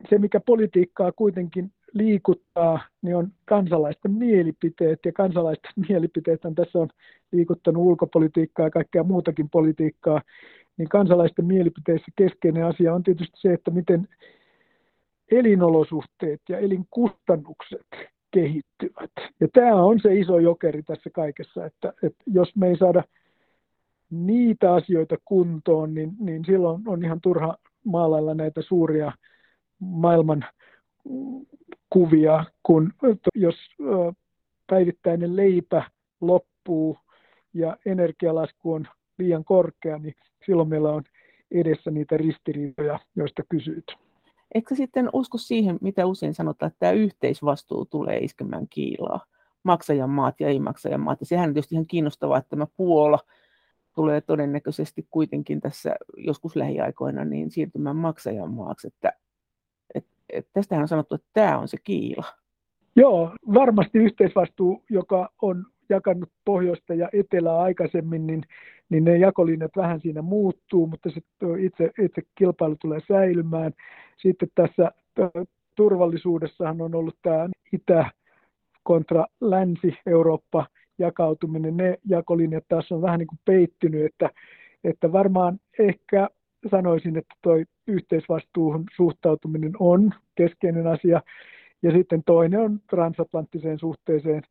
se, 0.10 0.18
mikä 0.18 0.40
politiikkaa 0.40 1.12
kuitenkin 1.12 1.72
liikuttaa, 1.94 2.80
niin 3.02 3.16
on 3.16 3.32
kansalaisten 3.46 4.12
mielipiteet, 4.12 5.00
ja 5.06 5.12
kansalaisten 5.12 5.72
mielipiteet 5.90 6.42
tässä 6.56 6.80
on 6.80 6.90
liikuttanut 7.32 7.84
ulkopolitiikkaa 7.84 8.66
ja 8.66 8.72
kaikkea 8.72 9.04
muutakin 9.04 9.50
politiikkaa, 9.50 10.22
niin 10.78 10.90
kansalaisten 10.90 11.46
mielipiteissä 11.46 12.12
keskeinen 12.16 12.66
asia 12.66 12.94
on 12.94 13.04
tietysti 13.04 13.38
se, 13.42 13.54
että 13.54 13.72
miten 13.72 14.08
elinolosuhteet 15.32 16.42
ja 16.50 16.58
elinkustannukset 16.58 17.88
kehittyvät. 18.32 19.12
Ja 19.40 19.48
tämä 19.54 19.76
on 19.76 20.00
se 20.00 20.16
iso 20.16 20.40
jokeri 20.40 20.84
tässä 20.84 21.10
kaikessa, 21.10 21.66
että, 21.66 21.94
että 22.04 22.24
jos 22.26 22.56
me 22.56 22.68
ei 22.68 22.78
saada 22.78 23.04
niitä 24.10 24.74
asioita 24.74 25.18
kuntoon, 25.26 25.94
niin, 25.94 26.12
niin 26.20 26.46
silloin 26.46 26.82
on 26.88 27.06
ihan 27.06 27.22
turha 27.22 27.58
maalailla 27.90 28.34
näitä 28.34 28.62
suuria 28.62 29.12
maailman 29.80 30.46
kuvia, 31.90 32.46
kun 32.64 32.94
jos 33.36 33.56
päivittäinen 34.68 35.36
leipä 35.36 35.84
loppuu 36.22 36.98
ja 37.54 37.78
energialasku 37.86 38.74
on 38.74 38.88
liian 39.18 39.44
korkea, 39.44 39.98
niin 39.98 40.16
silloin 40.46 40.70
meillä 40.70 40.90
on 40.90 41.04
edessä 41.52 41.92
niitä 41.92 42.18
ristiriitoja, 42.18 43.00
joista 43.16 43.44
kysyit. 43.50 43.86
Eikö 44.56 44.76
sitten 44.76 45.10
usko 45.14 45.38
siihen, 45.38 45.78
mitä 45.82 46.06
usein 46.06 46.34
sanotaan, 46.34 46.68
että 46.68 46.80
tämä 46.80 46.92
yhteisvastuu 46.92 47.86
tulee 47.86 48.18
iskemään 48.18 48.68
kiilaa? 48.70 49.26
Maksajan 49.64 50.10
maat 50.10 50.40
ja 50.40 50.48
ei-maksajan 50.48 51.00
maat. 51.00 51.20
Ja 51.20 51.26
sehän 51.26 51.50
on 51.50 51.54
tietysti 51.54 51.76
ihan 51.76 51.88
kiinnostavaa, 51.88 52.38
että 52.38 52.50
tämä 52.50 52.68
Puola 52.78 53.20
tulee 54.00 54.22
todennäköisesti 54.22 55.08
kuitenkin 55.12 55.62
tässä 55.62 55.96
joskus 56.18 56.56
lähiaikoina 56.56 57.26
niin 57.26 57.52
siirtymään 57.52 57.96
maksajan 57.96 58.54
maaksi. 58.54 58.88
Että 58.88 59.14
että 60.34 60.50
tästähän 60.54 60.82
on 60.82 60.88
sanottu, 60.88 61.16
että 61.16 61.28
tämä 61.34 61.58
on 61.58 61.68
se 61.68 61.78
kiila. 61.84 62.26
Joo, 62.96 63.32
varmasti 63.54 63.98
yhteisvastuu, 63.98 64.84
joka 64.90 65.30
on 65.42 65.66
jakanut 65.90 66.30
pohjoista 66.46 66.94
ja 66.94 67.10
etelää 67.14 67.60
aikaisemmin, 67.60 68.28
niin, 68.28 68.44
niin 68.90 69.04
ne 69.04 69.18
jakolinjat 69.18 69.72
vähän 69.76 70.02
siinä 70.02 70.22
muuttuu, 70.22 70.88
mutta 70.88 71.10
se 71.10 71.22
itse, 71.60 71.92
itse 72.06 72.22
kilpailu 72.36 72.76
tulee 72.76 73.00
säilymään. 73.08 73.74
Sitten 74.18 74.50
tässä 74.56 74.92
turvallisuudessahan 75.76 76.82
on 76.82 76.96
ollut 76.96 77.18
tämä 77.22 77.50
Itä 77.74 78.12
kontra 78.84 79.26
Länsi-Eurooppa 79.42 80.66
jakautuminen, 81.00 81.78
ne 81.78 81.98
jakolinjat 82.10 82.64
taas 82.68 82.92
on 82.92 83.02
vähän 83.02 83.20
niin 83.20 83.28
kuin 83.28 83.40
peittynyt, 83.46 84.06
että, 84.06 84.30
että 84.84 85.12
varmaan 85.12 85.60
ehkä 85.80 86.30
sanoisin, 86.72 87.18
että 87.18 87.36
tuo 87.42 87.54
yhteisvastuuhun 87.88 88.86
suhtautuminen 88.96 89.72
on 89.80 90.12
keskeinen 90.36 90.88
asia. 90.88 91.22
Ja 91.82 91.92
sitten 91.92 92.24
toinen 92.26 92.60
on 92.60 92.80
transatlanttiseen 92.90 93.80
suhteeseen 93.80 94.44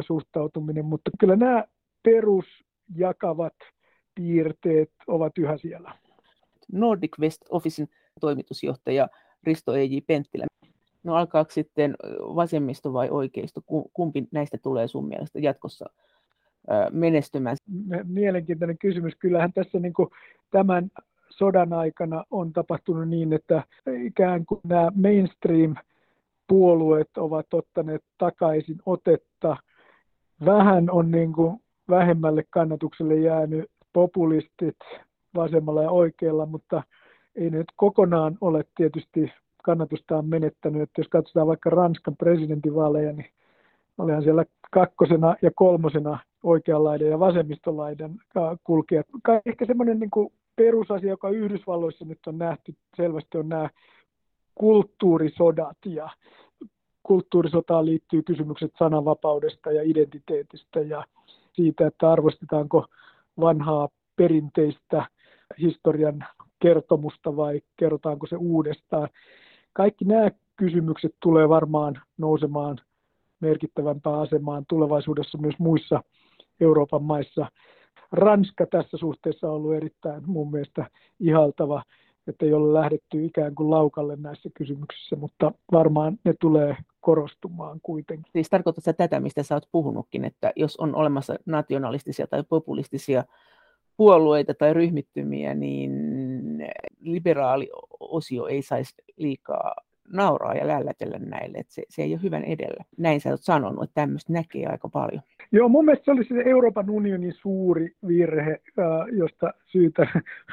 suhtautuminen, 0.00 0.84
mutta 0.84 1.10
kyllä 1.20 1.36
nämä 1.36 1.64
perusjakavat 2.02 3.54
piirteet 4.14 4.90
ovat 5.06 5.38
yhä 5.38 5.56
siellä. 5.56 5.92
Nordic 6.72 7.18
West 7.20 7.42
Officein 7.50 7.88
toimitusjohtaja 8.20 9.08
Risto 9.42 9.74
E.J. 9.74 9.98
Penttilä. 10.06 10.46
No 11.06 11.14
alkaako 11.14 11.50
sitten 11.50 11.94
vasemmisto 12.20 12.92
vai 12.92 13.10
oikeisto? 13.10 13.60
Kumpi 13.92 14.28
näistä 14.32 14.58
tulee 14.62 14.88
sun 14.88 15.08
mielestä 15.08 15.38
jatkossa 15.38 15.86
menestymään? 16.90 17.56
Mielenkiintoinen 18.04 18.78
kysymys. 18.78 19.16
Kyllähän 19.16 19.52
tässä 19.52 19.78
niin 19.78 19.92
kuin 19.92 20.08
tämän 20.50 20.90
sodan 21.28 21.72
aikana 21.72 22.24
on 22.30 22.52
tapahtunut 22.52 23.08
niin, 23.08 23.32
että 23.32 23.62
ikään 24.04 24.46
kuin 24.46 24.60
nämä 24.64 24.92
mainstream-puolueet 24.94 27.16
ovat 27.16 27.54
ottaneet 27.54 28.04
takaisin 28.18 28.78
otetta. 28.86 29.56
Vähän 30.44 30.90
on 30.90 31.10
niin 31.10 31.32
kuin 31.32 31.56
vähemmälle 31.88 32.44
kannatukselle 32.50 33.16
jäänyt 33.16 33.70
populistit 33.92 34.76
vasemmalla 35.34 35.82
ja 35.82 35.90
oikealla, 35.90 36.46
mutta 36.46 36.82
ei 37.36 37.50
nyt 37.50 37.66
kokonaan 37.76 38.38
ole 38.40 38.64
tietysti 38.76 39.32
kannatustaan 39.66 40.28
menettänyt. 40.28 40.82
Että 40.82 41.00
jos 41.00 41.08
katsotaan 41.08 41.46
vaikka 41.46 41.70
Ranskan 41.70 42.16
presidentinvaaleja, 42.16 43.12
niin 43.12 43.30
olihan 43.98 44.22
siellä 44.22 44.44
kakkosena 44.70 45.36
ja 45.42 45.50
kolmosena 45.54 46.18
oikeanlaiden 46.42 47.10
ja 47.10 47.18
vasemmistolaiden 47.18 48.14
kulkijat. 48.64 49.06
Ehkä 49.46 49.66
semmoinen 49.66 50.00
niin 50.00 50.10
kuin 50.10 50.32
perusasia, 50.56 51.10
joka 51.10 51.30
Yhdysvalloissa 51.30 52.04
nyt 52.04 52.18
on 52.26 52.38
nähty 52.38 52.74
selvästi, 52.96 53.38
on 53.38 53.48
nämä 53.48 53.70
kulttuurisodat 54.54 55.76
ja 55.84 56.10
kulttuurisotaan 57.02 57.86
liittyy 57.86 58.22
kysymykset 58.22 58.72
sananvapaudesta 58.78 59.72
ja 59.72 59.82
identiteetistä 59.82 60.80
ja 60.80 61.04
siitä, 61.52 61.86
että 61.86 62.12
arvostetaanko 62.12 62.86
vanhaa 63.40 63.88
perinteistä 64.16 65.06
historian 65.60 66.24
kertomusta 66.58 67.36
vai 67.36 67.60
kerrotaanko 67.76 68.26
se 68.26 68.36
uudestaan. 68.36 69.08
Kaikki 69.76 70.04
nämä 70.04 70.30
kysymykset 70.56 71.14
tulee 71.22 71.48
varmaan 71.48 72.00
nousemaan 72.18 72.78
merkittävämpään 73.40 74.20
asemaan 74.20 74.64
tulevaisuudessa 74.68 75.38
myös 75.38 75.54
muissa 75.58 76.02
Euroopan 76.60 77.02
maissa. 77.02 77.46
Ranska 78.12 78.66
tässä 78.66 78.96
suhteessa 78.96 79.46
on 79.48 79.54
ollut 79.54 79.74
erittäin 79.74 80.22
mun 80.26 80.50
mielestä 80.50 80.90
ihaltava, 81.20 81.82
että 82.26 82.46
ei 82.46 82.52
ole 82.52 82.80
lähdetty 82.80 83.24
ikään 83.24 83.54
kuin 83.54 83.70
laukalle 83.70 84.16
näissä 84.16 84.50
kysymyksissä, 84.54 85.16
mutta 85.16 85.52
varmaan 85.72 86.18
ne 86.24 86.34
tulee 86.40 86.76
korostumaan 87.00 87.80
kuitenkin. 87.82 88.32
Siis 88.32 88.50
tarkoittaa 88.50 88.94
tätä, 88.94 89.20
mistä 89.20 89.42
sä 89.42 89.54
oot 89.54 89.68
puhunutkin, 89.72 90.24
että 90.24 90.52
jos 90.56 90.76
on 90.76 90.94
olemassa 90.94 91.34
nationalistisia 91.46 92.26
tai 92.26 92.42
populistisia 92.48 93.24
puolueita 93.96 94.54
tai 94.54 94.74
ryhmittymiä, 94.74 95.54
niin 95.54 95.92
liberaali 97.00 97.70
osio 98.00 98.46
ei 98.46 98.62
saisi 98.62 98.94
liikaa 99.16 99.74
nauraa 100.12 100.54
ja 100.54 100.66
lällätellä 100.66 101.18
näille, 101.18 101.58
että 101.58 101.74
se, 101.74 101.82
se 101.88 102.02
ei 102.02 102.12
ole 102.12 102.22
hyvän 102.22 102.44
edellä. 102.44 102.84
Näin 102.98 103.20
sä 103.20 103.30
oot 103.30 103.42
sanonut, 103.42 103.84
että 103.84 103.94
tämmöistä 103.94 104.32
näkee 104.32 104.66
aika 104.66 104.88
paljon. 104.88 105.22
Joo, 105.52 105.68
mun 105.68 105.84
mielestä 105.84 106.04
se 106.04 106.10
oli 106.10 106.24
se 106.24 106.50
Euroopan 106.50 106.90
unionin 106.90 107.32
suuri 107.32 107.92
virhe, 108.08 108.60
josta 109.12 109.54
syytä 109.66 110.06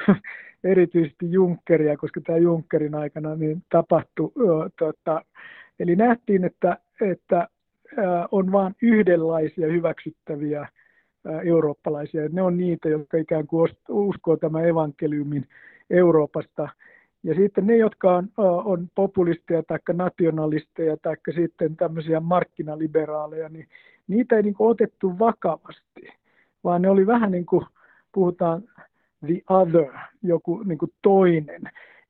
erityisesti 0.64 1.32
Junckeria, 1.32 1.96
koska 1.96 2.20
tämä 2.20 2.38
Junckerin 2.38 2.94
aikana 2.94 3.34
niin 3.34 3.62
tapahtui. 3.70 4.32
Tota, 4.78 5.24
eli 5.78 5.96
nähtiin, 5.96 6.44
että, 6.44 6.78
että 7.00 7.48
on 8.30 8.52
vain 8.52 8.74
yhdenlaisia 8.82 9.66
hyväksyttäviä 9.66 10.68
eurooppalaisia. 11.44 12.28
Ne 12.32 12.42
on 12.42 12.56
niitä, 12.56 12.88
jotka 12.88 13.16
ikään 13.16 13.46
kuin 13.46 13.70
uskoo 13.88 14.36
tämän 14.36 14.68
evankeliumin 14.68 15.46
Euroopasta. 15.90 16.68
Ja 17.22 17.34
sitten 17.34 17.66
ne, 17.66 17.76
jotka 17.76 18.16
on, 18.16 18.28
on 18.64 18.88
populisteja 18.94 19.62
tai 19.62 19.78
nationalisteja 19.92 20.96
tai 20.96 21.16
sitten 21.34 21.76
tämmöisiä 21.76 22.20
markkinaliberaaleja, 22.20 23.48
niin 23.48 23.68
niitä 24.08 24.36
ei 24.36 24.42
niin 24.42 24.54
kuin 24.54 24.70
otettu 24.70 25.18
vakavasti, 25.18 26.08
vaan 26.64 26.82
ne 26.82 26.90
oli 26.90 27.06
vähän 27.06 27.30
niin 27.30 27.46
kuin, 27.46 27.66
puhutaan 28.12 28.62
the 29.26 29.40
other, 29.48 29.92
joku 30.22 30.62
niin 30.62 30.78
kuin 30.78 30.92
toinen. 31.02 31.62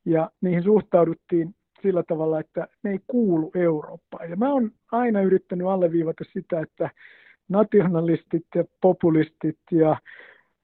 Ja 0.05 0.31
niihin 0.41 0.63
suhtauduttiin 0.63 1.55
sillä 1.83 2.03
tavalla, 2.03 2.41
että 2.41 2.69
ne 2.83 2.91
ei 2.91 3.01
kuulu 3.07 3.51
Eurooppaan. 3.55 4.31
Ja 4.31 4.37
mä 4.37 4.53
oon 4.53 4.71
aina 4.93 5.23
yrittänyt 5.23 5.67
alleviivata 5.67 6.25
sitä, 6.33 6.61
että 6.61 6.91
nationalistit 7.49 8.47
ja 8.55 8.65
populistit 8.81 9.59
ja 9.71 9.97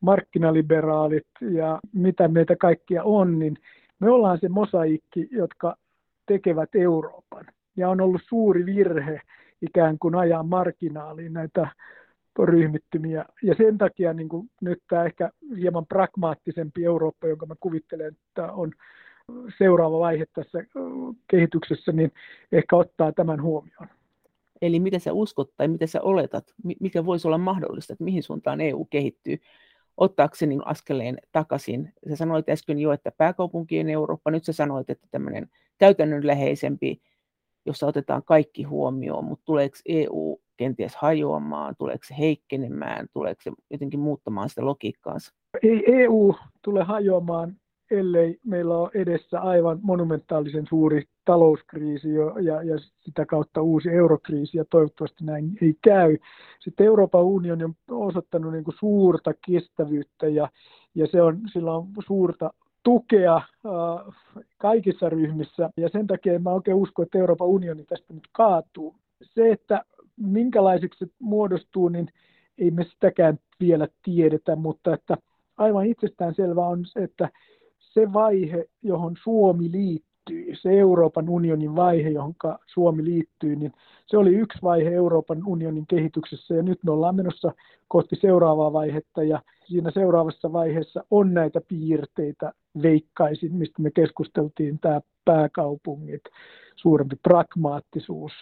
markkinaliberaalit 0.00 1.26
ja 1.40 1.80
mitä 1.92 2.28
meitä 2.28 2.56
kaikkia 2.56 3.04
on, 3.04 3.38
niin 3.38 3.56
me 4.00 4.10
ollaan 4.10 4.38
se 4.40 4.48
mosaikki, 4.48 5.28
jotka 5.30 5.76
tekevät 6.26 6.74
Euroopan. 6.74 7.44
Ja 7.76 7.88
on 7.88 8.00
ollut 8.00 8.22
suuri 8.28 8.66
virhe 8.66 9.20
ikään 9.62 9.98
kuin 9.98 10.14
ajaa 10.14 10.42
marginaaliin 10.42 11.32
näitä 11.32 11.68
ryhmittymiä. 12.38 13.24
Ja 13.42 13.54
sen 13.54 13.78
takia 13.78 14.12
niin 14.12 14.28
kuin 14.28 14.50
nyt 14.60 14.82
tämä 14.88 15.04
ehkä 15.04 15.30
hieman 15.56 15.86
pragmaattisempi 15.86 16.84
Eurooppa, 16.84 17.28
jonka 17.28 17.46
mä 17.46 17.54
kuvittelen, 17.60 18.16
että 18.26 18.52
on 18.52 18.72
seuraava 19.58 19.98
vaihe 19.98 20.26
tässä 20.32 20.58
kehityksessä, 21.30 21.92
niin 21.92 22.12
ehkä 22.52 22.76
ottaa 22.76 23.12
tämän 23.12 23.42
huomioon. 23.42 23.88
Eli 24.62 24.80
mitä 24.80 24.98
sä 24.98 25.12
uskot 25.12 25.50
tai 25.56 25.68
mitä 25.68 25.86
sä 25.86 26.02
oletat, 26.02 26.44
mikä 26.80 27.06
voisi 27.06 27.28
olla 27.28 27.38
mahdollista, 27.38 27.92
että 27.92 28.04
mihin 28.04 28.22
suuntaan 28.22 28.60
EU 28.60 28.84
kehittyy, 28.84 29.38
ottaakseni 29.96 30.58
askeleen 30.64 31.18
takaisin. 31.32 31.92
Sä 32.08 32.16
sanoit 32.16 32.48
äsken 32.48 32.78
jo, 32.78 32.92
että 32.92 33.12
pääkaupunkien 33.16 33.88
Eurooppa, 33.88 34.30
nyt 34.30 34.44
sä 34.44 34.52
sanoit, 34.52 34.90
että 34.90 35.06
tämmöinen 35.10 35.50
käytännönläheisempi, 35.78 37.00
jossa 37.66 37.86
otetaan 37.86 38.22
kaikki 38.24 38.62
huomioon, 38.62 39.24
mutta 39.24 39.44
tuleeko 39.44 39.76
EU 39.86 40.40
kenties 40.56 40.96
hajoamaan, 40.96 41.76
tuleeko 41.78 42.04
se 42.04 42.14
heikkenemään, 42.18 43.06
tuleeko 43.12 43.42
se 43.42 43.52
jotenkin 43.70 44.00
muuttamaan 44.00 44.48
sitä 44.48 44.64
logiikkaansa? 44.64 45.32
Ei 45.62 45.82
EU 45.86 46.34
tule 46.62 46.82
hajoamaan 46.84 47.59
ellei 47.90 48.38
meillä 48.44 48.78
ole 48.78 48.90
edessä 48.94 49.40
aivan 49.40 49.78
monumentaalisen 49.82 50.66
suuri 50.68 51.04
talouskriisi 51.24 52.14
ja, 52.14 52.62
ja 52.62 52.78
sitä 53.00 53.26
kautta 53.26 53.62
uusi 53.62 53.88
eurokriisi, 53.88 54.58
ja 54.58 54.64
toivottavasti 54.64 55.24
näin 55.24 55.58
ei 55.62 55.74
käy. 55.82 56.16
Sitten 56.60 56.86
Euroopan 56.86 57.24
unioni 57.24 57.64
on 57.64 57.74
osoittanut 57.90 58.52
niin 58.52 58.64
kuin 58.64 58.74
suurta 58.78 59.34
kestävyyttä, 59.46 60.28
ja, 60.28 60.48
ja 60.94 61.06
se 61.06 61.22
on, 61.22 61.40
sillä 61.52 61.72
on 61.72 61.88
suurta 62.06 62.50
tukea 62.82 63.36
äh, 63.36 64.14
kaikissa 64.58 65.08
ryhmissä, 65.08 65.70
ja 65.76 65.88
sen 65.88 66.06
takia 66.06 66.38
mä 66.38 66.50
oikein 66.50 66.76
usko, 66.76 67.02
että 67.02 67.18
Euroopan 67.18 67.48
unioni 67.48 67.84
tästä 67.84 68.14
nyt 68.14 68.28
kaatuu. 68.32 68.94
Se, 69.22 69.52
että 69.52 69.84
minkälaiseksi 70.16 70.98
se 70.98 71.12
muodostuu, 71.18 71.88
niin 71.88 72.08
ei 72.58 72.70
me 72.70 72.84
sitäkään 72.84 73.38
vielä 73.60 73.88
tiedetä, 74.02 74.56
mutta 74.56 74.94
että 74.94 75.16
aivan 75.56 75.86
itsestään 75.86 76.34
selvää 76.34 76.66
on 76.66 76.86
se, 76.86 77.02
että 77.02 77.28
se 77.90 78.12
vaihe, 78.12 78.68
johon 78.82 79.14
Suomi 79.22 79.70
liittyy, 79.72 80.56
se 80.62 80.70
Euroopan 80.78 81.28
unionin 81.28 81.76
vaihe, 81.76 82.08
johon 82.08 82.34
Suomi 82.66 83.04
liittyy, 83.04 83.56
niin 83.56 83.72
se 84.06 84.16
oli 84.16 84.30
yksi 84.30 84.58
vaihe 84.62 84.90
Euroopan 84.90 85.46
unionin 85.46 85.86
kehityksessä. 85.86 86.54
Ja 86.54 86.62
nyt 86.62 86.78
me 86.84 86.92
ollaan 86.92 87.16
menossa 87.16 87.52
kohti 87.88 88.16
seuraavaa 88.16 88.72
vaihetta 88.72 89.22
ja 89.22 89.42
siinä 89.66 89.90
seuraavassa 89.90 90.52
vaiheessa 90.52 91.04
on 91.10 91.34
näitä 91.34 91.60
piirteitä, 91.68 92.52
veikkaisin, 92.82 93.54
mistä 93.54 93.82
me 93.82 93.90
keskusteltiin, 93.90 94.78
tämä 94.78 95.00
pääkaupungit, 95.24 96.22
suurempi 96.76 97.16
pragmaattisuus, 97.22 98.32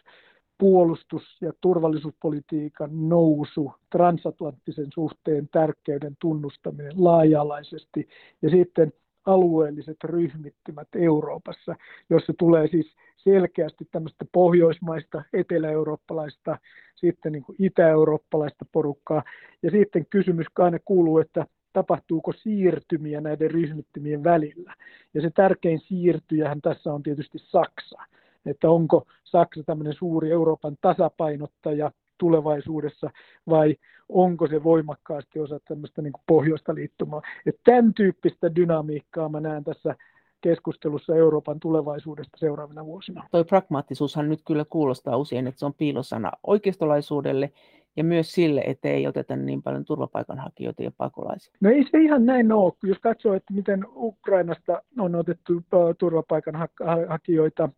puolustus- 0.59 1.37
ja 1.41 1.53
turvallisuuspolitiikan 1.61 3.09
nousu, 3.09 3.73
transatlanttisen 3.91 4.89
suhteen 4.95 5.49
tärkeyden 5.53 6.17
tunnustaminen 6.21 6.93
laaja-alaisesti. 6.97 8.09
Ja 8.43 8.51
sitten 8.51 8.93
alueelliset 9.27 10.05
ryhmittymät 10.05 10.89
Euroopassa, 10.95 11.77
jossa 12.11 12.33
tulee 12.39 12.69
siis 12.69 12.97
selkeästi 13.17 13.89
tämmöistä 13.91 14.25
pohjoismaista, 14.33 15.23
etelä-eurooppalaista, 15.33 16.59
sitten 16.95 17.33
niin 17.33 17.45
itä-eurooppalaista 17.59 18.65
porukkaa. 18.73 19.23
Ja 19.63 19.71
sitten 19.71 20.07
kysymys 20.11 20.47
aina 20.59 20.79
kuuluu, 20.85 21.19
että 21.19 21.47
tapahtuuko 21.73 22.33
siirtymiä 22.33 23.21
näiden 23.21 23.51
ryhmittymien 23.51 24.25
välillä. 24.25 24.75
Ja 25.15 25.23
se 25.23 25.31
tärkein 25.31 25.81
siirtyjähän 25.81 26.61
tässä 26.61 26.93
on 26.93 27.03
tietysti 27.03 27.39
Saksa. 27.39 28.03
Että 28.47 28.71
onko 28.71 29.07
Saksa 29.25 29.63
tämmöinen 29.63 29.95
suuri 29.95 30.31
Euroopan 30.31 30.77
tasapainottaja 30.81 31.91
tulevaisuudessa 32.19 33.11
vai 33.49 33.77
onko 34.09 34.47
se 34.47 34.65
voimakkaasti 34.65 35.41
osa 35.41 35.61
tämmöistä 35.69 36.03
niin 36.03 36.13
pohjoista 36.27 36.75
liittomaa. 36.75 37.23
Että 37.47 37.61
tämän 37.65 37.95
tyyppistä 37.95 38.55
dynamiikkaa 38.55 39.29
mä 39.29 39.41
näen 39.41 39.65
tässä 39.65 39.95
keskustelussa 40.41 41.17
Euroopan 41.17 41.61
tulevaisuudesta 41.61 42.37
seuraavina 42.37 42.87
vuosina. 42.87 43.25
Toi 43.31 43.45
pragmaattisuushan 43.45 44.29
nyt 44.29 44.41
kyllä 44.47 44.65
kuulostaa 44.65 45.17
usein, 45.17 45.47
että 45.47 45.59
se 45.59 45.67
on 45.67 45.75
piilosana 45.75 46.33
oikeistolaisuudelle 46.47 47.53
ja 47.97 48.05
myös 48.05 48.33
sille, 48.33 48.61
että 48.67 48.89
ei 48.89 49.07
oteta 49.07 49.37
niin 49.37 49.63
paljon 49.63 49.85
turvapaikanhakijoita 49.85 50.83
ja 50.83 50.91
pakolaisia. 50.97 51.55
No 51.61 51.71
ei 51.71 51.85
se 51.91 51.99
ihan 51.99 52.27
näin 52.27 52.53
ole. 52.53 52.73
Jos 52.83 52.99
katsoo, 52.99 53.35
että 53.35 53.55
miten 53.55 53.87
Ukrainasta 53.95 54.83
on 54.99 55.15
otettu 55.15 55.53
turvapaikanhakijoita, 55.99 57.69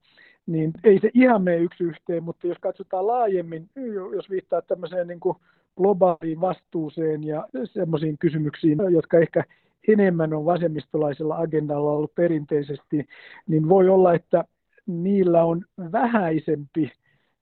niin 0.46 0.72
ei 0.84 0.98
se 1.00 1.10
ihan 1.14 1.42
mene 1.42 1.56
yksi 1.56 1.84
yhteen, 1.84 2.24
mutta 2.24 2.46
jos 2.46 2.58
katsotaan 2.60 3.06
laajemmin, 3.06 3.68
jos 4.14 4.30
viittaa 4.30 4.62
tämmöiseen 4.62 5.06
niin 5.06 5.20
kuin 5.20 5.36
globaaliin 5.76 6.40
vastuuseen 6.40 7.24
ja 7.24 7.48
semmoisiin 7.64 8.18
kysymyksiin, 8.18 8.78
jotka 8.90 9.18
ehkä 9.18 9.44
enemmän 9.88 10.34
on 10.34 10.44
vasemmistolaisella 10.44 11.36
agendalla 11.36 11.92
ollut 11.92 12.14
perinteisesti, 12.14 13.08
niin 13.46 13.68
voi 13.68 13.88
olla, 13.88 14.14
että 14.14 14.44
niillä 14.86 15.44
on 15.44 15.64
vähäisempi 15.92 16.92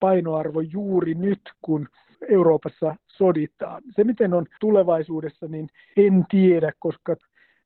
painoarvo 0.00 0.60
juuri 0.60 1.14
nyt, 1.14 1.40
kun 1.62 1.88
Euroopassa 2.28 2.96
soditaan. 3.06 3.82
Se, 3.90 4.04
miten 4.04 4.34
on 4.34 4.46
tulevaisuudessa, 4.60 5.46
niin 5.48 5.68
en 5.96 6.24
tiedä, 6.30 6.72
koska 6.78 7.16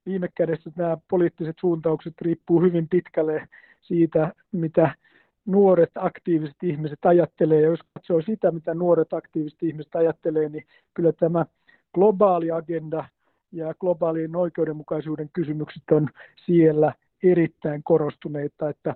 viime 0.06 0.28
kädessä 0.34 0.70
nämä 0.76 0.96
poliittiset 1.10 1.56
suuntaukset 1.60 2.14
riippuu 2.20 2.60
hyvin 2.60 2.88
pitkälle 2.88 3.48
siitä, 3.80 4.32
mitä 4.52 4.94
nuoret 5.46 5.90
aktiiviset 5.94 6.56
ihmiset 6.62 6.98
ajattelee, 7.04 7.60
ja 7.60 7.66
jos 7.66 7.80
katsoo 7.94 8.22
sitä, 8.22 8.50
mitä 8.50 8.74
nuoret 8.74 9.12
aktiiviset 9.12 9.62
ihmiset 9.62 9.94
ajattelee, 9.94 10.48
niin 10.48 10.64
kyllä 10.94 11.12
tämä 11.12 11.46
globaali 11.94 12.50
agenda 12.50 13.04
ja 13.52 13.74
globaalin 13.74 14.36
oikeudenmukaisuuden 14.36 15.30
kysymykset 15.32 15.82
on 15.90 16.08
siellä 16.46 16.92
erittäin 17.22 17.82
korostuneita, 17.82 18.68
että 18.68 18.94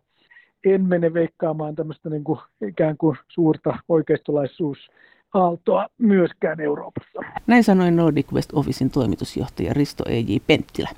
en 0.65 0.85
mene 0.85 1.15
veikkaamaan 1.15 1.75
tämmöistä 1.75 2.11
niin 2.11 2.25
kuin 2.25 2.39
ikään 2.69 2.97
kuin 2.97 3.17
suurta 3.29 3.79
oikeistolaisuus 3.89 4.91
aaltoa 5.35 5.89
myöskään 5.99 6.61
Euroopassa. 6.61 7.21
Näin 7.47 7.65
sanoi 7.65 7.91
Nordic 7.91 8.33
West 8.33 8.51
Officein 8.53 8.91
toimitusjohtaja 8.91 9.73
Risto 9.73 10.05
E.J. 10.09 10.37
Penttilä. 10.47 10.91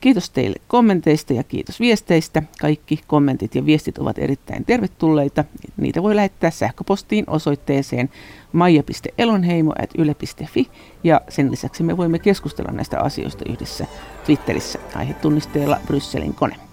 Kiitos 0.00 0.30
teille 0.30 0.56
kommenteista 0.68 1.32
ja 1.32 1.42
kiitos 1.42 1.80
viesteistä. 1.80 2.42
Kaikki 2.60 3.00
kommentit 3.06 3.54
ja 3.54 3.66
viestit 3.66 3.98
ovat 3.98 4.18
erittäin 4.18 4.64
tervetulleita. 4.64 5.44
Niitä 5.76 6.02
voi 6.02 6.16
lähettää 6.16 6.50
sähköpostiin 6.50 7.24
osoitteeseen 7.26 8.10
maija.elonheimo.yle.fi 8.52 10.66
ja 11.04 11.20
sen 11.28 11.50
lisäksi 11.50 11.82
me 11.82 11.96
voimme 11.96 12.18
keskustella 12.18 12.72
näistä 12.72 13.00
asioista 13.00 13.44
yhdessä 13.48 13.86
Twitterissä 14.26 14.78
aihetunnisteella 14.94 15.80
Brysselin 15.86 16.34
kone. 16.34 16.65